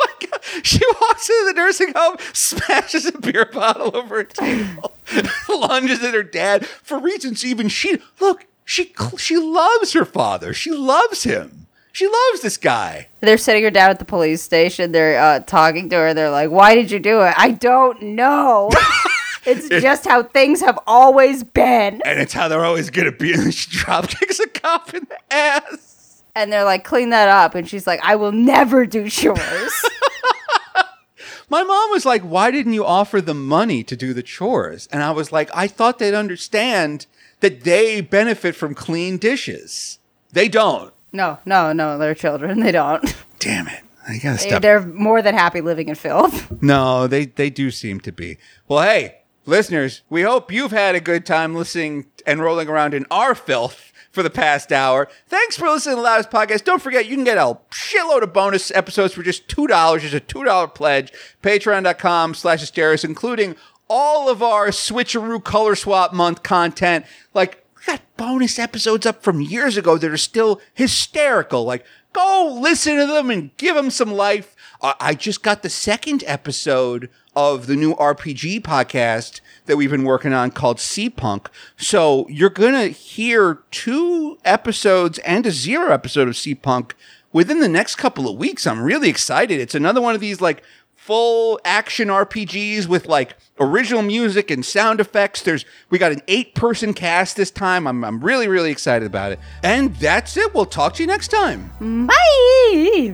she 0.62 0.80
walks 1.02 1.30
into 1.30 1.46
the 1.48 1.54
nursing 1.56 1.94
home, 1.96 2.18
smashes 2.34 3.06
a 3.06 3.18
beer 3.18 3.46
bottle 3.46 3.96
over 3.96 4.20
a 4.20 4.26
table, 4.26 4.94
lunges 5.50 6.04
at 6.04 6.14
her 6.14 6.24
dad 6.24 6.66
for 6.66 7.00
reasons 7.00 7.46
even 7.46 7.68
she 7.68 8.00
look. 8.20 8.46
She 8.66 8.94
she 9.18 9.38
loves 9.38 9.94
her 9.94 10.06
father. 10.06 10.54
She 10.54 10.72
loves 10.72 11.24
him. 11.24 11.63
She 11.94 12.08
loves 12.08 12.42
this 12.42 12.58
guy. 12.58 13.08
They're 13.20 13.38
sitting 13.38 13.64
her 13.64 13.70
down 13.70 13.92
at 13.92 14.00
the 14.00 14.06
police 14.06 14.42
station. 14.42 14.92
They're 14.92 15.22
uh, 15.22 15.40
talking 15.42 15.90
to 15.90 15.96
her. 15.96 16.14
They're 16.16 16.32
like, 16.32 16.50
"Why 16.50 16.74
did 16.74 16.90
you 16.90 16.98
do 16.98 17.22
it?" 17.22 17.36
I 17.38 17.52
don't 17.52 18.02
know. 18.02 18.72
it's 19.46 19.70
just 19.70 20.06
how 20.06 20.24
things 20.24 20.62
have 20.62 20.80
always 20.88 21.44
been. 21.44 22.02
And 22.04 22.20
it's 22.20 22.34
how 22.34 22.48
they're 22.48 22.66
always 22.66 22.90
gonna 22.90 23.12
be. 23.12 23.34
And 23.36 23.54
she 23.54 23.70
drop 23.70 24.08
kicks 24.10 24.40
a 24.40 24.48
cop 24.48 24.92
in 24.96 25.08
the 25.08 25.34
ass. 25.34 26.24
And 26.36 26.52
they're 26.52 26.64
like, 26.64 26.84
"Clean 26.84 27.12
that 27.12 27.30
up." 27.30 27.54
And 27.54 27.70
she's 27.70 27.86
like, 27.86 28.00
"I 28.04 28.16
will 28.16 28.32
never 28.32 28.88
do 28.88 29.08
chores." 29.08 29.86
My 31.50 31.62
mom 31.62 31.92
was 31.92 32.06
like, 32.06 32.24
Why 32.24 32.50
didn't 32.50 32.74
you 32.74 32.84
offer 32.84 33.22
them 33.22 33.46
money 33.46 33.84
to 33.84 33.96
do 33.96 34.14
the 34.14 34.24
chores? 34.24 34.88
And 34.92 35.04
I 35.04 35.12
was 35.12 35.32
like, 35.32 35.52
I 35.54 35.68
thought 35.68 36.00
they'd 36.00 36.16
understand 36.16 37.06
that 37.42 37.64
they 37.64 38.02
benefit 38.02 38.56
from 38.56 38.74
clean 38.74 39.18
dishes. 39.18 40.00
They 40.32 40.48
don't. 40.48 40.93
No, 41.14 41.38
no, 41.46 41.72
no. 41.74 41.98
They're 41.98 42.16
children. 42.16 42.60
They 42.64 42.72
don't. 42.72 43.16
Damn 43.40 43.68
it. 43.68 43.82
I 44.08 44.18
gotta 44.18 44.42
They- 44.44 44.50
stop. 44.50 44.62
They're 44.62 44.82
more 44.86 45.22
than 45.22 45.34
happy 45.36 45.62
living 45.62 45.88
in 45.88 45.96
filth. 45.96 46.52
No, 46.62 47.08
they 47.08 47.26
they 47.26 47.50
do 47.50 47.72
seem 47.72 48.00
to 48.02 48.12
be. 48.12 48.38
Well, 48.68 48.84
hey, 48.84 49.20
listeners, 49.46 50.02
we 50.10 50.22
hope 50.22 50.52
you've 50.52 50.72
had 50.72 50.96
a 50.96 51.00
good 51.02 51.26
time 51.26 51.54
listening 51.56 52.06
and 52.26 52.42
rolling 52.42 52.68
around 52.70 52.94
in 52.94 53.06
our 53.12 53.36
filth 53.36 53.92
for 54.12 54.24
the 54.24 54.30
past 54.30 54.72
hour. 54.72 55.10
Thanks 55.28 55.58
for 55.58 55.68
listening 55.68 55.94
to 55.94 56.02
the 56.02 56.04
Loudest 56.04 56.30
Podcast. 56.32 56.64
Don't 56.64 56.82
forget, 56.82 57.06
you 57.08 57.16
can 57.16 57.24
get 57.26 57.38
a 57.38 57.58
shitload 57.72 58.22
of 58.22 58.32
bonus 58.32 58.72
episodes 58.72 59.14
for 59.14 59.24
just 59.24 59.48
$2. 59.50 60.00
Just 60.00 60.14
a 60.14 60.20
$2 60.22 60.74
pledge. 60.76 61.12
Patreon.com 61.42 62.34
slash 62.36 62.64
Asterios, 62.64 63.04
including 63.04 63.56
all 63.90 64.30
of 64.30 64.42
our 64.44 64.68
switcheroo 64.70 65.44
color 65.44 65.76
swap 65.76 66.14
month 66.14 66.44
content. 66.44 67.06
Like, 67.34 67.63
got 67.86 68.02
bonus 68.18 68.60
episodes 68.60 69.06
up 69.06 69.24
from 69.24 69.42
years 69.42 69.78
ago 69.78 69.98
that 69.98 70.12
are 70.12 70.18
still 70.18 70.62
hysterical. 70.74 71.64
Like, 71.64 71.86
go 72.14 72.58
listen 72.60 72.98
to 72.98 73.06
them 73.06 73.30
and 73.30 73.56
give 73.58 73.76
them 73.76 73.90
some 73.90 74.12
life. 74.12 74.56
I 74.82 75.14
just 75.14 75.44
got 75.44 75.64
the 75.64 75.70
second 75.70 76.24
episode 76.28 77.10
of 77.36 77.68
the 77.68 77.76
new 77.76 77.96
RPG 77.96 78.62
podcast 78.62 79.40
that 79.66 79.78
we've 79.78 79.90
been 79.90 80.04
working 80.04 80.34
on 80.34 80.52
called 80.52 80.80
Sea 80.80 81.10
Punk. 81.10 81.50
So 81.78 82.28
you're 82.28 82.50
going 82.50 82.74
to 82.74 82.90
hear 82.90 83.60
two 83.72 84.38
episodes 84.44 85.20
and 85.20 85.46
a 85.46 85.52
zero 85.52 85.92
episode 85.92 86.28
of 86.28 86.36
Sea 86.36 86.56
Punk 86.56 86.96
within 87.32 87.60
the 87.60 87.70
next 87.70 87.96
couple 87.96 88.30
of 88.30 88.38
weeks. 88.38 88.68
I'm 88.68 88.82
really 88.82 89.10
excited. 89.10 89.60
It's 89.60 89.74
another 89.74 90.02
one 90.02 90.16
of 90.16 90.22
these 90.22 90.42
like 90.42 90.64
full 91.06 91.60
action 91.66 92.08
RPGs 92.08 92.88
with 92.88 93.08
like 93.08 93.36
original 93.60 94.02
music 94.02 94.50
and 94.50 94.66
sound 94.66 95.02
effects. 95.02 95.42
There's 95.42 95.66
we 95.90 95.98
got 95.98 96.14
an 96.14 96.22
eight 96.30 96.56
person 96.56 96.94
cast 96.94 97.36
this 97.36 97.52
time. 97.52 97.88
I'm 97.88 98.06
I'm 98.06 98.22
really 98.22 98.48
really 98.48 98.72
excited 98.72 99.06
about 99.06 99.34
it. 99.34 99.40
And 99.64 99.94
that's 99.98 100.38
it. 100.38 100.54
We'll 100.54 100.66
talk 100.66 100.94
to 100.96 101.04
you 101.04 101.08
next 101.08 101.28
time. 101.28 101.72
Bye. 102.08 103.14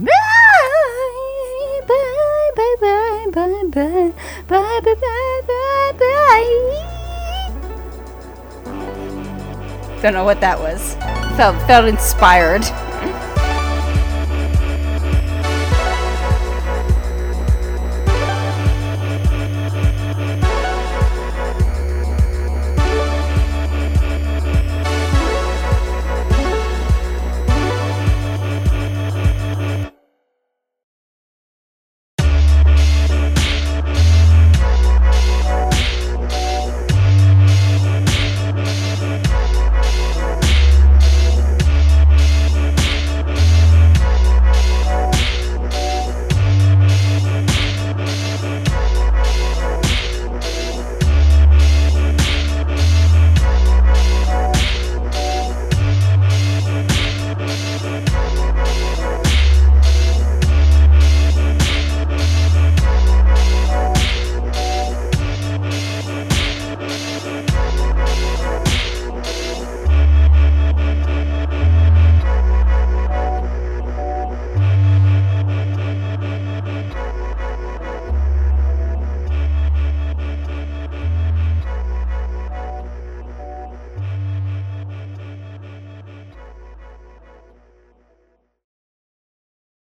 Bye. 0.00 0.10
Bye. 1.86 2.64
Bye. 2.80 3.26
Bye. 3.30 3.30
Bye. 3.30 4.12
Bye. 4.48 4.80
Bye. 4.80 4.80
Bye. 4.84 5.42
Bye. 5.46 5.92
Bye. 5.98 6.84
Don't 10.00 10.14
know 10.14 10.24
what 10.24 10.40
that 10.40 10.58
was. 10.58 10.94
Felt 11.36 11.60
felt 11.66 11.86
inspired. 11.86 12.64